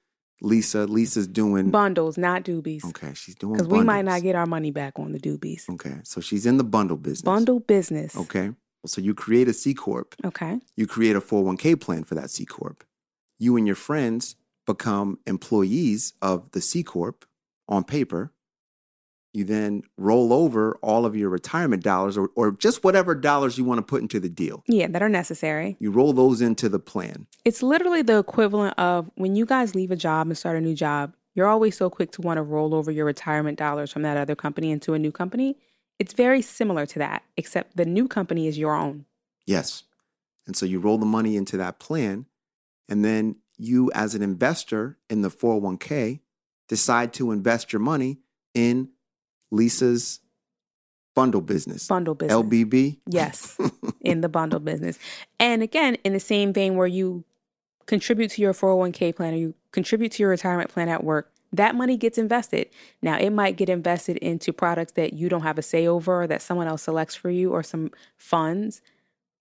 Lisa. 0.41 0.85
Lisa's 0.85 1.27
doing 1.27 1.71
Bundles, 1.71 2.17
not 2.17 2.43
doobies. 2.43 2.83
okay. 2.85 3.13
She's 3.15 3.35
doing 3.35 3.53
Because 3.53 3.67
we 3.67 3.81
might 3.83 4.05
not 4.05 4.21
get 4.21 4.35
our 4.35 4.45
money 4.45 4.69
back 4.71 4.99
on 4.99 5.13
the 5.13 5.19
doobies. 5.19 5.67
Okay. 5.69 5.95
So 6.03 6.21
she's 6.21 6.45
in 6.45 6.57
the 6.57 6.63
bundle 6.63 6.97
business. 6.97 7.21
Bundle 7.23 7.59
business. 7.59 8.15
Okay. 8.15 8.51
So 8.85 9.01
you 9.01 9.13
create 9.13 9.47
a 9.47 9.53
C 9.53 9.73
corp. 9.75 10.15
Okay. 10.25 10.59
You 10.75 10.87
create 10.87 11.15
a 11.15 11.21
401k 11.21 11.79
plan 11.79 12.03
for 12.03 12.15
that 12.15 12.29
C 12.31 12.45
corp. 12.45 12.83
You 13.41 13.57
and 13.57 13.65
your 13.65 13.75
friends 13.75 14.35
become 14.67 15.17
employees 15.25 16.13
of 16.21 16.51
the 16.51 16.61
C 16.61 16.83
corp 16.83 17.25
on 17.67 17.83
paper. 17.83 18.31
You 19.33 19.45
then 19.45 19.81
roll 19.97 20.31
over 20.31 20.77
all 20.83 21.07
of 21.07 21.15
your 21.15 21.29
retirement 21.29 21.81
dollars 21.81 22.19
or, 22.19 22.29
or 22.35 22.51
just 22.51 22.83
whatever 22.83 23.15
dollars 23.15 23.57
you 23.57 23.63
want 23.63 23.79
to 23.79 23.81
put 23.81 24.03
into 24.03 24.19
the 24.19 24.29
deal. 24.29 24.63
Yeah, 24.67 24.85
that 24.89 25.01
are 25.01 25.09
necessary. 25.09 25.75
You 25.79 25.89
roll 25.89 26.13
those 26.13 26.39
into 26.39 26.69
the 26.69 26.77
plan. 26.77 27.25
It's 27.43 27.63
literally 27.63 28.03
the 28.03 28.19
equivalent 28.19 28.77
of 28.77 29.09
when 29.15 29.35
you 29.35 29.47
guys 29.47 29.73
leave 29.73 29.89
a 29.89 29.95
job 29.95 30.27
and 30.27 30.37
start 30.37 30.55
a 30.55 30.61
new 30.61 30.75
job, 30.75 31.15
you're 31.33 31.47
always 31.47 31.75
so 31.75 31.89
quick 31.89 32.11
to 32.11 32.21
want 32.21 32.37
to 32.37 32.43
roll 32.43 32.75
over 32.75 32.91
your 32.91 33.05
retirement 33.05 33.57
dollars 33.57 33.91
from 33.91 34.03
that 34.03 34.17
other 34.17 34.35
company 34.35 34.69
into 34.69 34.93
a 34.93 34.99
new 34.99 35.11
company. 35.11 35.57
It's 35.97 36.13
very 36.13 36.43
similar 36.43 36.85
to 36.85 36.99
that, 36.99 37.23
except 37.37 37.75
the 37.75 37.85
new 37.85 38.07
company 38.07 38.45
is 38.45 38.59
your 38.59 38.75
own. 38.75 39.05
Yes. 39.47 39.81
And 40.45 40.55
so 40.55 40.67
you 40.67 40.79
roll 40.79 40.99
the 40.99 41.07
money 41.07 41.35
into 41.35 41.57
that 41.57 41.79
plan. 41.79 42.27
And 42.89 43.05
then 43.05 43.37
you, 43.57 43.91
as 43.93 44.15
an 44.15 44.21
investor 44.21 44.97
in 45.09 45.21
the 45.21 45.29
401k, 45.29 46.19
decide 46.67 47.13
to 47.13 47.31
invest 47.31 47.71
your 47.71 47.79
money 47.79 48.19
in 48.53 48.89
Lisa's 49.51 50.19
bundle 51.15 51.41
business. 51.41 51.87
Bundle 51.87 52.15
business. 52.15 52.37
LBB? 52.37 52.99
Yes, 53.07 53.57
in 54.01 54.21
the 54.21 54.29
bundle 54.29 54.59
business. 54.59 54.97
And 55.39 55.61
again, 55.61 55.95
in 56.03 56.13
the 56.13 56.19
same 56.19 56.53
vein 56.53 56.75
where 56.75 56.87
you 56.87 57.23
contribute 57.85 58.31
to 58.31 58.41
your 58.41 58.53
401k 58.53 59.15
plan 59.15 59.33
or 59.33 59.37
you 59.37 59.55
contribute 59.71 60.11
to 60.13 60.23
your 60.23 60.29
retirement 60.29 60.69
plan 60.69 60.89
at 60.89 61.03
work, 61.03 61.31
that 61.53 61.75
money 61.75 61.97
gets 61.97 62.17
invested. 62.17 62.69
Now, 63.01 63.17
it 63.17 63.31
might 63.31 63.57
get 63.57 63.69
invested 63.69 64.17
into 64.17 64.53
products 64.53 64.93
that 64.93 65.13
you 65.13 65.27
don't 65.27 65.41
have 65.41 65.57
a 65.57 65.61
say 65.61 65.85
over 65.85 66.23
or 66.23 66.27
that 66.27 66.41
someone 66.41 66.67
else 66.67 66.83
selects 66.83 67.15
for 67.15 67.29
you 67.29 67.51
or 67.51 67.63
some 67.63 67.91
funds, 68.17 68.81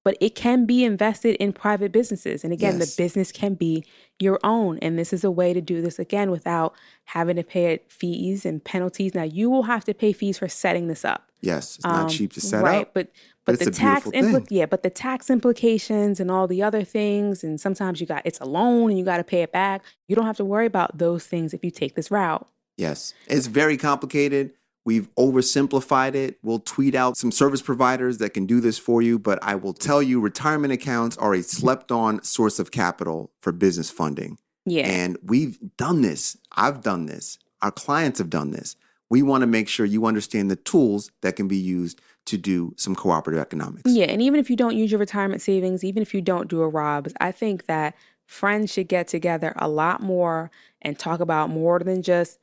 but 0.05 0.17
it 0.21 0.35
can 0.35 0.65
be 0.67 0.85
invested 0.85 1.37
in 1.37 1.53
private 1.53 1.93
businesses. 1.93 2.43
And 2.45 2.53
again, 2.53 2.79
Yes. 2.79 2.95
the 2.97 3.03
business 3.03 3.33
can 3.33 3.55
be 3.55 3.85
your 4.19 4.39
own. 4.43 4.79
And 4.79 4.99
this 4.99 5.13
is 5.13 5.25
a 5.25 5.31
way 5.31 5.53
to 5.53 5.61
do 5.61 5.83
this 5.83 5.99
again 5.99 6.31
without 6.31 6.75
having 7.05 7.37
to 7.37 7.43
pay 7.43 7.81
fees 7.89 8.47
and 8.47 8.63
penalties. 8.65 9.15
Now, 9.15 9.23
you 9.25 9.51
will 9.51 9.65
have 9.65 9.85
to 9.85 9.95
pay 9.95 10.13
fees 10.13 10.39
for 10.39 10.49
setting 10.49 10.89
this 10.89 11.05
up. 11.05 11.31
Yes, 11.43 11.77
it's 11.77 11.85
not 11.85 12.03
Um, 12.05 12.09
cheap 12.09 12.33
to 12.35 12.41
set 12.41 12.63
right, 12.63 12.83
up. 12.83 12.95
but 12.95 13.09
but 13.47 13.59
but, 13.59 13.65
the 13.65 13.71
tax 13.71 14.07
thing. 14.09 14.47
yeah, 14.51 14.67
but 14.67 14.83
the 14.83 14.91
tax 14.91 15.31
implications 15.31 16.21
and 16.21 16.31
all 16.31 16.47
the 16.47 16.63
other 16.63 16.85
things, 16.85 17.43
and 17.43 17.59
sometimes 17.61 18.01
you 18.01 18.07
got 18.07 18.23
it's 18.27 18.39
a 18.41 18.45
loan 18.45 18.91
and 18.91 18.99
you 18.99 19.05
got 19.05 19.17
to 19.17 19.25
pay 19.25 19.43
it 19.43 19.51
back. 19.51 19.83
You 20.07 20.15
don't 20.15 20.27
have 20.27 20.37
to 20.37 20.45
worry 20.45 20.67
about 20.67 20.99
those 20.99 21.27
things 21.27 21.53
if 21.55 21.65
you 21.65 21.71
take 21.71 21.95
this 21.95 22.11
route. 22.11 22.47
Yes. 22.77 23.13
It's 23.27 23.47
very 23.47 23.77
complicated. 23.79 24.53
We've 24.85 25.15
oversimplified 25.17 26.15
it. 26.15 26.39
We'll 26.43 26.59
tweet 26.59 26.95
out 26.95 27.17
some 27.17 27.31
service 27.31 27.61
providers 27.61 28.19
that 28.19 28.31
can 28.31 28.47
do 28.47 28.61
this 28.61 28.79
for 28.79 29.03
you, 29.03 29.19
but 29.19 29.39
I 29.43 29.55
will 29.55 29.75
tell 29.75 30.03
you 30.03 30.21
retirement 30.21 30.73
accounts 30.73 31.17
are 31.19 31.35
a 31.35 31.43
slept 31.43 31.93
on 31.93 32.23
source 32.23 32.59
of 32.59 32.71
capital 32.71 33.31
for 33.41 33.53
business 33.53 33.91
funding. 33.91 34.39
Yeah. 34.65 34.87
And 34.87 35.19
we've 35.23 35.59
done 35.77 36.03
this. 36.03 36.37
I've 36.53 36.83
done 36.83 37.07
this. 37.07 37.39
Our 37.63 37.71
clients 37.71 38.19
have 38.19 38.31
done 38.31 38.53
this. 38.53 38.77
We 39.11 39.23
want 39.23 39.43
to 39.43 39.47
make 39.47 39.69
sure 39.69 39.85
you 39.85 40.07
understand 40.07 40.51
the 40.51 40.57
tools 40.57 41.11
that 41.21 41.37
can 41.37 41.49
be 41.49 41.57
used 41.57 42.01
to 42.27 42.39
do 42.39 42.75
some 42.77 42.95
cooperative 42.95 43.41
economics. 43.41 43.91
Yeah, 43.91 44.07
and 44.07 44.23
even 44.23 44.39
if 44.39 44.49
you 44.49 44.57
don't 44.57 44.77
use 44.77 44.91
your 44.91 45.01
retirement 45.01 45.43
savings, 45.43 45.83
even 45.83 46.01
if 46.01 46.15
you 46.15 46.23
don't 46.23 46.49
do 46.49 46.63
a 46.63 46.69
ROBS, 46.69 47.13
I 47.21 47.33
think 47.33 47.67
that 47.67 47.97
friends 48.27 48.73
should 48.73 48.89
get 48.89 49.09
together 49.09 49.53
a 49.57 49.69
lot 49.69 50.01
more 50.01 50.51
and 50.81 50.99
talk 50.99 51.21
about 51.21 51.51
more 51.51 51.81
than 51.81 52.03
just 52.03 52.39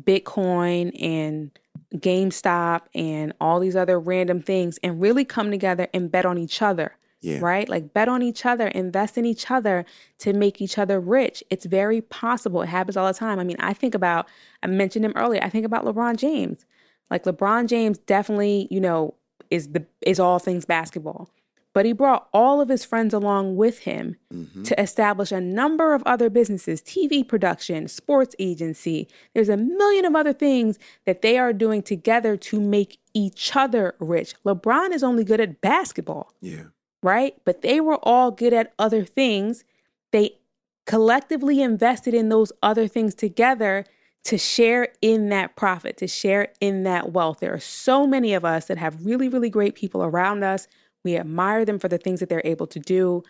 Bitcoin 0.00 0.90
and 1.00 1.56
GameStop 1.94 2.82
and 2.94 3.32
all 3.40 3.60
these 3.60 3.76
other 3.76 3.98
random 3.98 4.42
things 4.42 4.78
and 4.82 5.00
really 5.00 5.24
come 5.24 5.50
together 5.50 5.88
and 5.94 6.10
bet 6.10 6.26
on 6.26 6.38
each 6.38 6.60
other. 6.62 6.96
Yeah. 7.20 7.40
Right? 7.40 7.68
Like 7.68 7.92
bet 7.92 8.08
on 8.08 8.22
each 8.22 8.46
other, 8.46 8.68
invest 8.68 9.18
in 9.18 9.24
each 9.24 9.50
other 9.50 9.84
to 10.18 10.32
make 10.32 10.60
each 10.60 10.78
other 10.78 11.00
rich. 11.00 11.42
It's 11.50 11.66
very 11.66 12.00
possible. 12.00 12.62
It 12.62 12.68
happens 12.68 12.96
all 12.96 13.08
the 13.08 13.18
time. 13.18 13.40
I 13.40 13.44
mean, 13.44 13.56
I 13.58 13.72
think 13.72 13.96
about, 13.96 14.28
I 14.62 14.68
mentioned 14.68 15.04
him 15.04 15.14
earlier, 15.16 15.42
I 15.42 15.48
think 15.48 15.66
about 15.66 15.84
LeBron 15.84 16.16
James. 16.16 16.64
Like 17.10 17.24
LeBron 17.24 17.66
James 17.66 17.98
definitely, 17.98 18.68
you 18.70 18.80
know, 18.80 19.14
is 19.50 19.68
the 19.68 19.84
is 20.02 20.20
all 20.20 20.38
things 20.38 20.64
basketball. 20.64 21.30
But 21.78 21.86
he 21.86 21.92
brought 21.92 22.28
all 22.32 22.60
of 22.60 22.68
his 22.68 22.84
friends 22.84 23.14
along 23.14 23.54
with 23.54 23.78
him 23.90 24.16
Mm-hmm. 24.34 24.64
to 24.64 24.80
establish 24.82 25.30
a 25.30 25.40
number 25.40 25.94
of 25.94 26.02
other 26.04 26.28
businesses, 26.28 26.82
TV 26.82 27.26
production, 27.26 27.86
sports 27.86 28.34
agency. 28.40 29.06
There's 29.32 29.48
a 29.48 29.56
million 29.56 30.04
of 30.04 30.16
other 30.16 30.32
things 30.32 30.76
that 31.06 31.22
they 31.22 31.38
are 31.38 31.52
doing 31.52 31.82
together 31.82 32.36
to 32.36 32.60
make 32.60 32.98
each 33.14 33.54
other 33.54 33.94
rich. 34.00 34.34
LeBron 34.44 34.90
is 34.90 35.04
only 35.04 35.22
good 35.22 35.40
at 35.40 35.60
basketball 35.60 36.34
Yeah. 36.40 36.64
right? 37.00 37.36
But 37.44 37.62
they 37.62 37.80
were 37.80 37.98
all 38.02 38.32
good 38.32 38.52
at 38.52 38.72
other 38.76 39.04
things. 39.04 39.62
They 40.10 40.38
collectively 40.84 41.62
invested 41.62 42.12
in 42.12 42.28
those 42.28 42.50
other 42.60 42.88
things 42.88 43.14
together 43.14 43.84
to 44.24 44.36
share 44.36 44.88
in 45.00 45.28
that 45.28 45.54
profit, 45.54 45.96
to 45.98 46.08
share 46.08 46.48
in 46.60 46.82
that 46.82 47.12
wealth. 47.12 47.38
There 47.38 47.54
are 47.54 47.60
so 47.60 48.04
many 48.06 48.34
of 48.34 48.44
us 48.44 48.66
that 48.66 48.78
have 48.78 49.06
really, 49.06 49.28
really 49.28 49.48
great 49.48 49.74
people 49.76 50.02
around 50.02 50.42
us. 50.42 50.66
We 51.04 51.16
admire 51.16 51.64
them 51.64 51.78
for 51.78 51.88
the 51.88 51.98
things 51.98 52.20
that 52.20 52.28
they're 52.28 52.42
able 52.44 52.66
to 52.68 52.78
do. 52.78 53.22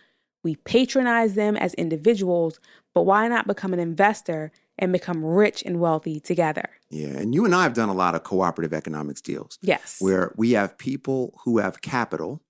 We 0.43 0.55
patronize 0.55 1.33
them 1.35 1.57
as 1.57 1.73
individuals, 1.75 2.59
but 2.95 3.03
why 3.03 3.27
not 3.27 3.47
become 3.47 3.73
an 3.73 3.79
investor 3.79 4.51
and 4.77 4.91
become 4.93 5.23
rich 5.23 5.63
and 5.65 5.79
wealthy 5.79 6.19
together? 6.19 6.69
Yeah. 6.89 7.07
And 7.09 7.35
you 7.35 7.43
and 7.45 7.53
I 7.53 7.63
have 7.63 7.73
done 7.73 7.89
a 7.89 7.93
lot 7.93 8.15
of 8.15 8.23
cooperative 8.23 8.73
economics 8.73 9.21
deals 9.21 9.59
Yes. 9.61 9.97
where 9.99 10.33
we 10.37 10.51
have 10.51 10.77
people 10.77 11.39
who 11.43 11.57
have 11.59 11.81
capital 11.81 12.41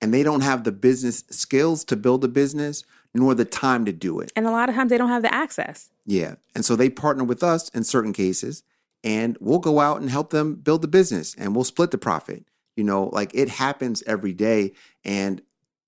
and 0.00 0.12
they 0.12 0.22
don't 0.22 0.40
have 0.40 0.64
the 0.64 0.72
business 0.72 1.22
skills 1.30 1.84
to 1.84 1.96
build 1.96 2.24
a 2.24 2.28
business 2.28 2.82
nor 3.14 3.34
the 3.34 3.44
time 3.44 3.84
to 3.84 3.92
do 3.92 4.18
it. 4.20 4.32
and 4.34 4.46
a 4.46 4.50
lot 4.50 4.68
of 4.70 4.74
times 4.74 4.88
they 4.90 4.96
don't 4.98 5.10
have 5.10 5.22
the 5.22 5.32
access. 5.32 5.90
Yeah. 6.06 6.36
And 6.54 6.64
so 6.64 6.74
they 6.76 6.88
partner 6.88 7.24
with 7.24 7.42
us 7.42 7.68
in 7.68 7.84
certain 7.84 8.12
cases 8.14 8.62
and 9.04 9.36
we'll 9.40 9.58
go 9.58 9.80
out 9.80 10.00
and 10.00 10.08
help 10.08 10.30
them 10.30 10.54
build 10.54 10.80
the 10.82 10.88
business 10.88 11.34
and 11.36 11.54
we'll 11.54 11.64
split 11.64 11.90
the 11.90 11.98
profit. 11.98 12.44
You 12.76 12.84
know, 12.84 13.10
like 13.12 13.30
it 13.34 13.48
happens 13.48 14.02
every 14.06 14.32
day. 14.32 14.72
And 15.04 15.42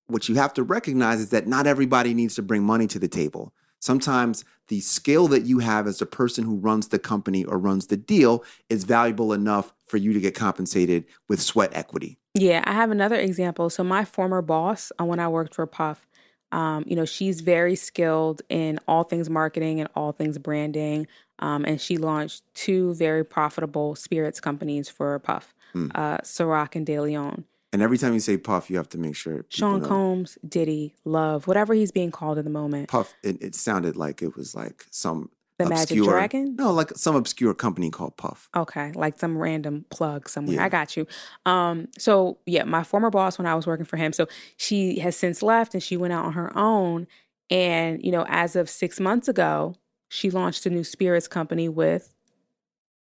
what 0.07 0.29
you 0.29 0.35
have 0.35 0.53
to 0.53 0.63
recognize 0.63 1.19
is 1.19 1.29
that 1.29 1.47
not 1.47 1.67
everybody 1.67 2.13
needs 2.13 2.35
to 2.35 2.41
bring 2.41 2.63
money 2.63 2.87
to 2.87 2.99
the 2.99 3.07
table. 3.07 3.53
Sometimes 3.79 4.45
the 4.67 4.79
skill 4.79 5.27
that 5.27 5.45
you 5.45 5.59
have 5.59 5.87
as 5.87 6.01
a 6.01 6.05
person 6.05 6.43
who 6.43 6.55
runs 6.55 6.87
the 6.87 6.99
company 6.99 7.43
or 7.45 7.59
runs 7.59 7.87
the 7.87 7.97
deal 7.97 8.43
is 8.69 8.83
valuable 8.83 9.33
enough 9.33 9.73
for 9.85 9.97
you 9.97 10.13
to 10.13 10.19
get 10.19 10.35
compensated 10.35 11.05
with 11.27 11.41
sweat 11.41 11.69
equity. 11.73 12.17
Yeah, 12.33 12.63
I 12.65 12.73
have 12.73 12.91
another 12.91 13.15
example. 13.15 13.69
So 13.69 13.83
my 13.83 14.03
former 14.03 14.41
boss, 14.41 14.91
uh, 14.99 15.05
when 15.05 15.19
I 15.19 15.27
worked 15.27 15.55
for 15.55 15.65
Puff, 15.65 16.05
um, 16.51 16.83
you 16.85 16.95
know, 16.95 17.05
she's 17.05 17.41
very 17.41 17.75
skilled 17.75 18.41
in 18.49 18.79
all 18.87 19.03
things 19.03 19.29
marketing 19.29 19.79
and 19.79 19.89
all 19.95 20.11
things 20.11 20.37
branding, 20.37 21.07
um, 21.39 21.65
and 21.65 21.79
she 21.81 21.97
launched 21.97 22.43
two 22.53 22.93
very 22.95 23.23
profitable 23.23 23.95
spirits 23.95 24.39
companies 24.39 24.89
for 24.89 25.17
Puff, 25.19 25.53
Hmm. 25.75 25.87
uh, 25.93 26.19
Ciroc 26.19 26.75
and 26.75 26.85
De 26.85 26.97
Leon. 26.99 27.43
And 27.73 27.81
every 27.81 27.97
time 27.97 28.13
you 28.13 28.21
say 28.21 28.37
Puff, 28.37 28.69
you 28.69 28.77
have 28.77 28.87
to 28.89 28.97
make 28.97 29.17
sure. 29.17 29.45
Sean. 29.49 29.81
Combs, 29.81 30.37
Diddy, 30.47 30.95
Love, 31.03 31.45
whatever 31.47 31.73
he's 31.73 31.91
being 31.91 32.11
called 32.11 32.37
in 32.37 32.45
the 32.45 32.49
moment. 32.49 32.87
Puff, 32.87 33.13
it, 33.21 33.41
it 33.41 33.55
sounded 33.55 33.97
like 33.97 34.21
it 34.21 34.37
was 34.37 34.55
like 34.55 34.85
some 34.91 35.29
The 35.57 35.65
Magic 35.65 35.97
obscure, 35.97 36.05
Dragon? 36.05 36.55
No, 36.55 36.71
like 36.71 36.91
some 36.95 37.17
obscure 37.17 37.53
company 37.53 37.89
called 37.89 38.15
Puff. 38.15 38.49
Okay, 38.55 38.93
like 38.93 39.19
some 39.19 39.37
random 39.37 39.83
plug 39.89 40.29
somewhere. 40.29 40.55
Yeah. 40.55 40.63
I 40.63 40.69
got 40.69 40.95
you. 40.95 41.05
Um, 41.45 41.89
so 41.97 42.37
yeah, 42.45 42.63
my 42.63 42.83
former 42.83 43.09
boss 43.09 43.37
when 43.37 43.45
I 43.45 43.55
was 43.55 43.67
working 43.67 43.85
for 43.85 43.97
him, 43.97 44.13
so 44.13 44.27
she 44.55 44.99
has 44.99 45.17
since 45.17 45.43
left 45.43 45.73
and 45.73 45.83
she 45.83 45.97
went 45.97 46.13
out 46.13 46.23
on 46.23 46.31
her 46.31 46.57
own. 46.57 47.07
And 47.49 48.01
you 48.01 48.11
know, 48.13 48.25
as 48.29 48.55
of 48.55 48.69
six 48.69 49.01
months 49.01 49.27
ago, 49.27 49.75
she 50.07 50.31
launched 50.31 50.65
a 50.65 50.69
new 50.69 50.85
spirits 50.85 51.27
company 51.27 51.67
with 51.67 52.14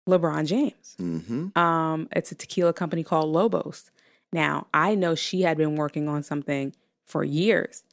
LeBron 0.09 0.47
James. 0.47 0.95
hmm 0.99 1.57
Um, 1.59 2.09
it's 2.13 2.33
a 2.33 2.35
tequila 2.35 2.73
company 2.73 3.03
called 3.03 3.31
Lobos. 3.31 3.91
Now, 4.33 4.67
I 4.75 4.95
know 4.95 5.15
she 5.15 5.43
had 5.43 5.57
been 5.57 5.77
working 5.77 6.09
on 6.09 6.23
something 6.23 6.75
for 7.05 7.25
years. 7.25 7.85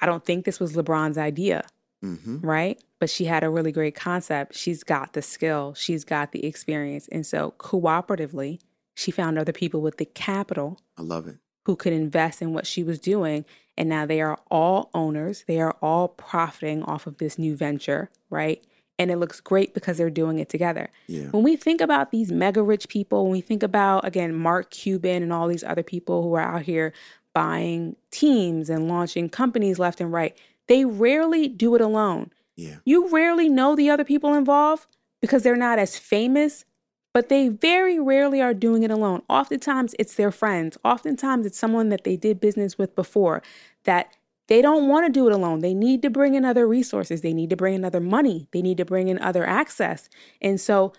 I 0.00 0.06
don't 0.06 0.24
think 0.24 0.44
this 0.44 0.58
was 0.60 0.74
LeBron's 0.74 1.18
idea 1.18 1.64
hmm 2.02 2.38
right? 2.42 2.78
But 2.98 3.10
she 3.10 3.24
had 3.24 3.42
a 3.44 3.50
really 3.50 3.72
great 3.72 3.94
concept. 3.94 4.54
She's 4.54 4.82
got 4.84 5.12
the 5.14 5.22
skill, 5.22 5.74
she's 5.74 6.04
got 6.04 6.32
the 6.32 6.44
experience. 6.44 7.08
And 7.08 7.24
so, 7.26 7.54
cooperatively, 7.58 8.60
she 8.94 9.10
found 9.10 9.38
other 9.38 9.52
people 9.52 9.80
with 9.80 9.96
the 9.98 10.04
capital 10.04 10.78
I 10.96 11.02
love 11.02 11.26
it. 11.26 11.36
who 11.64 11.76
could 11.76 11.92
invest 11.92 12.42
in 12.42 12.52
what 12.52 12.66
she 12.66 12.82
was 12.82 12.98
doing. 12.98 13.44
And 13.78 13.88
now 13.88 14.06
they 14.06 14.20
are 14.20 14.38
all 14.50 14.90
owners, 14.94 15.44
they 15.46 15.60
are 15.60 15.76
all 15.82 16.08
profiting 16.08 16.82
off 16.82 17.06
of 17.06 17.18
this 17.18 17.38
new 17.38 17.56
venture, 17.56 18.10
right? 18.30 18.62
And 18.98 19.10
it 19.10 19.16
looks 19.16 19.40
great 19.40 19.74
because 19.74 19.98
they're 19.98 20.08
doing 20.08 20.38
it 20.38 20.48
together. 20.48 20.88
Yeah. 21.06 21.28
When 21.30 21.42
we 21.42 21.56
think 21.56 21.80
about 21.82 22.12
these 22.12 22.32
mega 22.32 22.62
rich 22.62 22.88
people, 22.88 23.24
when 23.24 23.32
we 23.32 23.42
think 23.42 23.62
about, 23.62 24.06
again, 24.06 24.34
Mark 24.34 24.70
Cuban 24.70 25.22
and 25.22 25.32
all 25.32 25.48
these 25.48 25.64
other 25.64 25.82
people 25.82 26.22
who 26.22 26.34
are 26.34 26.40
out 26.40 26.62
here 26.62 26.94
buying 27.34 27.96
teams 28.10 28.70
and 28.70 28.88
launching 28.88 29.28
companies 29.28 29.78
left 29.78 30.00
and 30.00 30.12
right, 30.12 30.36
they 30.68 30.86
rarely 30.86 31.46
do 31.46 31.74
it 31.74 31.82
alone. 31.82 32.30
Yeah. 32.56 32.76
You 32.86 33.08
rarely 33.10 33.50
know 33.50 33.76
the 33.76 33.90
other 33.90 34.04
people 34.04 34.32
involved 34.32 34.86
because 35.20 35.42
they're 35.42 35.56
not 35.56 35.78
as 35.78 35.98
famous, 35.98 36.64
but 37.12 37.28
they 37.28 37.48
very 37.48 37.98
rarely 37.98 38.40
are 38.40 38.54
doing 38.54 38.82
it 38.82 38.90
alone. 38.90 39.22
Oftentimes 39.28 39.94
it's 39.98 40.14
their 40.14 40.30
friends. 40.30 40.78
Oftentimes 40.84 41.44
it's 41.44 41.58
someone 41.58 41.90
that 41.90 42.04
they 42.04 42.16
did 42.16 42.40
business 42.40 42.78
with 42.78 42.94
before 42.94 43.42
that 43.84 44.08
they 44.48 44.62
don't 44.62 44.88
want 44.88 45.06
to 45.06 45.12
do 45.12 45.26
it 45.26 45.32
alone. 45.32 45.60
They 45.60 45.74
need 45.74 46.02
to 46.02 46.10
bring 46.10 46.34
in 46.34 46.44
other 46.44 46.66
resources. 46.66 47.20
They 47.20 47.32
need 47.32 47.50
to 47.50 47.56
bring 47.56 47.74
in 47.74 47.84
other 47.84 48.00
money. 48.00 48.48
They 48.52 48.62
need 48.62 48.76
to 48.78 48.84
bring 48.84 49.08
in 49.08 49.18
other 49.18 49.44
access. 49.44 50.08
And 50.40 50.60
so 50.60 50.92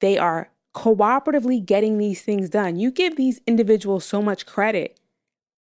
they 0.00 0.18
are 0.18 0.50
cooperatively 0.74 1.64
getting 1.64 1.98
these 1.98 2.22
things 2.22 2.48
done. 2.48 2.76
You 2.76 2.90
give 2.90 3.16
these 3.16 3.40
individuals 3.46 4.04
so 4.04 4.20
much 4.22 4.46
credit, 4.46 4.98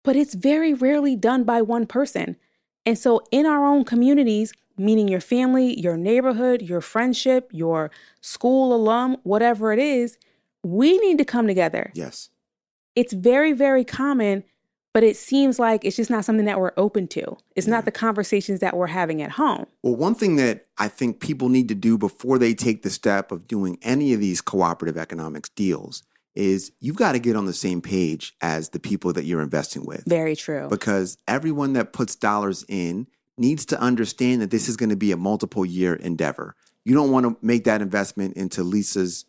but 0.04 0.16
it's 0.16 0.34
very 0.34 0.74
rarely 0.74 1.16
done 1.16 1.44
by 1.44 1.62
one 1.62 1.86
person. 1.86 2.38
And 2.86 2.98
so, 2.98 3.22
in 3.30 3.46
our 3.46 3.64
own 3.64 3.86
communities, 3.86 4.54
meaning 4.78 5.08
your 5.08 5.22
family, 5.22 5.80
your 5.80 5.98
neighborhood, 5.98 6.64
your 6.64 6.82
friendship, 6.82 7.50
your 7.52 7.92
school 8.22 8.74
alum, 8.74 9.18
whatever 9.24 9.72
it 9.72 9.80
is, 9.80 10.18
we 10.64 10.98
need 10.98 11.18
to 11.20 11.26
come 11.26 11.46
together. 11.46 11.92
Yes. 11.94 12.30
It's 12.96 13.14
very, 13.14 13.54
very 13.54 13.86
common, 13.86 14.44
but 14.94 15.04
it 15.04 15.16
seems 15.16 15.58
like 15.60 15.86
it's 15.86 15.96
just 15.96 16.10
not 16.10 16.26
something 16.26 16.46
that 16.46 16.60
we're 16.60 16.74
open 16.78 17.08
to. 17.10 17.38
It's 17.56 17.68
Yeah. 17.68 17.72
not 17.76 17.86
the 17.86 17.92
conversations 17.92 18.60
that 18.60 18.76
we're 18.76 18.88
having 18.88 19.22
at 19.22 19.32
home. 19.32 19.66
Well, 19.84 19.96
one 19.96 20.16
thing 20.16 20.36
that 20.38 20.68
I 20.78 20.88
think 20.88 21.20
people 21.20 21.50
need 21.50 21.68
to 21.70 21.76
do 21.76 21.98
before 21.98 22.38
they 22.38 22.54
take 22.54 22.84
the 22.84 22.90
step 22.90 23.32
of 23.32 23.48
doing 23.48 23.78
any 23.82 24.14
of 24.14 24.20
these 24.20 24.42
cooperative 24.42 24.98
economics 24.98 25.50
deals 25.50 26.04
is 26.36 26.72
you've 26.80 26.96
got 26.96 27.12
to 27.14 27.20
get 27.20 27.36
on 27.36 27.46
the 27.46 27.54
same 27.54 27.82
page 27.82 28.36
as 28.42 28.70
the 28.70 28.80
people 28.80 29.12
that 29.14 29.26
you're 29.26 29.42
investing 29.42 29.86
with. 29.86 30.04
Very 30.06 30.36
true. 30.36 30.68
Because 30.70 31.18
everyone 31.28 31.74
that 31.74 31.92
puts 31.94 32.16
dollars 32.16 32.64
in 32.70 33.08
needs 33.38 33.66
to 33.66 33.80
understand 33.80 34.42
that 34.42 34.50
this 34.52 34.70
is 34.70 34.78
going 34.78 34.90
to 34.90 34.96
be 34.96 35.12
a 35.12 35.18
multiple 35.18 35.66
year 35.66 35.94
endeavor. 35.94 36.56
You 36.86 36.94
don't 36.94 37.12
want 37.12 37.26
to 37.26 37.38
make 37.46 37.64
that 37.66 37.82
investment 37.82 38.36
into 38.38 38.64
Lisa's 38.64 39.26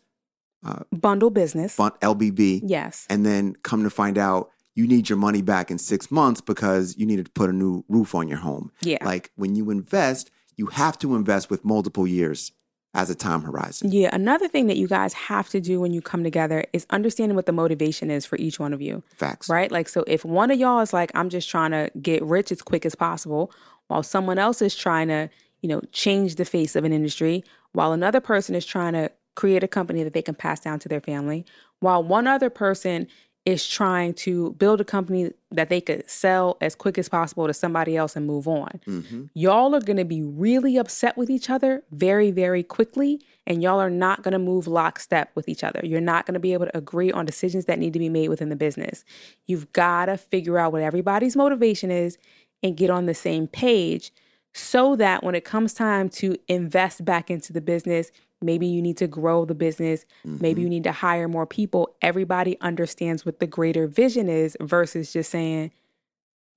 uh, 0.65 0.83
Bundle 0.93 1.29
business. 1.29 1.75
LBB 1.77 2.61
Yes. 2.65 3.05
and 3.09 3.25
then 3.25 3.55
come 3.63 3.83
to 3.83 3.89
find 3.89 4.17
out 4.17 4.49
you 4.75 4.87
need 4.87 5.09
your 5.09 5.17
money 5.17 5.41
back 5.41 5.69
in 5.69 5.77
six 5.77 6.09
months 6.09 6.41
because 6.41 6.97
you 6.97 7.05
needed 7.05 7.25
to 7.25 7.31
put 7.31 7.49
a 7.49 7.53
new 7.53 7.83
roof 7.87 8.15
on 8.15 8.27
your 8.27 8.39
home. 8.39 8.71
Yeah. 8.81 9.03
Like 9.03 9.31
when 9.35 9.55
you 9.55 9.69
invest, 9.69 10.31
you 10.57 10.67
have 10.67 10.97
to 10.99 11.15
invest 11.15 11.49
with 11.49 11.63
multiple 11.63 12.07
years 12.07 12.51
as 12.95 13.09
a 13.09 13.15
time 13.15 13.41
horizon. 13.41 13.91
Yeah, 13.91 14.09
another 14.13 14.47
thing 14.47 14.67
that 14.67 14.77
you 14.77 14.87
guys 14.87 15.13
have 15.13 15.49
to 15.49 15.59
do 15.59 15.79
when 15.79 15.93
you 15.93 16.01
come 16.01 16.23
together 16.23 16.63
is 16.73 16.85
understanding 16.91 17.35
what 17.35 17.47
the 17.47 17.51
motivation 17.51 18.11
is 18.11 18.25
for 18.25 18.35
each 18.37 18.59
one 18.59 18.71
of 18.71 18.81
you. 18.81 19.01
Facts. 19.17 19.49
Right? 19.49 19.71
Like, 19.71 19.89
so 19.89 20.03
if 20.05 20.23
one 20.23 20.51
of 20.51 20.59
y'all 20.59 20.79
is 20.79 20.93
like, 20.93 21.11
I'm 21.15 21.29
just 21.29 21.49
trying 21.49 21.71
to 21.71 21.89
get 21.99 22.23
rich 22.23 22.51
as 22.51 22.61
quick 22.61 22.85
as 22.85 22.93
possible, 22.93 23.51
while 23.87 24.03
someone 24.03 24.37
else 24.37 24.61
is 24.61 24.75
trying 24.75 25.07
to, 25.07 25.29
you 25.61 25.69
know, 25.69 25.81
change 25.91 26.35
the 26.35 26.45
face 26.45 26.75
of 26.75 26.83
an 26.83 26.93
industry, 26.93 27.43
while 27.71 27.93
another 27.93 28.21
person 28.21 28.53
is 28.53 28.65
trying 28.65 28.93
to 28.93 29.11
create 29.35 29.63
a 29.63 29.67
company 29.67 30.03
that 30.03 30.13
they 30.13 30.21
can 30.21 30.35
pass 30.35 30.59
down 30.59 30.77
to 30.77 30.87
their 30.87 31.01
family, 31.01 31.45
while 31.79 32.03
one 32.03 32.27
other 32.27 32.51
person 32.51 33.07
is 33.45 33.67
trying 33.67 34.13
to 34.13 34.53
build 34.53 34.79
a 34.79 34.85
company 34.85 35.31
that 35.51 35.67
they 35.67 35.81
could 35.81 36.09
sell 36.09 36.57
as 36.61 36.75
quick 36.75 36.97
as 36.97 37.09
possible 37.09 37.45
to 37.45 37.53
somebody 37.53 37.97
else 37.97 38.15
and 38.15 38.25
move 38.25 38.47
on. 38.47 38.79
Mm-hmm. 38.87 39.25
Y'all 39.33 39.75
are 39.75 39.81
going 39.81 39.97
to 39.97 40.05
be 40.05 40.21
really 40.21 40.77
upset 40.77 41.17
with 41.17 41.29
each 41.29 41.49
other 41.49 41.83
very, 41.91 42.31
very 42.31 42.63
quickly, 42.63 43.21
and 43.45 43.61
y'all 43.61 43.81
are 43.81 43.89
not 43.89 44.23
going 44.23 44.31
to 44.31 44.39
move 44.39 44.65
lockstep 44.65 45.31
with 45.35 45.49
each 45.49 45.63
other. 45.63 45.81
You're 45.83 45.99
not 45.99 46.25
going 46.25 46.35
to 46.35 46.39
be 46.39 46.53
able 46.53 46.67
to 46.67 46.77
agree 46.77 47.11
on 47.11 47.25
decisions 47.25 47.65
that 47.65 47.79
need 47.79 47.91
to 47.93 47.99
be 47.99 48.09
made 48.09 48.29
within 48.29 48.47
the 48.47 48.55
business. 48.55 49.03
You've 49.45 49.71
got 49.73 50.05
to 50.05 50.15
figure 50.15 50.57
out 50.57 50.71
what 50.71 50.81
everybody's 50.81 51.35
motivation 51.35 51.91
is 51.91 52.17
and 52.61 52.77
get 52.77 52.89
on 52.89 53.07
the 53.07 53.13
same 53.13 53.47
page 53.47 54.13
so 54.53 54.95
that 54.95 55.23
when 55.23 55.35
it 55.35 55.43
comes 55.43 55.73
time 55.73 56.07
to 56.07 56.37
invest 56.47 57.03
back 57.03 57.29
into 57.29 57.51
the 57.51 57.61
business, 57.61 58.11
Maybe 58.43 58.67
you 58.67 58.81
need 58.81 58.97
to 58.97 59.07
grow 59.07 59.45
the 59.45 59.55
business. 59.55 60.05
Mm-hmm. 60.27 60.37
Maybe 60.41 60.61
you 60.61 60.69
need 60.69 60.83
to 60.83 60.91
hire 60.91 61.27
more 61.27 61.45
people. 61.45 61.95
Everybody 62.01 62.59
understands 62.61 63.25
what 63.25 63.39
the 63.39 63.47
greater 63.47 63.87
vision 63.87 64.29
is 64.29 64.57
versus 64.59 65.13
just 65.13 65.31
saying, 65.31 65.71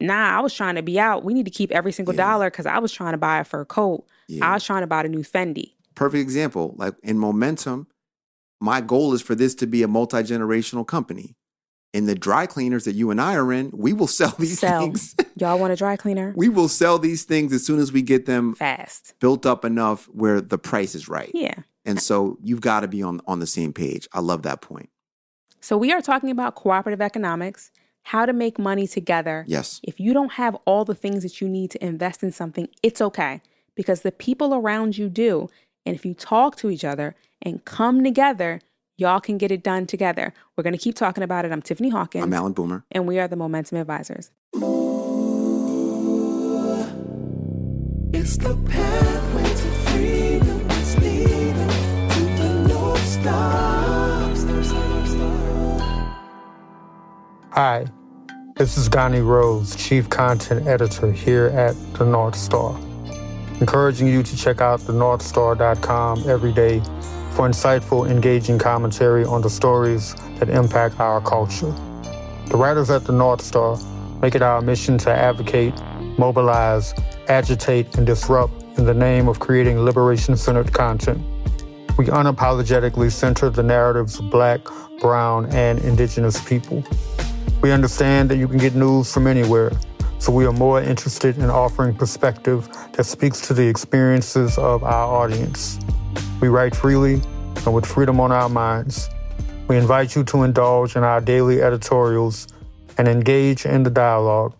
nah, 0.00 0.36
I 0.36 0.40
was 0.40 0.52
trying 0.52 0.74
to 0.74 0.82
be 0.82 0.98
out. 0.98 1.24
We 1.24 1.34
need 1.34 1.44
to 1.44 1.50
keep 1.50 1.72
every 1.72 1.92
single 1.92 2.14
yeah. 2.14 2.24
dollar 2.24 2.50
because 2.50 2.66
I 2.66 2.78
was 2.78 2.92
trying 2.92 3.12
to 3.12 3.18
buy 3.18 3.38
a 3.38 3.44
fur 3.44 3.64
coat. 3.64 4.04
Yeah. 4.28 4.50
I 4.50 4.54
was 4.54 4.64
trying 4.64 4.82
to 4.82 4.86
buy 4.86 5.04
a 5.04 5.08
new 5.08 5.22
Fendi. 5.22 5.72
Perfect 5.94 6.20
example. 6.20 6.74
Like 6.76 6.94
in 7.02 7.18
Momentum, 7.18 7.86
my 8.60 8.80
goal 8.80 9.14
is 9.14 9.22
for 9.22 9.34
this 9.34 9.54
to 9.56 9.66
be 9.66 9.82
a 9.82 9.88
multi 9.88 10.18
generational 10.18 10.86
company. 10.86 11.36
In 11.92 12.04
the 12.04 12.14
dry 12.14 12.44
cleaners 12.44 12.84
that 12.84 12.94
you 12.94 13.10
and 13.10 13.18
I 13.20 13.36
are 13.36 13.50
in, 13.52 13.70
we 13.72 13.94
will 13.94 14.06
sell 14.06 14.34
these 14.38 14.58
sell. 14.58 14.80
things. 14.80 15.14
Y'all 15.36 15.58
want 15.58 15.72
a 15.72 15.76
dry 15.76 15.96
cleaner? 15.96 16.32
we 16.36 16.48
will 16.48 16.68
sell 16.68 16.98
these 16.98 17.24
things 17.24 17.52
as 17.52 17.64
soon 17.64 17.78
as 17.78 17.92
we 17.92 18.02
get 18.02 18.26
them 18.26 18.54
fast 18.54 19.14
built 19.20 19.46
up 19.46 19.64
enough 19.64 20.04
where 20.06 20.40
the 20.40 20.58
price 20.58 20.94
is 20.94 21.08
right. 21.08 21.30
Yeah. 21.34 21.54
And 21.86 22.02
so 22.02 22.36
you've 22.42 22.60
got 22.60 22.80
to 22.80 22.88
be 22.88 23.02
on, 23.02 23.20
on 23.26 23.38
the 23.38 23.46
same 23.46 23.72
page. 23.72 24.08
I 24.12 24.20
love 24.20 24.42
that 24.42 24.60
point. 24.60 24.90
So 25.60 25.78
we 25.78 25.92
are 25.92 26.02
talking 26.02 26.30
about 26.30 26.56
cooperative 26.56 27.00
economics, 27.00 27.70
how 28.02 28.26
to 28.26 28.32
make 28.32 28.58
money 28.58 28.86
together. 28.86 29.44
Yes. 29.46 29.80
If 29.82 29.98
you 29.98 30.12
don't 30.12 30.32
have 30.32 30.56
all 30.64 30.84
the 30.84 30.94
things 30.94 31.22
that 31.22 31.40
you 31.40 31.48
need 31.48 31.70
to 31.70 31.84
invest 31.84 32.22
in 32.22 32.32
something, 32.32 32.68
it's 32.82 33.00
okay 33.00 33.40
because 33.74 34.02
the 34.02 34.12
people 34.12 34.52
around 34.54 34.98
you 34.98 35.08
do. 35.08 35.48
And 35.86 35.94
if 35.94 36.04
you 36.04 36.12
talk 36.12 36.56
to 36.56 36.70
each 36.70 36.84
other 36.84 37.14
and 37.40 37.64
come 37.64 38.02
together, 38.02 38.60
y'all 38.96 39.20
can 39.20 39.38
get 39.38 39.52
it 39.52 39.62
done 39.62 39.86
together. 39.86 40.34
We're 40.56 40.64
going 40.64 40.72
to 40.72 40.78
keep 40.78 40.96
talking 40.96 41.22
about 41.22 41.44
it. 41.44 41.52
I'm 41.52 41.62
Tiffany 41.62 41.90
Hawkins. 41.90 42.24
I'm 42.24 42.34
Alan 42.34 42.52
Boomer. 42.52 42.84
And 42.90 43.06
we 43.06 43.18
are 43.20 43.28
the 43.28 43.36
Momentum 43.36 43.78
Advisors. 43.78 44.30
It's 48.12 48.36
the 48.38 48.56
pathway 48.68 48.95
Hi, 57.50 57.84
this 58.54 58.76
is 58.78 58.88
Gani 58.88 59.18
Rose, 59.20 59.74
Chief 59.74 60.08
Content 60.08 60.66
Editor 60.68 61.10
here 61.10 61.46
at 61.46 61.74
The 61.94 62.04
North 62.04 62.36
Star. 62.36 62.78
Encouraging 63.60 64.06
you 64.06 64.22
to 64.22 64.36
check 64.36 64.60
out 64.60 64.78
thenorthstar.com 64.80 66.30
every 66.30 66.52
day 66.52 66.78
for 67.32 67.48
insightful, 67.48 68.08
engaging 68.08 68.60
commentary 68.60 69.24
on 69.24 69.42
the 69.42 69.50
stories 69.50 70.14
that 70.38 70.48
impact 70.48 71.00
our 71.00 71.20
culture. 71.20 71.74
The 72.46 72.56
writers 72.56 72.90
at 72.90 73.06
The 73.06 73.12
North 73.12 73.42
Star 73.42 73.76
make 74.22 74.36
it 74.36 74.42
our 74.42 74.60
mission 74.60 74.98
to 74.98 75.10
advocate, 75.10 75.74
mobilize, 76.16 76.94
agitate, 77.26 77.96
and 77.96 78.06
disrupt 78.06 78.62
in 78.78 78.84
the 78.84 78.94
name 78.94 79.26
of 79.26 79.40
creating 79.40 79.80
liberation 79.80 80.36
centered 80.36 80.72
content. 80.72 81.20
We 81.98 82.04
unapologetically 82.06 83.10
center 83.10 83.48
the 83.48 83.62
narratives 83.62 84.18
of 84.18 84.30
Black, 84.30 84.60
Brown, 85.00 85.46
and 85.46 85.78
Indigenous 85.78 86.38
people. 86.46 86.84
We 87.62 87.72
understand 87.72 88.30
that 88.30 88.36
you 88.36 88.48
can 88.48 88.58
get 88.58 88.74
news 88.74 89.10
from 89.10 89.26
anywhere, 89.26 89.72
so 90.18 90.30
we 90.30 90.44
are 90.44 90.52
more 90.52 90.82
interested 90.82 91.38
in 91.38 91.48
offering 91.48 91.94
perspective 91.94 92.68
that 92.92 93.04
speaks 93.04 93.40
to 93.48 93.54
the 93.54 93.66
experiences 93.66 94.58
of 94.58 94.84
our 94.84 95.22
audience. 95.22 95.78
We 96.40 96.48
write 96.48 96.76
freely 96.76 97.22
and 97.64 97.74
with 97.74 97.86
freedom 97.86 98.20
on 98.20 98.30
our 98.30 98.50
minds. 98.50 99.08
We 99.68 99.78
invite 99.78 100.14
you 100.14 100.22
to 100.24 100.42
indulge 100.42 100.96
in 100.96 101.02
our 101.02 101.22
daily 101.22 101.62
editorials 101.62 102.46
and 102.98 103.08
engage 103.08 103.64
in 103.64 103.84
the 103.84 103.90
dialogue 103.90 104.52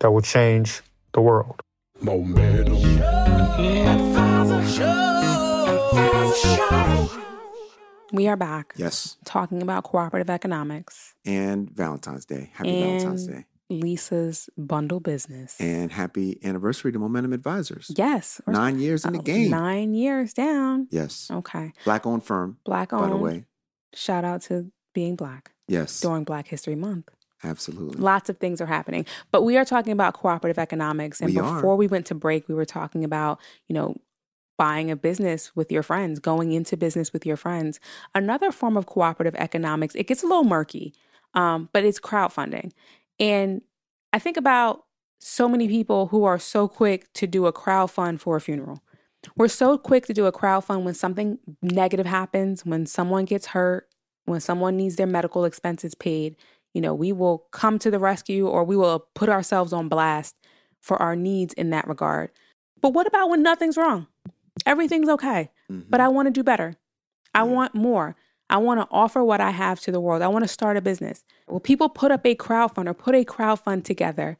that 0.00 0.10
will 0.10 0.20
change 0.20 0.82
the 1.14 1.22
world. 1.22 1.62
Momentum. 2.02 4.01
We 8.12 8.28
are 8.28 8.36
back. 8.36 8.74
Yes. 8.76 9.16
Talking 9.24 9.62
about 9.62 9.84
cooperative 9.84 10.28
economics. 10.30 11.14
And 11.24 11.70
Valentine's 11.70 12.26
Day. 12.26 12.50
Happy 12.54 12.70
and 12.70 13.00
Valentine's 13.00 13.26
Day. 13.26 13.44
Lisa's 13.70 14.50
bundle 14.58 15.00
business. 15.00 15.58
And 15.58 15.90
happy 15.90 16.38
anniversary 16.44 16.92
to 16.92 16.98
Momentum 16.98 17.32
Advisors. 17.32 17.90
Yes. 17.96 18.40
Nine 18.46 18.78
years 18.78 19.04
in 19.04 19.14
the 19.14 19.18
oh, 19.18 19.22
game. 19.22 19.50
Nine 19.50 19.94
years 19.94 20.34
down. 20.34 20.88
Yes. 20.90 21.30
Okay. 21.30 21.72
Black 21.84 22.06
owned 22.06 22.22
firm. 22.22 22.58
Black 22.64 22.92
owned. 22.92 23.04
By 23.04 23.08
the 23.10 23.16
way. 23.16 23.44
Shout 23.94 24.24
out 24.24 24.42
to 24.42 24.70
being 24.94 25.16
black. 25.16 25.52
Yes. 25.68 26.00
During 26.00 26.24
Black 26.24 26.48
History 26.48 26.76
Month. 26.76 27.08
Absolutely. 27.44 28.00
Lots 28.00 28.28
of 28.28 28.38
things 28.38 28.60
are 28.60 28.66
happening. 28.66 29.06
But 29.32 29.42
we 29.42 29.56
are 29.56 29.64
talking 29.64 29.92
about 29.92 30.14
cooperative 30.14 30.58
economics. 30.58 31.20
And 31.20 31.30
we 31.30 31.36
before 31.36 31.72
are. 31.72 31.76
we 31.76 31.86
went 31.86 32.06
to 32.06 32.14
break, 32.14 32.46
we 32.48 32.54
were 32.54 32.64
talking 32.64 33.04
about, 33.04 33.40
you 33.68 33.74
know, 33.74 33.96
buying 34.62 34.92
a 34.92 34.96
business 34.96 35.50
with 35.56 35.72
your 35.72 35.82
friends, 35.82 36.20
going 36.20 36.52
into 36.52 36.76
business 36.76 37.12
with 37.12 37.26
your 37.26 37.36
friends. 37.36 37.80
Another 38.14 38.52
form 38.52 38.76
of 38.76 38.86
cooperative 38.86 39.34
economics, 39.34 39.96
it 39.96 40.06
gets 40.06 40.22
a 40.22 40.26
little 40.28 40.44
murky, 40.44 40.94
um, 41.34 41.68
but 41.72 41.84
it's 41.84 41.98
crowdfunding. 41.98 42.70
And 43.18 43.62
I 44.12 44.20
think 44.20 44.36
about 44.36 44.84
so 45.18 45.48
many 45.48 45.66
people 45.66 46.06
who 46.06 46.22
are 46.22 46.38
so 46.38 46.68
quick 46.68 47.12
to 47.14 47.26
do 47.26 47.46
a 47.46 47.52
crowdfund 47.52 48.20
for 48.20 48.36
a 48.36 48.40
funeral. 48.40 48.84
We're 49.34 49.48
so 49.48 49.76
quick 49.76 50.06
to 50.06 50.14
do 50.14 50.26
a 50.26 50.32
crowdfund 50.32 50.84
when 50.84 50.94
something 50.94 51.40
negative 51.60 52.06
happens, 52.06 52.64
when 52.64 52.86
someone 52.86 53.24
gets 53.24 53.46
hurt, 53.46 53.88
when 54.26 54.38
someone 54.38 54.76
needs 54.76 54.94
their 54.94 55.08
medical 55.08 55.44
expenses 55.44 55.96
paid. 55.96 56.36
You 56.72 56.82
know, 56.82 56.94
we 56.94 57.10
will 57.10 57.48
come 57.50 57.80
to 57.80 57.90
the 57.90 57.98
rescue 57.98 58.46
or 58.46 58.62
we 58.62 58.76
will 58.76 59.08
put 59.16 59.28
ourselves 59.28 59.72
on 59.72 59.88
blast 59.88 60.36
for 60.80 61.02
our 61.02 61.16
needs 61.16 61.52
in 61.54 61.70
that 61.70 61.88
regard. 61.88 62.30
But 62.80 62.90
what 62.90 63.08
about 63.08 63.28
when 63.28 63.42
nothing's 63.42 63.76
wrong? 63.76 64.06
Everything's 64.66 65.08
okay, 65.08 65.50
mm-hmm. 65.70 65.88
but 65.88 66.00
I 66.00 66.08
want 66.08 66.26
to 66.26 66.30
do 66.30 66.42
better. 66.42 66.76
I 67.34 67.40
yeah. 67.40 67.44
want 67.44 67.74
more. 67.74 68.16
I 68.50 68.58
want 68.58 68.80
to 68.80 68.88
offer 68.90 69.24
what 69.24 69.40
I 69.40 69.50
have 69.50 69.80
to 69.80 69.92
the 69.92 70.00
world. 70.00 70.20
I 70.20 70.28
want 70.28 70.44
to 70.44 70.48
start 70.48 70.76
a 70.76 70.82
business. 70.82 71.24
Well, 71.48 71.60
people 71.60 71.88
put 71.88 72.10
up 72.10 72.26
a 72.26 72.34
crowdfund 72.34 72.86
or 72.86 72.94
put 72.94 73.14
a 73.14 73.24
crowdfund 73.24 73.84
together 73.84 74.36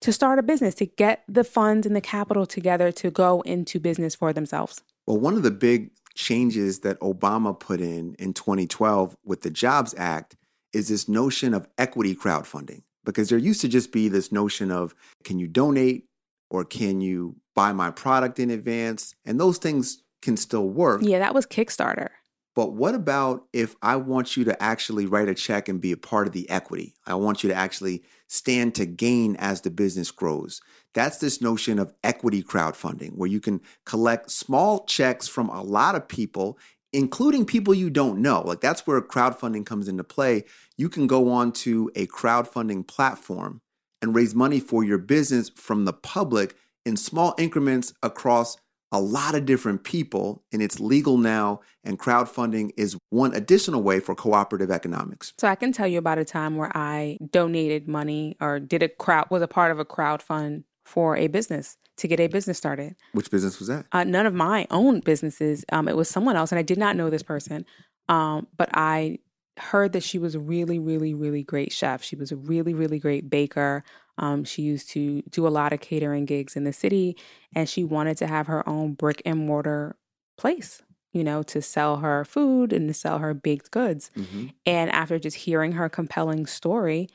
to 0.00 0.12
start 0.12 0.38
a 0.38 0.42
business, 0.42 0.74
to 0.76 0.86
get 0.86 1.22
the 1.28 1.44
funds 1.44 1.86
and 1.86 1.94
the 1.94 2.00
capital 2.00 2.44
together 2.44 2.90
to 2.92 3.10
go 3.10 3.40
into 3.42 3.78
business 3.78 4.14
for 4.14 4.32
themselves. 4.32 4.82
Well, 5.06 5.18
one 5.18 5.34
of 5.34 5.42
the 5.42 5.50
big 5.50 5.90
changes 6.14 6.80
that 6.80 6.98
Obama 7.00 7.58
put 7.58 7.80
in 7.80 8.14
in 8.18 8.34
2012 8.34 9.16
with 9.24 9.42
the 9.42 9.50
Jobs 9.50 9.94
Act 9.96 10.36
is 10.72 10.88
this 10.88 11.08
notion 11.08 11.54
of 11.54 11.68
equity 11.78 12.14
crowdfunding. 12.14 12.82
Because 13.04 13.28
there 13.28 13.38
used 13.38 13.60
to 13.60 13.68
just 13.68 13.92
be 13.92 14.08
this 14.08 14.32
notion 14.32 14.72
of 14.72 14.94
can 15.22 15.38
you 15.38 15.46
donate 15.46 16.06
or 16.50 16.64
can 16.64 17.00
you 17.00 17.36
buy 17.56 17.72
my 17.72 17.90
product 17.90 18.38
in 18.38 18.50
advance, 18.50 19.16
and 19.24 19.40
those 19.40 19.58
things 19.58 20.04
can 20.22 20.36
still 20.36 20.68
work. 20.68 21.00
Yeah, 21.02 21.18
that 21.18 21.34
was 21.34 21.46
Kickstarter. 21.46 22.10
But 22.54 22.72
what 22.72 22.94
about 22.94 23.44
if 23.52 23.76
I 23.82 23.96
want 23.96 24.36
you 24.36 24.44
to 24.44 24.62
actually 24.62 25.04
write 25.04 25.28
a 25.28 25.34
check 25.34 25.68
and 25.68 25.80
be 25.80 25.92
a 25.92 25.96
part 25.96 26.26
of 26.26 26.32
the 26.32 26.48
equity? 26.48 26.94
I 27.06 27.14
want 27.14 27.42
you 27.42 27.50
to 27.50 27.54
actually 27.54 28.02
stand 28.28 28.74
to 28.76 28.86
gain 28.86 29.36
as 29.36 29.60
the 29.60 29.70
business 29.70 30.10
grows. 30.10 30.62
That's 30.94 31.18
this 31.18 31.42
notion 31.42 31.78
of 31.78 31.92
equity 32.02 32.42
crowdfunding, 32.42 33.16
where 33.16 33.28
you 33.28 33.40
can 33.40 33.60
collect 33.84 34.30
small 34.30 34.84
checks 34.84 35.28
from 35.28 35.50
a 35.50 35.62
lot 35.62 35.96
of 35.96 36.08
people, 36.08 36.58
including 36.94 37.44
people 37.44 37.74
you 37.74 37.90
don't 37.90 38.22
know. 38.22 38.40
Like 38.40 38.62
that's 38.62 38.86
where 38.86 39.00
crowdfunding 39.02 39.66
comes 39.66 39.86
into 39.86 40.04
play. 40.04 40.44
You 40.78 40.88
can 40.88 41.06
go 41.06 41.30
on 41.30 41.52
to 41.52 41.90
a 41.94 42.06
crowdfunding 42.06 42.86
platform 42.86 43.60
and 44.00 44.14
raise 44.14 44.34
money 44.34 44.60
for 44.60 44.82
your 44.82 44.98
business 44.98 45.50
from 45.50 45.84
the 45.84 45.92
public 45.92 46.54
in 46.86 46.96
small 46.96 47.34
increments 47.36 47.92
across 48.02 48.56
a 48.92 49.00
lot 49.00 49.34
of 49.34 49.44
different 49.44 49.82
people 49.82 50.44
and 50.52 50.62
it's 50.62 50.78
legal 50.78 51.18
now 51.18 51.60
and 51.82 51.98
crowdfunding 51.98 52.70
is 52.76 52.96
one 53.10 53.34
additional 53.34 53.82
way 53.82 53.98
for 53.98 54.14
cooperative 54.14 54.70
economics. 54.70 55.34
So 55.38 55.48
I 55.48 55.56
can 55.56 55.72
tell 55.72 55.88
you 55.88 55.98
about 55.98 56.18
a 56.18 56.24
time 56.24 56.56
where 56.56 56.70
I 56.74 57.18
donated 57.30 57.88
money 57.88 58.36
or 58.40 58.60
did 58.60 58.82
a 58.84 58.88
crowd 58.88 59.26
was 59.28 59.42
a 59.42 59.48
part 59.48 59.72
of 59.72 59.80
a 59.80 59.84
crowd 59.84 60.22
fund 60.22 60.64
for 60.84 61.16
a 61.16 61.26
business 61.26 61.76
to 61.96 62.06
get 62.06 62.20
a 62.20 62.28
business 62.28 62.58
started. 62.58 62.94
Which 63.12 63.30
business 63.30 63.58
was 63.58 63.66
that? 63.68 63.86
Uh, 63.90 64.04
none 64.04 64.24
of 64.24 64.34
my 64.34 64.68
own 64.70 65.00
businesses. 65.00 65.64
Um, 65.72 65.88
it 65.88 65.96
was 65.96 66.08
someone 66.08 66.36
else 66.36 66.52
and 66.52 66.58
I 66.58 66.62
did 66.62 66.78
not 66.78 66.94
know 66.94 67.10
this 67.10 67.24
person. 67.24 67.66
Um, 68.08 68.46
but 68.56 68.68
I 68.72 69.18
heard 69.58 69.92
that 69.94 70.02
she 70.02 70.18
was 70.18 70.34
a 70.34 70.40
really, 70.40 70.78
really, 70.78 71.12
really 71.12 71.42
great 71.42 71.72
chef. 71.72 72.02
She 72.02 72.14
was 72.14 72.30
a 72.30 72.36
really, 72.36 72.72
really 72.74 72.98
great 72.98 73.28
baker. 73.28 73.82
Um, 74.18 74.44
she 74.44 74.62
used 74.62 74.88
to 74.90 75.22
do 75.30 75.46
a 75.46 75.50
lot 75.50 75.72
of 75.72 75.80
catering 75.80 76.24
gigs 76.24 76.56
in 76.56 76.64
the 76.64 76.72
city, 76.72 77.16
and 77.54 77.68
she 77.68 77.84
wanted 77.84 78.16
to 78.18 78.26
have 78.26 78.46
her 78.46 78.66
own 78.68 78.94
brick 78.94 79.22
and 79.24 79.38
mortar 79.46 79.96
place 80.38 80.82
you 81.12 81.24
know, 81.24 81.42
to 81.42 81.62
sell 81.62 81.96
her 81.98 82.26
food 82.26 82.74
and 82.74 82.88
to 82.88 82.92
sell 82.94 83.16
her 83.18 83.32
baked 83.32 83.70
goods. 83.70 84.10
Mhm. 84.16 84.52
And 84.66 84.90
after 84.92 85.18
just 85.18 85.36
hearing 85.38 85.72
her 85.72 85.88
compelling 85.88 86.44
story, 86.44 87.08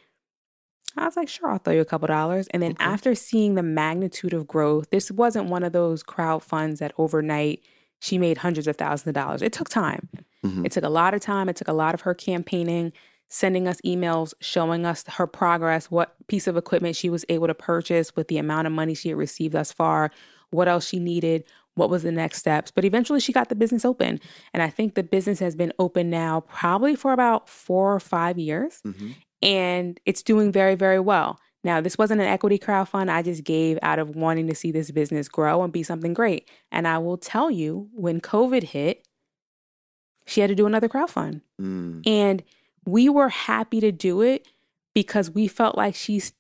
I 0.98 1.06
was 1.06 1.16
like, 1.16 1.30
sure, 1.30 1.50
I'll 1.50 1.58
throw 1.60 1.74
you 1.74 1.82
a 1.82 1.86
couple 1.86 2.08
dollars. 2.08 2.48
And 2.50 2.62
then 2.62 2.72
Okay. 2.72 2.84
after 2.84 3.16
seeing 3.16 3.56
the 3.56 3.64
magnitude 3.64 4.34
of 4.34 4.48
growth, 4.48 4.90
this 4.90 5.10
wasn't 5.10 5.50
one 5.50 5.64
of 5.64 5.72
those 5.72 6.04
crowd 6.04 6.44
funds 6.44 6.80
that 6.80 6.94
overnight 6.98 7.62
she 8.00 8.18
made 8.18 8.40
hundreds 8.40 8.68
of 8.68 8.76
thousands 8.76 9.10
of 9.10 9.14
dollars. 9.14 9.42
It 9.42 9.54
took 9.54 9.70
time. 9.70 10.10
Mhm. 10.46 10.66
It 10.66 10.72
took 10.72 10.84
a 10.84 10.90
lot 10.90 11.14
of 11.14 11.22
time. 11.22 11.48
It 11.48 11.56
took 11.56 11.68
a 11.70 11.74
lot 11.74 11.94
of 11.94 12.02
her 12.02 12.14
campaigning, 12.14 12.92
sending 13.34 13.66
us 13.66 13.80
emails, 13.86 14.34
showing 14.42 14.86
us 14.86 15.06
her 15.08 15.26
progress, 15.26 15.90
what 15.90 16.16
piece 16.28 16.48
of 16.48 16.58
equipment 16.58 16.98
she 16.98 17.10
was 17.10 17.24
able 17.30 17.48
to 17.48 17.54
purchase 17.54 18.14
with 18.14 18.28
the 18.28 18.38
amount 18.38 18.68
of 18.68 18.74
money 18.74 18.94
she 18.94 19.08
had 19.08 19.18
received 19.18 19.54
thus 19.54 19.72
far, 19.72 20.12
what 20.50 20.68
else 20.68 20.86
she 20.86 21.00
needed, 21.00 21.46
what 21.76 21.90
was 21.90 22.04
the 22.04 22.12
next 22.12 22.40
steps. 22.40 22.72
But 22.72 22.84
eventually 22.84 23.22
she 23.22 23.32
got 23.32 23.48
the 23.48 23.56
business 23.56 23.86
open. 23.86 24.20
And 24.54 24.62
I 24.62 24.70
think 24.70 24.96
the 24.96 25.04
business 25.04 25.40
has 25.40 25.56
been 25.56 25.72
open 25.80 26.10
now 26.10 26.42
probably 26.42 26.94
for 26.94 27.14
about 27.14 27.48
four 27.48 27.96
or 27.96 28.02
five 28.02 28.38
years 28.38 28.82
Mhm. 28.86 29.16
and 29.42 29.98
it's 30.06 30.22
doing 30.24 30.52
very, 30.52 30.76
very 30.76 31.00
well. 31.00 31.40
Now, 31.64 31.80
this 31.80 31.98
wasn't 31.98 32.20
an 32.20 32.28
equity 32.28 32.60
crowdfund. 32.60 33.10
I 33.10 33.22
just 33.22 33.46
gave 33.46 33.80
out 33.82 33.98
of 33.98 34.14
wanting 34.14 34.48
to 34.48 34.56
see 34.56 34.72
this 34.72 34.92
business 34.92 35.30
grow 35.30 35.64
and 35.64 35.72
be 35.72 35.84
something 35.84 36.14
great. 36.14 36.50
And 36.70 36.86
I 36.86 36.98
will 36.98 37.18
tell 37.18 37.50
you, 37.50 37.88
when 37.94 38.20
COVID 38.20 38.64
hit, 38.64 39.08
she 40.26 40.42
had 40.42 40.50
to 40.50 40.56
do 40.56 40.66
another 40.66 40.90
crowdfund. 40.90 41.42
Mm. 41.62 42.02
And 42.06 42.44
we 42.86 43.10
were 43.10 43.30
happy 43.30 43.80
to 43.80 43.92
do 43.92 44.22
it 44.22 44.48
because 44.94 45.30
we 45.32 45.48
felt 45.48 45.78
like 45.78 45.96
she's 45.96 46.34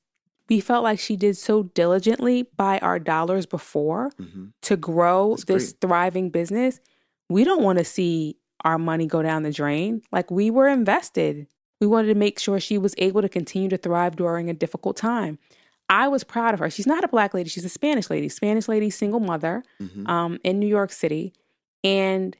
we 0.49 0.59
felt 0.59 0.83
like 0.83 0.99
she 0.99 1.15
did 1.15 1.37
so 1.37 1.63
diligently 1.63 2.43
by 2.57 2.77
our 2.79 2.99
dollars 2.99 3.45
before 3.45 4.11
Mhm. 4.19 4.51
to 4.63 4.75
grow 4.75 5.29
That's 5.31 5.45
this 5.45 5.71
great. 5.71 5.81
thriving 5.81 6.29
business. 6.29 6.81
We 7.29 7.45
don't 7.45 7.63
want 7.63 7.77
to 7.79 7.85
see 7.85 8.37
our 8.65 8.77
money 8.77 9.05
go 9.07 9.21
down 9.21 9.43
the 9.43 9.51
drain. 9.51 10.01
Like 10.11 10.29
we 10.29 10.49
were 10.51 10.67
invested. 10.67 11.47
We 11.79 11.87
wanted 11.87 12.09
to 12.09 12.15
make 12.19 12.37
sure 12.37 12.59
she 12.59 12.77
was 12.77 12.93
able 12.97 13.21
to 13.21 13.29
continue 13.29 13.69
to 13.69 13.77
thrive 13.77 14.17
during 14.17 14.49
a 14.49 14.53
difficult 14.53 14.97
time. 14.97 15.39
I 15.87 16.09
was 16.09 16.23
proud 16.25 16.53
of 16.53 16.59
her. 16.59 16.69
She's 16.69 16.85
not 16.87 17.03
a 17.03 17.07
black 17.07 17.33
lady, 17.33 17.49
she's 17.49 17.65
a 17.65 17.69
Spanish 17.69 18.09
lady. 18.09 18.27
Spanish 18.27 18.67
lady, 18.67 18.89
single 18.89 19.19
mother 19.21 19.63
Mhm. 19.81 20.07
um, 20.09 20.37
in 20.43 20.59
New 20.59 20.67
York 20.67 20.91
City. 20.91 21.33
And 21.83 22.35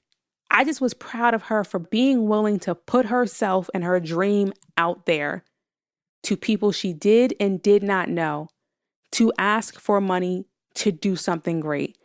I 0.51 0.65
just 0.65 0.81
was 0.81 0.93
proud 0.93 1.33
of 1.33 1.43
her 1.43 1.63
for 1.63 1.79
being 1.79 2.27
willing 2.27 2.59
to 2.59 2.75
put 2.75 3.05
herself 3.05 3.69
and 3.73 3.83
her 3.85 3.99
dream 4.01 4.51
out 4.77 5.05
there 5.05 5.45
to 6.23 6.35
people 6.35 6.71
she 6.73 6.91
did 6.91 7.33
and 7.39 7.61
did 7.61 7.81
not 7.81 8.09
know 8.09 8.49
to 9.13 9.31
ask 9.37 9.79
for 9.79 10.01
money 10.01 10.45
to 10.75 10.91
do 10.91 11.15
something 11.15 11.61
great. 11.61 11.97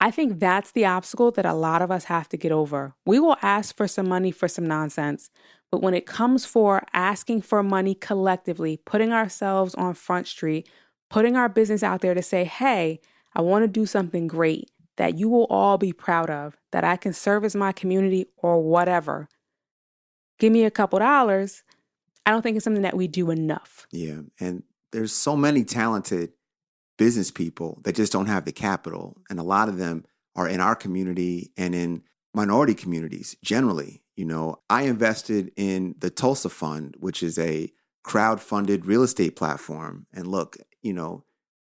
I 0.00 0.10
think 0.10 0.40
that's 0.40 0.72
the 0.72 0.84
obstacle 0.84 1.30
that 1.30 1.46
a 1.46 1.54
lot 1.54 1.82
of 1.82 1.90
us 1.90 2.04
have 2.04 2.28
to 2.30 2.36
get 2.36 2.52
over. 2.52 2.94
We 3.06 3.20
will 3.20 3.36
ask 3.42 3.76
for 3.76 3.88
some 3.88 4.08
money 4.08 4.32
for 4.32 4.48
some 4.48 4.66
nonsense, 4.66 5.30
but 5.70 5.80
when 5.80 5.94
it 5.94 6.04
comes 6.04 6.44
for 6.44 6.82
asking 6.92 7.42
for 7.42 7.62
money 7.62 7.94
collectively, 7.94 8.76
putting 8.84 9.12
ourselves 9.12 9.74
on 9.76 9.94
Front 9.94 10.26
Street, 10.26 10.68
putting 11.08 11.36
our 11.36 11.48
business 11.48 11.82
out 11.82 12.00
there 12.00 12.14
to 12.14 12.22
say, 12.22 12.44
hey, 12.44 13.00
I 13.34 13.40
want 13.40 13.62
to 13.62 13.68
do 13.68 13.86
something 13.86 14.26
great 14.26 14.70
that 14.96 15.18
you 15.18 15.28
will 15.28 15.46
all 15.50 15.78
be 15.78 15.92
proud 15.92 16.30
of, 16.30 16.56
that 16.72 16.84
I 16.84 16.96
can 16.96 17.12
service 17.12 17.54
my 17.54 17.72
community 17.72 18.26
or 18.36 18.62
whatever. 18.62 19.28
Give 20.38 20.52
me 20.52 20.64
a 20.64 20.70
couple 20.70 20.98
dollars. 20.98 21.62
I 22.26 22.30
don't 22.30 22.42
think 22.42 22.56
it's 22.56 22.64
something 22.64 22.82
that 22.82 22.96
we 22.96 23.08
do 23.08 23.30
enough. 23.30 23.86
Yeah. 23.90 24.20
And 24.40 24.62
there's 24.92 25.12
so 25.12 25.36
many 25.36 25.64
talented 25.64 26.32
business 26.96 27.30
people 27.30 27.80
that 27.84 27.96
just 27.96 28.12
don't 28.12 28.26
have 28.26 28.44
the 28.44 28.52
capital. 28.52 29.16
And 29.28 29.38
a 29.40 29.44
lot 29.44 29.68
of 29.68 29.78
them 29.78 30.04
are 30.36 30.48
in 30.48 30.60
our 30.60 30.74
community 30.74 31.52
and 31.56 31.74
in 31.74 32.02
minority 32.32 32.74
communities 32.74 33.36
generally. 33.42 34.02
You 34.16 34.24
know, 34.24 34.60
I 34.70 34.82
invested 34.82 35.50
in 35.56 35.96
the 35.98 36.10
Tulsa 36.10 36.48
Fund, 36.48 36.94
which 36.98 37.22
is 37.22 37.36
a 37.38 37.72
crowd-funded 38.04 38.86
real 38.86 39.02
estate 39.02 39.34
platform. 39.34 40.06
And 40.12 40.26
look, 40.26 40.56
you 40.82 40.92
know, 40.92 41.24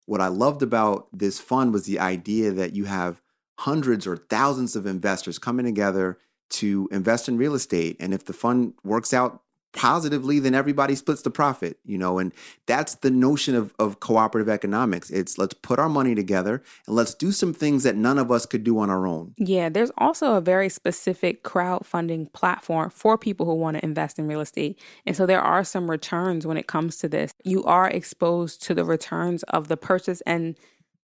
what 0.05 0.21
I 0.21 0.27
loved 0.27 0.61
about 0.61 1.07
this 1.11 1.39
fund 1.39 1.73
was 1.73 1.85
the 1.85 1.99
idea 1.99 2.51
that 2.51 2.75
you 2.75 2.85
have 2.85 3.21
hundreds 3.59 4.05
or 4.05 4.17
thousands 4.17 4.75
of 4.75 4.85
investors 4.85 5.39
coming 5.39 5.65
together 5.65 6.17
to 6.49 6.87
invest 6.91 7.27
in 7.27 7.37
real 7.37 7.55
estate. 7.55 7.97
And 7.99 8.13
if 8.13 8.25
the 8.25 8.33
fund 8.33 8.73
works 8.83 9.13
out 9.13 9.41
positively, 9.75 10.39
then 10.39 10.55
everybody 10.55 10.95
splits 10.95 11.21
the 11.21 11.29
profit, 11.29 11.77
you 11.85 11.97
know, 11.97 12.17
and 12.17 12.33
that's 12.65 12.95
the 12.95 13.11
notion 13.11 13.53
of, 13.53 13.73
of 13.77 13.99
cooperative 13.99 14.49
economics. 14.49 15.11
It's 15.11 15.37
let's 15.37 15.53
put 15.53 15.77
our 15.77 15.89
money 15.89 16.15
together 16.15 16.63
and 16.87 16.95
let's 16.95 17.13
do 17.13 17.31
some 17.31 17.53
things 17.53 17.83
that 17.83 17.95
none 17.95 18.17
of 18.17 18.31
us 18.31 18.45
could 18.45 18.63
do 18.63 18.79
on 18.79 18.89
our 18.89 19.05
own. 19.05 19.35
Yeah, 19.37 19.69
there's 19.69 19.91
also 19.97 20.35
a 20.35 20.41
very 20.41 20.69
specific 20.69 21.43
crowdfunding 21.43 22.31
platform 22.33 22.89
for 22.89 23.17
people 23.17 23.45
who 23.45 23.53
want 23.53 23.77
to 23.77 23.83
invest 23.83 24.17
in 24.17 24.27
real 24.27 24.41
estate. 24.41 24.79
And 25.05 25.15
so 25.15 25.25
there 25.25 25.41
are 25.41 25.63
some 25.63 25.91
returns 25.91 26.47
when 26.47 26.57
it 26.57 26.67
comes 26.67 26.97
to 26.97 27.09
this. 27.09 27.33
You 27.43 27.63
are 27.65 27.89
exposed 27.89 28.63
to 28.63 28.73
the 28.73 28.85
returns 28.85 29.43
of 29.43 29.67
the 29.67 29.77
purchase 29.77 30.21
and 30.21 30.55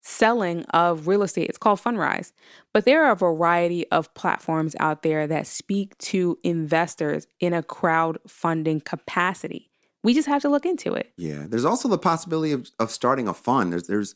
selling 0.02 0.64
of 0.66 1.06
real 1.06 1.22
estate. 1.22 1.48
It's 1.48 1.58
called 1.58 1.80
Fundrise. 1.80 2.32
But 2.72 2.84
there 2.84 3.04
are 3.04 3.12
a 3.12 3.16
variety 3.16 3.88
of 3.90 4.12
platforms 4.14 4.76
out 4.78 5.02
there 5.02 5.26
that 5.26 5.46
speak 5.46 5.96
to 5.98 6.38
investors 6.42 7.26
in 7.40 7.54
a 7.54 7.62
crowdfunding 7.62 8.84
capacity. 8.84 9.70
We 10.02 10.14
just 10.14 10.28
have 10.28 10.42
to 10.42 10.48
look 10.48 10.66
into 10.66 10.92
it. 10.94 11.12
Yeah. 11.16 11.46
There's 11.48 11.64
also 11.64 11.88
the 11.88 11.98
possibility 11.98 12.52
of, 12.52 12.68
of 12.78 12.90
starting 12.90 13.28
a 13.28 13.34
fund. 13.34 13.72
There's 13.72 13.86
there's 13.86 14.14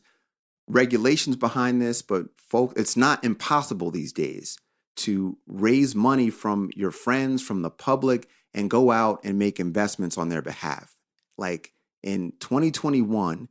regulations 0.67 1.37
behind 1.37 1.81
this, 1.81 2.01
but 2.01 2.25
folk 2.37 2.73
it's 2.75 2.97
not 2.97 3.23
impossible 3.23 3.89
these 3.89 4.11
days 4.11 4.57
to 4.97 5.37
raise 5.47 5.95
money 5.95 6.29
from 6.29 6.69
your 6.75 6.91
friends, 6.91 7.41
from 7.41 7.61
the 7.61 7.69
public, 7.69 8.27
and 8.53 8.69
go 8.69 8.91
out 8.91 9.21
and 9.23 9.39
make 9.39 9.59
investments 9.59 10.17
on 10.17 10.27
their 10.29 10.41
behalf. 10.41 10.97
Like 11.37 11.71
in 12.03 12.33
2021, 12.39 13.47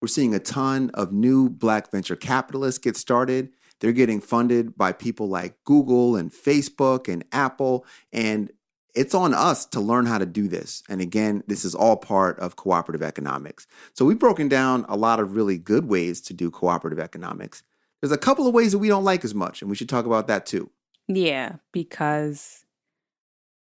we're 0.00 0.08
seeing 0.08 0.34
a 0.34 0.38
ton 0.38 0.90
of 0.94 1.12
new 1.12 1.48
black 1.48 1.90
venture 1.90 2.16
capitalists 2.16 2.78
get 2.78 2.96
started. 2.96 3.50
They're 3.80 3.92
getting 3.92 4.20
funded 4.20 4.76
by 4.76 4.92
people 4.92 5.28
like 5.28 5.56
Google 5.64 6.16
and 6.16 6.32
Facebook 6.32 7.12
and 7.12 7.24
Apple. 7.32 7.84
And 8.12 8.50
it's 8.94 9.14
on 9.14 9.34
us 9.34 9.66
to 9.66 9.80
learn 9.80 10.06
how 10.06 10.18
to 10.18 10.26
do 10.26 10.48
this. 10.48 10.82
And 10.88 11.00
again, 11.00 11.44
this 11.46 11.64
is 11.64 11.74
all 11.74 11.96
part 11.96 12.38
of 12.40 12.56
cooperative 12.56 13.02
economics. 13.02 13.66
So 13.92 14.04
we've 14.04 14.18
broken 14.18 14.48
down 14.48 14.84
a 14.88 14.96
lot 14.96 15.20
of 15.20 15.36
really 15.36 15.58
good 15.58 15.86
ways 15.86 16.20
to 16.22 16.34
do 16.34 16.50
cooperative 16.50 16.98
economics. 16.98 17.62
There's 18.00 18.12
a 18.12 18.18
couple 18.18 18.46
of 18.46 18.54
ways 18.54 18.72
that 18.72 18.78
we 18.78 18.88
don't 18.88 19.04
like 19.04 19.24
as 19.24 19.34
much, 19.34 19.60
and 19.60 19.68
we 19.68 19.76
should 19.76 19.88
talk 19.88 20.06
about 20.06 20.28
that 20.28 20.46
too. 20.46 20.70
Yeah, 21.08 21.56
because 21.72 22.64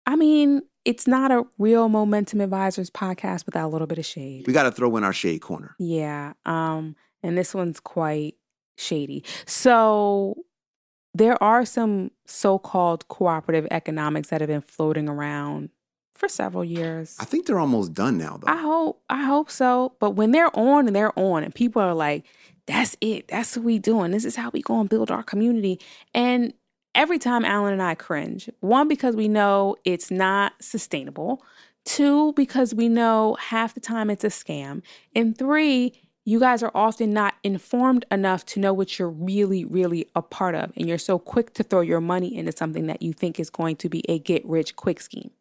I 0.07 0.15
mean, 0.15 0.61
it's 0.85 1.05
not 1.05 1.31
a 1.31 1.43
real 1.59 1.89
Momentum 1.89 2.39
Advisors 2.39 2.89
podcast 2.89 3.45
without 3.45 3.67
a 3.67 3.71
little 3.71 3.87
bit 3.87 3.97
of 3.97 4.05
shade. 4.05 4.47
We 4.47 4.53
got 4.53 4.63
to 4.63 4.71
throw 4.71 4.95
in 4.95 5.03
our 5.03 5.13
shade 5.13 5.39
corner. 5.39 5.75
Yeah. 5.77 6.33
Um, 6.45 6.95
and 7.21 7.37
this 7.37 7.53
one's 7.53 7.81
quite 7.81 8.35
shady. 8.77 9.25
So 9.45 10.37
there 11.13 11.41
are 11.43 11.65
some 11.65 12.11
so-called 12.25 13.07
cooperative 13.09 13.67
economics 13.69 14.29
that 14.29 14.39
have 14.39 14.47
been 14.47 14.61
floating 14.61 15.09
around 15.09 15.71
for 16.13 16.29
several 16.29 16.63
years. 16.63 17.17
I 17.19 17.25
think 17.25 17.45
they're 17.45 17.59
almost 17.59 17.93
done 17.93 18.17
now, 18.17 18.37
though. 18.37 18.51
I 18.51 18.57
hope 18.57 19.03
I 19.09 19.23
hope 19.23 19.51
so. 19.51 19.93
But 19.99 20.11
when 20.11 20.31
they're 20.31 20.57
on 20.57 20.87
and 20.87 20.95
they're 20.95 21.17
on 21.19 21.43
and 21.43 21.53
people 21.53 21.81
are 21.81 21.93
like, 21.93 22.25
that's 22.65 22.95
it. 23.01 23.27
That's 23.27 23.57
what 23.57 23.65
we 23.65 23.77
doing. 23.77 24.11
This 24.11 24.25
is 24.25 24.35
how 24.35 24.49
we 24.51 24.61
gonna 24.61 24.87
build 24.87 25.11
our 25.11 25.23
community. 25.23 25.79
And 26.13 26.53
every 26.97 27.19
time 27.19 27.45
Alan 27.45 27.71
and 27.71 27.81
I 27.81 27.95
cringe. 27.95 28.49
One, 28.59 28.89
because 28.89 29.15
we 29.15 29.29
know 29.29 29.77
it's 29.85 30.11
not 30.11 30.53
sustainable. 30.59 31.41
Two, 31.85 32.33
because 32.33 32.75
we 32.75 32.89
know 32.89 33.37
half 33.39 33.73
the 33.73 33.79
time 33.79 34.09
it's 34.09 34.25
a 34.25 34.27
scam. 34.27 34.81
And 35.15 35.37
three, 35.37 35.93
you 36.25 36.41
guys 36.41 36.61
are 36.61 36.71
often 36.75 37.13
not 37.13 37.35
informed 37.43 38.05
enough 38.11 38.45
to 38.47 38.59
know 38.59 38.73
what 38.73 38.99
you're 38.99 39.09
really, 39.09 39.63
really 39.63 40.09
a 40.13 40.21
part 40.21 40.55
of. 40.55 40.73
And 40.75 40.85
you're 40.89 40.97
so 40.97 41.17
quick 41.17 41.53
to 41.53 41.63
throw 41.63 41.79
your 41.79 42.01
money 42.01 42.35
into 42.35 42.51
something 42.51 42.87
that 42.87 43.01
you 43.01 43.13
think 43.13 43.39
is 43.39 43.49
going 43.49 43.77
to 43.77 43.87
be 43.87 44.03
a 44.09 44.19
get 44.19 44.45
rich 44.45 44.75
quick 44.75 44.99
scheme. 44.99 45.31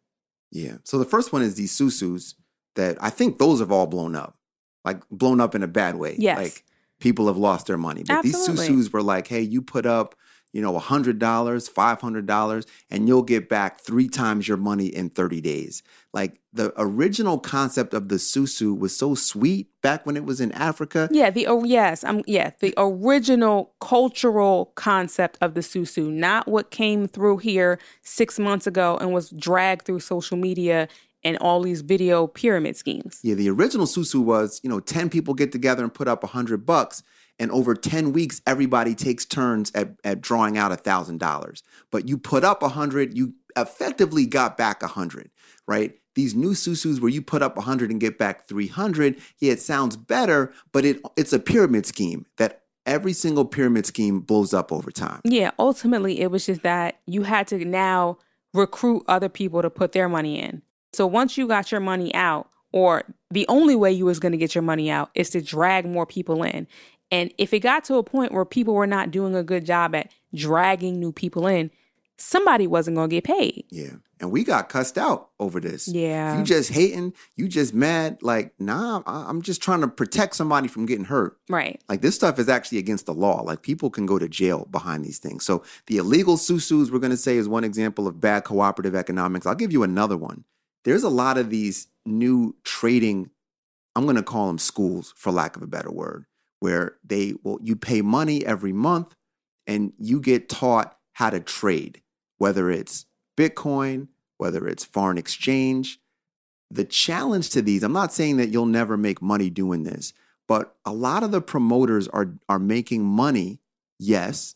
Yeah. 0.51 0.77
So 0.85 0.97
the 0.97 1.05
first 1.05 1.33
one 1.33 1.41
is 1.41 1.55
these 1.55 1.77
susus 1.77 2.35
that 2.75 2.97
I 3.01 3.09
think 3.09 3.39
those 3.39 3.59
have 3.59 3.71
all 3.71 3.87
blown 3.87 4.15
up, 4.15 4.37
like 4.85 5.01
blown 5.09 5.41
up 5.41 5.55
in 5.55 5.63
a 5.63 5.67
bad 5.67 5.95
way. 5.95 6.15
Yes. 6.17 6.37
Like 6.37 6.63
people 7.01 7.27
have 7.27 7.37
lost 7.37 7.67
their 7.67 7.77
money. 7.77 8.03
But 8.07 8.19
Absolutely. 8.19 8.55
these 8.55 8.85
susus 8.85 8.93
were 8.93 9.01
like, 9.01 9.27
hey, 9.27 9.41
you 9.41 9.61
put 9.61 9.85
up, 9.85 10.15
you 10.57 10.63
know, 10.63 10.73
$100, 10.73 11.19
$500, 11.19 12.65
and 12.89 13.07
you'll 13.07 13.21
get 13.21 13.47
back 13.47 13.79
three 13.79 14.09
times 14.09 14.47
your 14.47 14.57
money 14.57 14.87
in 14.87 15.07
30 15.07 15.39
days. 15.39 15.83
Like 16.13 16.39
the 16.51 16.73
original 16.77 17.37
concept 17.37 17.93
of 17.93 18.09
the 18.09 18.15
susu 18.15 18.75
was 18.75 18.97
so 18.97 19.13
sweet 19.13 19.69
back 19.83 20.07
when 20.07 20.17
it 20.17 20.25
was 20.25 20.41
in 20.41 20.51
Africa. 20.53 21.09
Yeah, 21.11 21.29
the 21.29 21.45
oh 21.45 21.63
yes, 21.63 22.03
um 22.03 22.23
yeah, 22.25 22.53
the 22.59 22.73
original 22.75 23.75
cultural 23.79 24.71
concept 24.73 25.37
of 25.41 25.53
the 25.53 25.61
susu, 25.61 26.09
not 26.09 26.47
what 26.47 26.71
came 26.71 27.07
through 27.07 27.37
here 27.37 27.77
6 28.01 28.39
months 28.39 28.65
ago 28.65 28.97
and 28.99 29.13
was 29.13 29.29
dragged 29.29 29.85
through 29.85 29.99
social 29.99 30.37
media 30.37 30.87
and 31.23 31.37
all 31.37 31.61
these 31.61 31.81
video 31.81 32.25
pyramid 32.25 32.75
schemes. 32.75 33.19
Yeah, 33.21 33.35
the 33.35 33.51
original 33.51 33.85
susu 33.85 34.23
was, 34.23 34.59
you 34.63 34.71
know, 34.71 34.79
10 34.79 35.11
people 35.11 35.35
get 35.35 35.51
together 35.51 35.83
and 35.83 35.93
put 35.93 36.07
up 36.07 36.23
100 36.23 36.65
bucks 36.65 37.03
and 37.39 37.51
over 37.51 37.75
10 37.75 38.13
weeks 38.13 38.41
everybody 38.45 38.95
takes 38.95 39.25
turns 39.25 39.71
at, 39.75 39.89
at 40.03 40.21
drawing 40.21 40.57
out 40.57 40.71
$1000 40.71 41.61
but 41.91 42.07
you 42.07 42.17
put 42.17 42.43
up 42.43 42.61
100 42.61 43.17
you 43.17 43.33
effectively 43.55 44.25
got 44.25 44.57
back 44.57 44.81
100 44.81 45.29
right 45.67 45.95
these 46.15 46.33
new 46.33 46.55
susus 46.55 46.99
where 46.99 47.11
you 47.11 47.21
put 47.21 47.41
up 47.41 47.55
100 47.55 47.91
and 47.91 47.99
get 47.99 48.17
back 48.17 48.47
300 48.47 49.19
yeah 49.39 49.51
it 49.51 49.61
sounds 49.61 49.97
better 49.97 50.53
but 50.71 50.85
it 50.85 51.01
it's 51.15 51.33
a 51.33 51.39
pyramid 51.39 51.85
scheme 51.85 52.25
that 52.37 52.63
every 52.87 53.13
single 53.13 53.45
pyramid 53.45 53.85
scheme 53.85 54.21
blows 54.21 54.53
up 54.53 54.71
over 54.71 54.89
time 54.89 55.21
Yeah, 55.23 55.51
ultimately, 55.59 56.21
it 56.21 56.31
was 56.31 56.45
just 56.45 56.63
that 56.63 56.99
you 57.05 57.23
had 57.23 57.47
to 57.47 57.63
now 57.63 58.17
recruit 58.53 59.03
other 59.07 59.29
people 59.29 59.61
to 59.61 59.69
put 59.69 59.91
their 59.91 60.09
money 60.09 60.39
in. 60.39 60.63
So 60.93 61.05
once 61.05 61.37
you 61.37 61.47
got 61.47 61.71
your 61.71 61.81
money 61.81 62.15
out, 62.15 62.49
or 62.73 63.03
the 63.29 63.45
only 63.47 63.75
way 63.75 63.91
you 63.91 64.05
was 64.05 64.19
going 64.19 64.31
to 64.31 64.37
get 64.37 64.55
your 64.55 64.61
money 64.61 64.89
out 64.89 65.09
is 65.13 65.29
to 65.31 65.41
drag 65.41 65.85
more 65.85 66.05
people 66.05 66.43
in. 66.43 66.67
And 67.11 67.33
if 67.37 67.53
it 67.53 67.59
got 67.59 67.83
to 67.85 67.95
a 67.95 68.03
point 68.03 68.31
where 68.31 68.45
people 68.45 68.73
were 68.73 68.87
not 68.87 69.11
doing 69.11 69.35
a 69.35 69.43
good 69.43 69.65
job 69.65 69.95
at 69.95 70.11
dragging 70.33 70.99
new 70.99 71.11
people 71.11 71.47
in, 71.47 71.71
somebody 72.17 72.67
wasn't 72.67 72.97
going 72.97 73.09
to 73.09 73.15
get 73.15 73.23
paid. 73.23 73.65
Yeah. 73.69 73.93
And 74.19 74.31
we 74.31 74.43
got 74.43 74.67
cussed 74.67 74.97
out 74.97 75.29
over 75.39 75.59
this. 75.59 75.87
Yeah. 75.87 76.39
You 76.39 76.43
just 76.43 76.71
hating, 76.71 77.13
you 77.35 77.47
just 77.47 77.73
mad. 77.73 78.17
Like, 78.23 78.53
nah, 78.59 79.03
I'm 79.05 79.43
just 79.43 79.61
trying 79.61 79.81
to 79.81 79.87
protect 79.87 80.35
somebody 80.35 80.67
from 80.67 80.87
getting 80.87 81.05
hurt. 81.05 81.37
Right. 81.47 81.79
Like, 81.87 82.01
this 82.01 82.15
stuff 82.15 82.39
is 82.39 82.49
actually 82.49 82.79
against 82.79 83.05
the 83.05 83.13
law. 83.13 83.41
Like, 83.41 83.61
people 83.61 83.91
can 83.91 84.07
go 84.07 84.17
to 84.17 84.27
jail 84.27 84.67
behind 84.71 85.05
these 85.05 85.19
things. 85.19 85.45
So, 85.45 85.63
the 85.85 85.97
illegal 85.97 86.35
susus, 86.35 86.89
we're 86.89 86.97
going 86.97 87.11
to 87.11 87.17
say, 87.17 87.37
is 87.37 87.47
one 87.47 87.63
example 87.63 88.07
of 88.07 88.19
bad 88.19 88.43
cooperative 88.43 88.95
economics. 88.95 89.45
I'll 89.45 89.53
give 89.53 89.71
you 89.71 89.83
another 89.83 90.17
one. 90.17 90.43
There's 90.83 91.03
a 91.03 91.09
lot 91.09 91.37
of 91.37 91.51
these 91.51 91.87
new 92.03 92.55
trading, 92.63 93.29
I'm 93.95 94.05
going 94.05 94.15
to 94.15 94.23
call 94.23 94.47
them 94.47 94.57
schools, 94.57 95.13
for 95.15 95.31
lack 95.31 95.55
of 95.55 95.61
a 95.61 95.67
better 95.67 95.91
word, 95.91 96.25
where 96.59 96.97
they 97.03 97.33
will, 97.43 97.59
you 97.61 97.75
pay 97.75 98.01
money 98.01 98.45
every 98.45 98.73
month 98.73 99.15
and 99.65 99.93
you 99.97 100.19
get 100.19 100.49
taught 100.49 100.97
how 101.13 101.29
to 101.29 101.39
trade, 101.39 102.01
whether 102.37 102.69
it's 102.69 103.05
Bitcoin, 103.37 104.07
whether 104.37 104.67
it's 104.67 104.83
foreign 104.83 105.17
exchange. 105.17 105.99
The 106.71 106.83
challenge 106.83 107.49
to 107.51 107.61
these, 107.61 107.83
I'm 107.83 107.93
not 107.93 108.11
saying 108.13 108.37
that 108.37 108.49
you'll 108.49 108.65
never 108.65 108.97
make 108.97 109.21
money 109.21 109.49
doing 109.49 109.83
this, 109.83 110.13
but 110.47 110.75
a 110.85 110.91
lot 110.91 111.23
of 111.23 111.31
the 111.31 111.41
promoters 111.41 112.07
are 112.09 112.33
are 112.49 112.59
making 112.59 113.03
money, 113.05 113.59
yes, 113.99 114.55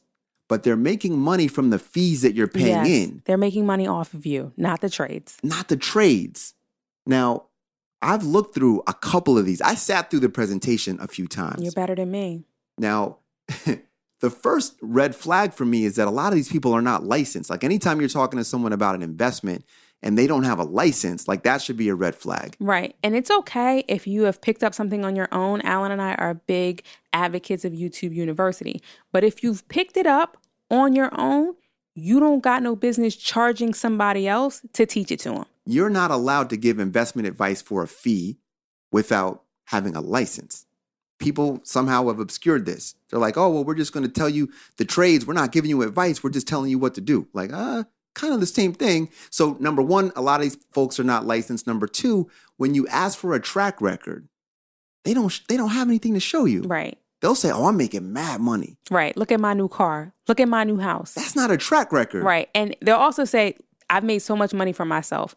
but 0.50 0.64
they're 0.64 0.76
making 0.76 1.18
money 1.18 1.48
from 1.48 1.70
the 1.70 1.80
fees 1.80 2.22
that 2.24 2.36
you're 2.36 2.48
paying 2.48 2.86
Yes, 2.86 2.88
in, 2.88 3.22
They're 3.26 3.38
making 3.38 3.66
money 3.66 3.88
off 3.88 4.14
of 4.14 4.26
you, 4.26 4.52
not 4.58 4.82
the 4.82 4.90
trades. 4.90 5.38
not 5.44 5.70
the 5.70 5.78
trades. 5.78 6.54
Now, 7.06 7.46
I've 8.02 8.24
looked 8.24 8.56
through 8.56 8.84
a 8.88 8.94
couple 8.94 9.38
of 9.38 9.46
these. 9.46 9.62
I 9.62 9.76
sat 9.76 10.10
through 10.10 10.22
the 10.22 10.30
presentation 10.30 10.98
a 11.00 11.08
few 11.08 11.28
times. 11.28 11.62
You're 11.62 11.72
better 11.72 11.96
than 11.96 12.12
me. 12.12 12.44
Now, 12.78 13.18
the 14.22 14.30
first 14.30 14.78
red 14.82 15.16
flag 15.16 15.54
for 15.54 15.66
me 15.66 15.86
is 15.86 15.96
that 15.96 16.08
a 16.08 16.12
lot 16.12 16.30
of 16.30 16.36
these 16.36 16.50
people 16.50 16.74
are 16.74 16.82
not 16.82 17.04
licensed. 17.04 17.50
Like 17.50 17.64
anytime 17.64 18.00
you're 18.00 18.10
talking 18.10 18.38
to 18.38 18.44
someone 18.44 18.74
about 18.74 18.96
an 18.96 19.04
investment 19.04 19.66
and 20.02 20.18
they 20.18 20.26
don't 20.26 20.44
have 20.44 20.58
a 20.60 20.64
license, 20.64 21.28
like 21.28 21.44
that 21.44 21.62
should 21.62 21.78
be 21.78 21.90
a 21.90 21.96
red 21.96 22.16
flag. 22.16 22.56
Right. 22.60 22.96
And 23.04 23.16
it's 23.16 23.30
okay 23.30 23.84
if 23.88 24.08
you 24.08 24.24
have 24.24 24.42
picked 24.42 24.64
up 24.64 24.74
something 24.74 25.06
on 25.06 25.16
your 25.16 25.28
own. 25.32 25.62
Alan 25.62 25.92
and 25.92 26.02
I 26.02 26.16
are 26.16 26.34
big 26.34 26.84
advocates 27.14 27.66
of 27.66 27.74
YouTube 27.74 28.16
University. 28.16 28.82
But 29.12 29.24
if 29.24 29.44
you've 29.44 29.68
picked 29.68 29.98
it 29.98 30.08
up 30.08 30.38
on 30.72 30.94
your 30.94 31.12
own, 31.20 31.56
you 31.94 32.20
don't 32.20 32.42
got 32.42 32.64
no 32.64 32.76
business 32.76 33.16
charging 33.16 33.74
somebody 33.74 34.28
else 34.28 34.62
to 34.74 34.86
teach 34.86 35.12
it 35.12 35.20
to 35.20 35.32
them. 35.32 35.46
You're 35.66 35.90
not 35.90 36.12
allowed 36.12 36.50
to 36.50 36.58
give 36.58 36.80
investment 36.80 37.28
advice 37.28 37.62
for 37.62 37.84
a 37.84 37.88
fee 37.88 38.40
without 38.92 39.44
having 39.66 39.96
a 39.96 40.02
license. 40.02 40.66
People 41.20 41.60
somehow 41.64 42.08
have 42.08 42.20
obscured 42.20 42.66
this. 42.66 42.96
They're 43.10 43.20
like, 43.20 43.38
oh, 43.38 43.50
well, 43.50 43.64
we're 43.64 43.76
just 43.76 43.94
going 43.94 44.06
to 44.06 44.12
tell 44.12 44.30
you 44.30 44.50
the 44.78 44.86
trades. 44.86 45.26
We're 45.26 45.36
not 45.36 45.52
giving 45.52 45.70
you 45.70 45.84
advice. 45.84 46.24
We're 46.24 46.32
just 46.32 46.48
telling 46.48 46.72
you 46.72 46.80
what 46.80 46.96
to 46.96 47.02
do. 47.02 47.28
Like, 47.34 47.54
uh, 47.54 47.84
kind 48.16 48.34
of 48.34 48.40
the 48.40 48.48
same 48.48 48.74
thing. 48.74 49.10
So, 49.30 49.56
number 49.60 49.84
one, 49.84 50.12
a 50.16 50.22
lot 50.22 50.40
of 50.40 50.44
these 50.44 50.58
folks 50.72 51.00
are 51.00 51.04
not 51.04 51.26
licensed. 51.26 51.68
Number 51.68 51.88
two, 51.88 52.30
when 52.58 52.74
you 52.74 52.88
ask 52.88 53.18
for 53.18 53.36
a 53.36 53.40
track 53.40 53.82
record, 53.82 54.28
they 55.04 55.14
don't 55.14 55.40
they 55.48 55.58
don't 55.58 55.70
have 55.70 55.88
anything 55.88 56.14
to 56.16 56.20
show 56.20 56.46
you. 56.46 56.62
Right. 56.64 56.98
They'll 57.22 57.36
say, 57.36 57.52
"Oh, 57.52 57.66
I'm 57.66 57.78
making 57.78 58.12
mad 58.14 58.42
money." 58.42 58.78
Right. 58.90 59.16
Look 59.16 59.32
at 59.32 59.40
my 59.40 59.54
new 59.54 59.68
car. 59.68 60.14
Look 60.28 60.40
at 60.40 60.48
my 60.48 60.64
new 60.64 60.78
house. 60.78 61.14
That's 61.14 61.36
not 61.36 61.52
a 61.52 61.58
track 61.58 61.92
record. 61.92 62.24
Right. 62.24 62.50
And 62.54 62.76
they'll 62.82 62.98
also 62.98 63.26
say, 63.26 63.58
I've 63.90 64.04
made 64.04 64.20
so 64.20 64.36
much 64.36 64.54
money 64.54 64.74
for 64.74 64.86
myself. 64.86 65.36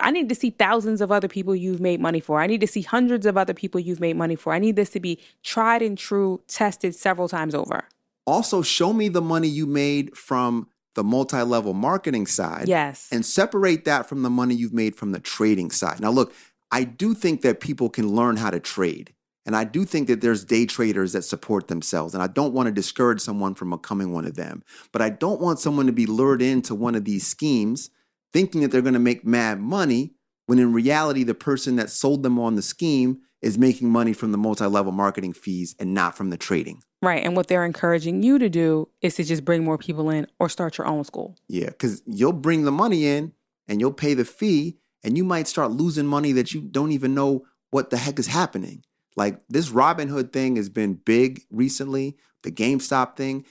I 0.00 0.10
need 0.10 0.28
to 0.28 0.34
see 0.34 0.50
thousands 0.50 1.00
of 1.00 1.12
other 1.12 1.28
people 1.28 1.54
you've 1.54 1.80
made 1.80 2.00
money 2.00 2.20
for. 2.20 2.40
I 2.40 2.46
need 2.46 2.60
to 2.62 2.66
see 2.66 2.82
hundreds 2.82 3.26
of 3.26 3.36
other 3.36 3.54
people 3.54 3.78
you've 3.80 4.00
made 4.00 4.16
money 4.16 4.34
for. 4.34 4.52
I 4.52 4.58
need 4.58 4.76
this 4.76 4.90
to 4.90 5.00
be 5.00 5.18
tried 5.42 5.82
and 5.82 5.96
true, 5.96 6.40
tested 6.48 6.94
several 6.94 7.28
times 7.28 7.54
over. 7.54 7.84
Also, 8.26 8.62
show 8.62 8.92
me 8.92 9.08
the 9.08 9.22
money 9.22 9.48
you 9.48 9.66
made 9.66 10.16
from 10.16 10.68
the 10.94 11.04
multi-level 11.04 11.74
marketing 11.74 12.26
side. 12.26 12.66
Yes. 12.66 13.08
And 13.12 13.24
separate 13.24 13.84
that 13.84 14.08
from 14.08 14.22
the 14.22 14.30
money 14.30 14.54
you've 14.54 14.72
made 14.72 14.96
from 14.96 15.12
the 15.12 15.20
trading 15.20 15.70
side. 15.70 16.00
Now, 16.00 16.10
look, 16.10 16.32
I 16.70 16.84
do 16.84 17.14
think 17.14 17.42
that 17.42 17.60
people 17.60 17.88
can 17.88 18.08
learn 18.08 18.36
how 18.36 18.50
to 18.50 18.60
trade. 18.60 19.14
And 19.46 19.56
I 19.56 19.64
do 19.64 19.84
think 19.84 20.08
that 20.08 20.20
there's 20.20 20.44
day 20.44 20.66
traders 20.66 21.12
that 21.12 21.22
support 21.22 21.68
themselves. 21.68 22.14
And 22.14 22.22
I 22.22 22.26
don't 22.26 22.52
want 22.52 22.66
to 22.66 22.72
discourage 22.72 23.20
someone 23.20 23.54
from 23.54 23.70
becoming 23.70 24.12
one 24.12 24.26
of 24.26 24.34
them. 24.34 24.62
But 24.92 25.00
I 25.00 25.08
don't 25.08 25.40
want 25.40 25.60
someone 25.60 25.86
to 25.86 25.92
be 25.92 26.04
lured 26.04 26.42
into 26.42 26.74
one 26.74 26.94
of 26.94 27.04
these 27.04 27.26
schemes 27.26 27.90
thinking 28.32 28.60
that 28.62 28.70
they're 28.70 28.82
going 28.82 28.94
to 28.94 29.00
make 29.00 29.24
mad 29.24 29.60
money 29.60 30.14
when 30.46 30.58
in 30.58 30.72
reality, 30.72 31.24
the 31.24 31.34
person 31.34 31.76
that 31.76 31.90
sold 31.90 32.22
them 32.22 32.38
on 32.38 32.54
the 32.54 32.62
scheme 32.62 33.20
is 33.42 33.58
making 33.58 33.90
money 33.90 34.14
from 34.14 34.32
the 34.32 34.38
multi 34.38 34.64
level 34.64 34.92
marketing 34.92 35.34
fees 35.34 35.74
and 35.78 35.92
not 35.92 36.16
from 36.16 36.30
the 36.30 36.38
trading. 36.38 36.82
Right. 37.02 37.22
And 37.22 37.36
what 37.36 37.48
they're 37.48 37.66
encouraging 37.66 38.22
you 38.22 38.38
to 38.38 38.48
do 38.48 38.88
is 39.02 39.14
to 39.16 39.24
just 39.24 39.44
bring 39.44 39.62
more 39.62 39.76
people 39.76 40.08
in 40.10 40.26
or 40.40 40.48
start 40.48 40.78
your 40.78 40.86
own 40.86 41.04
school. 41.04 41.36
Yeah, 41.48 41.66
because 41.66 42.02
you'll 42.06 42.32
bring 42.32 42.64
the 42.64 42.72
money 42.72 43.06
in 43.06 43.32
and 43.68 43.78
you'll 43.78 43.92
pay 43.92 44.14
the 44.14 44.24
fee, 44.24 44.78
and 45.04 45.18
you 45.18 45.22
might 45.22 45.46
start 45.46 45.70
losing 45.70 46.06
money 46.06 46.32
that 46.32 46.54
you 46.54 46.62
don't 46.62 46.92
even 46.92 47.14
know 47.14 47.44
what 47.70 47.90
the 47.90 47.98
heck 47.98 48.18
is 48.18 48.28
happening. 48.28 48.82
Like 49.16 49.40
this 49.48 49.68
Robinhood 49.68 50.32
thing 50.32 50.56
has 50.56 50.70
been 50.70 50.94
big 50.94 51.42
recently, 51.50 52.16
the 52.42 52.50
GameStop 52.50 53.16
thing. 53.16 53.44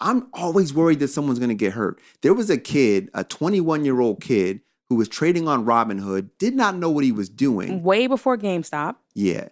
I'm 0.00 0.28
always 0.32 0.72
worried 0.72 1.00
that 1.00 1.08
someone's 1.08 1.38
going 1.38 1.48
to 1.48 1.54
get 1.54 1.72
hurt. 1.72 2.00
There 2.22 2.34
was 2.34 2.50
a 2.50 2.58
kid, 2.58 3.10
a 3.14 3.24
21 3.24 3.84
year 3.84 4.00
old 4.00 4.20
kid, 4.20 4.60
who 4.88 4.96
was 4.96 5.08
trading 5.08 5.46
on 5.46 5.66
Robinhood, 5.66 6.30
did 6.38 6.54
not 6.54 6.76
know 6.76 6.90
what 6.90 7.04
he 7.04 7.12
was 7.12 7.28
doing. 7.28 7.82
Way 7.82 8.06
before 8.06 8.38
GameStop. 8.38 8.96
Yeah. 9.14 9.48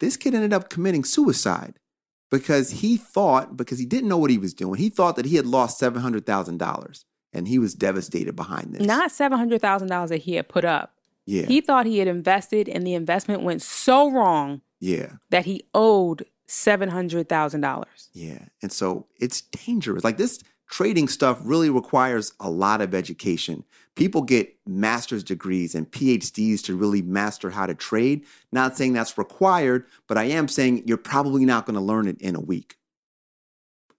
This 0.00 0.16
kid 0.16 0.34
ended 0.34 0.52
up 0.52 0.70
committing 0.70 1.04
suicide 1.04 1.78
because 2.30 2.70
he 2.70 2.96
thought, 2.96 3.56
because 3.56 3.78
he 3.78 3.84
didn't 3.84 4.08
know 4.08 4.18
what 4.18 4.30
he 4.30 4.38
was 4.38 4.54
doing, 4.54 4.78
he 4.78 4.88
thought 4.88 5.16
that 5.16 5.26
he 5.26 5.36
had 5.36 5.46
lost 5.46 5.80
$700,000 5.80 7.04
and 7.32 7.48
he 7.48 7.58
was 7.58 7.74
devastated 7.74 8.34
behind 8.36 8.74
this. 8.74 8.86
Not 8.86 9.10
$700,000 9.10 10.08
that 10.08 10.22
he 10.22 10.34
had 10.34 10.48
put 10.48 10.64
up. 10.64 10.94
yeah. 11.26 11.46
He 11.46 11.60
thought 11.60 11.84
he 11.84 11.98
had 11.98 12.08
invested 12.08 12.68
and 12.68 12.86
the 12.86 12.94
investment 12.94 13.42
went 13.42 13.60
so 13.60 14.10
wrong 14.10 14.62
yeah. 14.80 15.14
that 15.30 15.44
he 15.44 15.64
owed 15.74 16.24
$700,000. 16.48 17.84
Yeah. 18.12 18.38
And 18.62 18.72
so 18.72 19.06
it's 19.20 19.42
dangerous. 19.42 20.02
Like 20.02 20.16
this 20.16 20.40
trading 20.70 21.08
stuff 21.08 21.40
really 21.42 21.70
requires 21.70 22.32
a 22.40 22.50
lot 22.50 22.80
of 22.80 22.94
education. 22.94 23.64
People 23.94 24.22
get 24.22 24.54
master's 24.66 25.24
degrees 25.24 25.74
and 25.74 25.90
PhDs 25.90 26.62
to 26.64 26.76
really 26.76 27.02
master 27.02 27.50
how 27.50 27.66
to 27.66 27.74
trade. 27.74 28.24
Not 28.52 28.76
saying 28.76 28.92
that's 28.92 29.18
required, 29.18 29.86
but 30.06 30.18
I 30.18 30.24
am 30.24 30.48
saying 30.48 30.84
you're 30.86 30.96
probably 30.96 31.44
not 31.44 31.66
going 31.66 31.74
to 31.74 31.80
learn 31.80 32.06
it 32.06 32.20
in 32.20 32.34
a 32.34 32.40
week. 32.40 32.76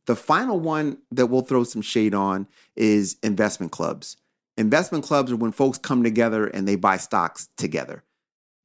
The 0.06 0.16
final 0.16 0.60
one 0.60 0.98
that 1.12 1.28
we'll 1.28 1.42
throw 1.42 1.64
some 1.64 1.82
shade 1.84 2.16
on 2.16 2.48
is 2.76 3.18
investment 3.22 3.72
clubs. 3.72 4.18
Investment 4.58 5.04
clubs 5.04 5.32
are 5.32 5.36
when 5.36 5.52
folks 5.52 5.78
come 5.78 6.04
together 6.04 6.48
and 6.48 6.68
they 6.68 6.76
buy 6.76 6.98
stocks 6.98 7.50
together. 7.58 8.04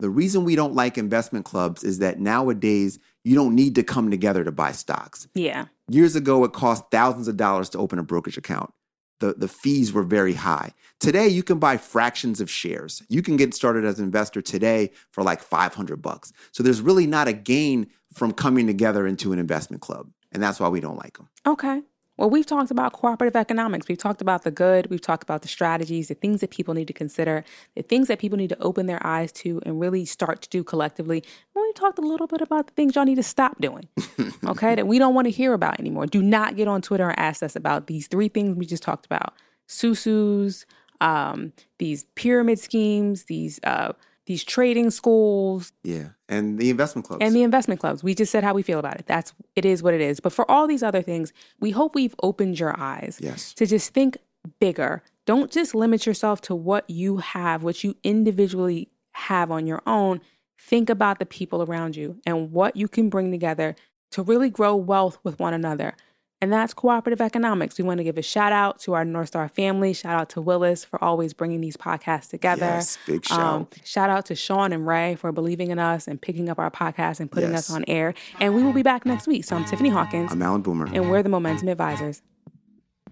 The 0.00 0.10
reason 0.10 0.44
we 0.44 0.56
don't 0.56 0.74
like 0.74 0.98
investment 0.98 1.44
clubs 1.44 1.84
is 1.84 1.98
that 1.98 2.18
nowadays 2.18 2.98
you 3.24 3.34
don't 3.34 3.54
need 3.54 3.74
to 3.74 3.82
come 3.82 4.10
together 4.10 4.44
to 4.44 4.52
buy 4.52 4.72
stocks. 4.72 5.26
Yeah. 5.34 5.66
Years 5.88 6.14
ago, 6.14 6.44
it 6.44 6.52
cost 6.52 6.84
thousands 6.90 7.26
of 7.26 7.36
dollars 7.36 7.70
to 7.70 7.78
open 7.78 7.98
a 7.98 8.02
brokerage 8.02 8.36
account. 8.36 8.72
The, 9.20 9.32
the 9.34 9.48
fees 9.48 9.92
were 9.92 10.02
very 10.02 10.34
high. 10.34 10.72
Today, 11.00 11.28
you 11.28 11.42
can 11.42 11.58
buy 11.58 11.78
fractions 11.78 12.40
of 12.40 12.50
shares. 12.50 13.02
You 13.08 13.22
can 13.22 13.36
get 13.36 13.54
started 13.54 13.84
as 13.84 13.98
an 13.98 14.04
investor 14.04 14.42
today 14.42 14.90
for 15.10 15.22
like 15.22 15.40
500 15.40 16.02
bucks. 16.02 16.32
So 16.52 16.62
there's 16.62 16.80
really 16.82 17.06
not 17.06 17.28
a 17.28 17.32
gain 17.32 17.86
from 18.12 18.32
coming 18.32 18.66
together 18.66 19.06
into 19.06 19.32
an 19.32 19.38
investment 19.38 19.82
club. 19.82 20.10
And 20.32 20.42
that's 20.42 20.60
why 20.60 20.68
we 20.68 20.80
don't 20.80 20.96
like 20.96 21.16
them. 21.16 21.28
Okay. 21.46 21.82
Well, 22.16 22.30
we've 22.30 22.46
talked 22.46 22.70
about 22.70 22.92
cooperative 22.92 23.34
economics. 23.34 23.88
We've 23.88 23.98
talked 23.98 24.20
about 24.20 24.44
the 24.44 24.52
good. 24.52 24.88
We've 24.88 25.00
talked 25.00 25.24
about 25.24 25.42
the 25.42 25.48
strategies, 25.48 26.08
the 26.08 26.14
things 26.14 26.40
that 26.42 26.50
people 26.50 26.72
need 26.72 26.86
to 26.86 26.92
consider, 26.92 27.44
the 27.74 27.82
things 27.82 28.06
that 28.08 28.20
people 28.20 28.38
need 28.38 28.50
to 28.50 28.62
open 28.62 28.86
their 28.86 29.04
eyes 29.04 29.32
to 29.32 29.60
and 29.66 29.80
really 29.80 30.04
start 30.04 30.40
to 30.42 30.48
do 30.48 30.62
collectively. 30.62 31.24
And 31.54 31.62
we 31.62 31.72
talked 31.72 31.98
a 31.98 32.02
little 32.02 32.28
bit 32.28 32.40
about 32.40 32.68
the 32.68 32.72
things 32.74 32.94
y'all 32.94 33.04
need 33.04 33.16
to 33.16 33.22
stop 33.24 33.60
doing, 33.60 33.88
okay, 34.46 34.76
that 34.76 34.86
we 34.86 34.98
don't 34.98 35.14
want 35.14 35.26
to 35.26 35.32
hear 35.32 35.54
about 35.54 35.80
anymore. 35.80 36.06
Do 36.06 36.22
not 36.22 36.54
get 36.54 36.68
on 36.68 36.82
Twitter 36.82 37.08
and 37.08 37.18
ask 37.18 37.42
us 37.42 37.56
about 37.56 37.88
these 37.88 38.06
three 38.06 38.28
things 38.28 38.56
we 38.56 38.66
just 38.66 38.82
talked 38.84 39.06
about 39.06 39.34
susus, 39.66 40.66
um, 41.00 41.52
these 41.78 42.04
pyramid 42.14 42.60
schemes, 42.60 43.24
these 43.24 43.58
uh, 43.64 43.92
these 44.26 44.44
trading 44.44 44.90
schools 44.90 45.72
Yeah. 45.82 46.10
And 46.28 46.58
the 46.58 46.70
investment 46.70 47.06
clubs. 47.06 47.22
and 47.22 47.34
the 47.34 47.42
investment 47.42 47.80
clubs. 47.80 48.02
We 48.02 48.14
just 48.14 48.32
said 48.32 48.42
how 48.42 48.54
we 48.54 48.62
feel 48.62 48.78
about 48.78 48.98
it. 48.98 49.06
That's 49.06 49.32
it 49.54 49.64
is 49.64 49.82
what 49.82 49.94
it 49.94 50.00
is. 50.00 50.20
But 50.20 50.32
for 50.32 50.50
all 50.50 50.66
these 50.66 50.82
other 50.82 51.02
things, 51.02 51.32
we 51.60 51.70
hope 51.70 51.94
we've 51.94 52.14
opened 52.22 52.58
your 52.58 52.78
eyes 52.78 53.18
yes. 53.20 53.52
to 53.54 53.66
just 53.66 53.92
think 53.92 54.18
bigger. 54.60 55.02
Don't 55.26 55.50
just 55.50 55.74
limit 55.74 56.06
yourself 56.06 56.40
to 56.42 56.54
what 56.54 56.88
you 56.88 57.18
have, 57.18 57.62
what 57.62 57.84
you 57.84 57.96
individually 58.02 58.88
have 59.12 59.50
on 59.50 59.66
your 59.66 59.82
own. 59.86 60.20
Think 60.58 60.88
about 60.88 61.18
the 61.18 61.26
people 61.26 61.62
around 61.62 61.96
you 61.96 62.20
and 62.26 62.52
what 62.52 62.76
you 62.76 62.88
can 62.88 63.08
bring 63.10 63.30
together 63.30 63.76
to 64.12 64.22
really 64.22 64.50
grow 64.50 64.74
wealth 64.76 65.18
with 65.22 65.38
one 65.38 65.52
another. 65.54 65.94
And 66.40 66.52
that's 66.52 66.74
cooperative 66.74 67.22
economics. 67.22 67.78
We 67.78 67.84
want 67.84 67.98
to 67.98 68.04
give 68.04 68.18
a 68.18 68.22
shout 68.22 68.52
out 68.52 68.78
to 68.80 68.92
our 68.92 69.04
North 69.04 69.28
Star 69.28 69.48
family. 69.48 69.94
Shout 69.94 70.20
out 70.20 70.28
to 70.30 70.42
Willis 70.42 70.84
for 70.84 71.02
always 71.02 71.32
bringing 71.32 71.62
these 71.62 71.76
podcasts 71.76 72.28
together. 72.28 72.66
Yes, 72.66 72.98
big 73.06 73.16
um, 73.16 73.22
shout. 73.22 73.40
Um, 73.40 73.68
shout 73.82 74.10
out 74.10 74.26
to 74.26 74.34
Shaun 74.34 74.72
and 74.72 74.86
Ray 74.86 75.14
for 75.14 75.32
believing 75.32 75.70
in 75.70 75.78
us 75.78 76.06
and 76.06 76.20
picking 76.20 76.50
up 76.50 76.58
our 76.58 76.70
podcast 76.70 77.20
and 77.20 77.30
putting 77.30 77.52
yes. 77.52 77.70
us 77.70 77.74
on 77.74 77.84
air. 77.88 78.12
And 78.40 78.54
we 78.54 78.62
will 78.62 78.74
be 78.74 78.82
back 78.82 79.06
next 79.06 79.26
week. 79.26 79.44
So 79.44 79.56
I'm 79.56 79.64
Tiffany 79.64 79.88
Hawkins. 79.88 80.32
I'm 80.32 80.42
Alan 80.42 80.60
Boomer. 80.60 80.86
And 80.92 81.10
we're 81.10 81.22
the 81.22 81.30
Momentum 81.30 81.68
Advisors. 81.68 82.20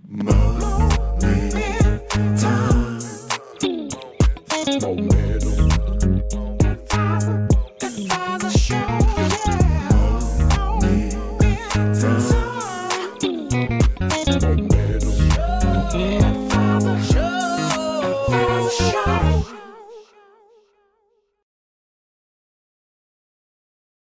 Momentum. 0.08 0.72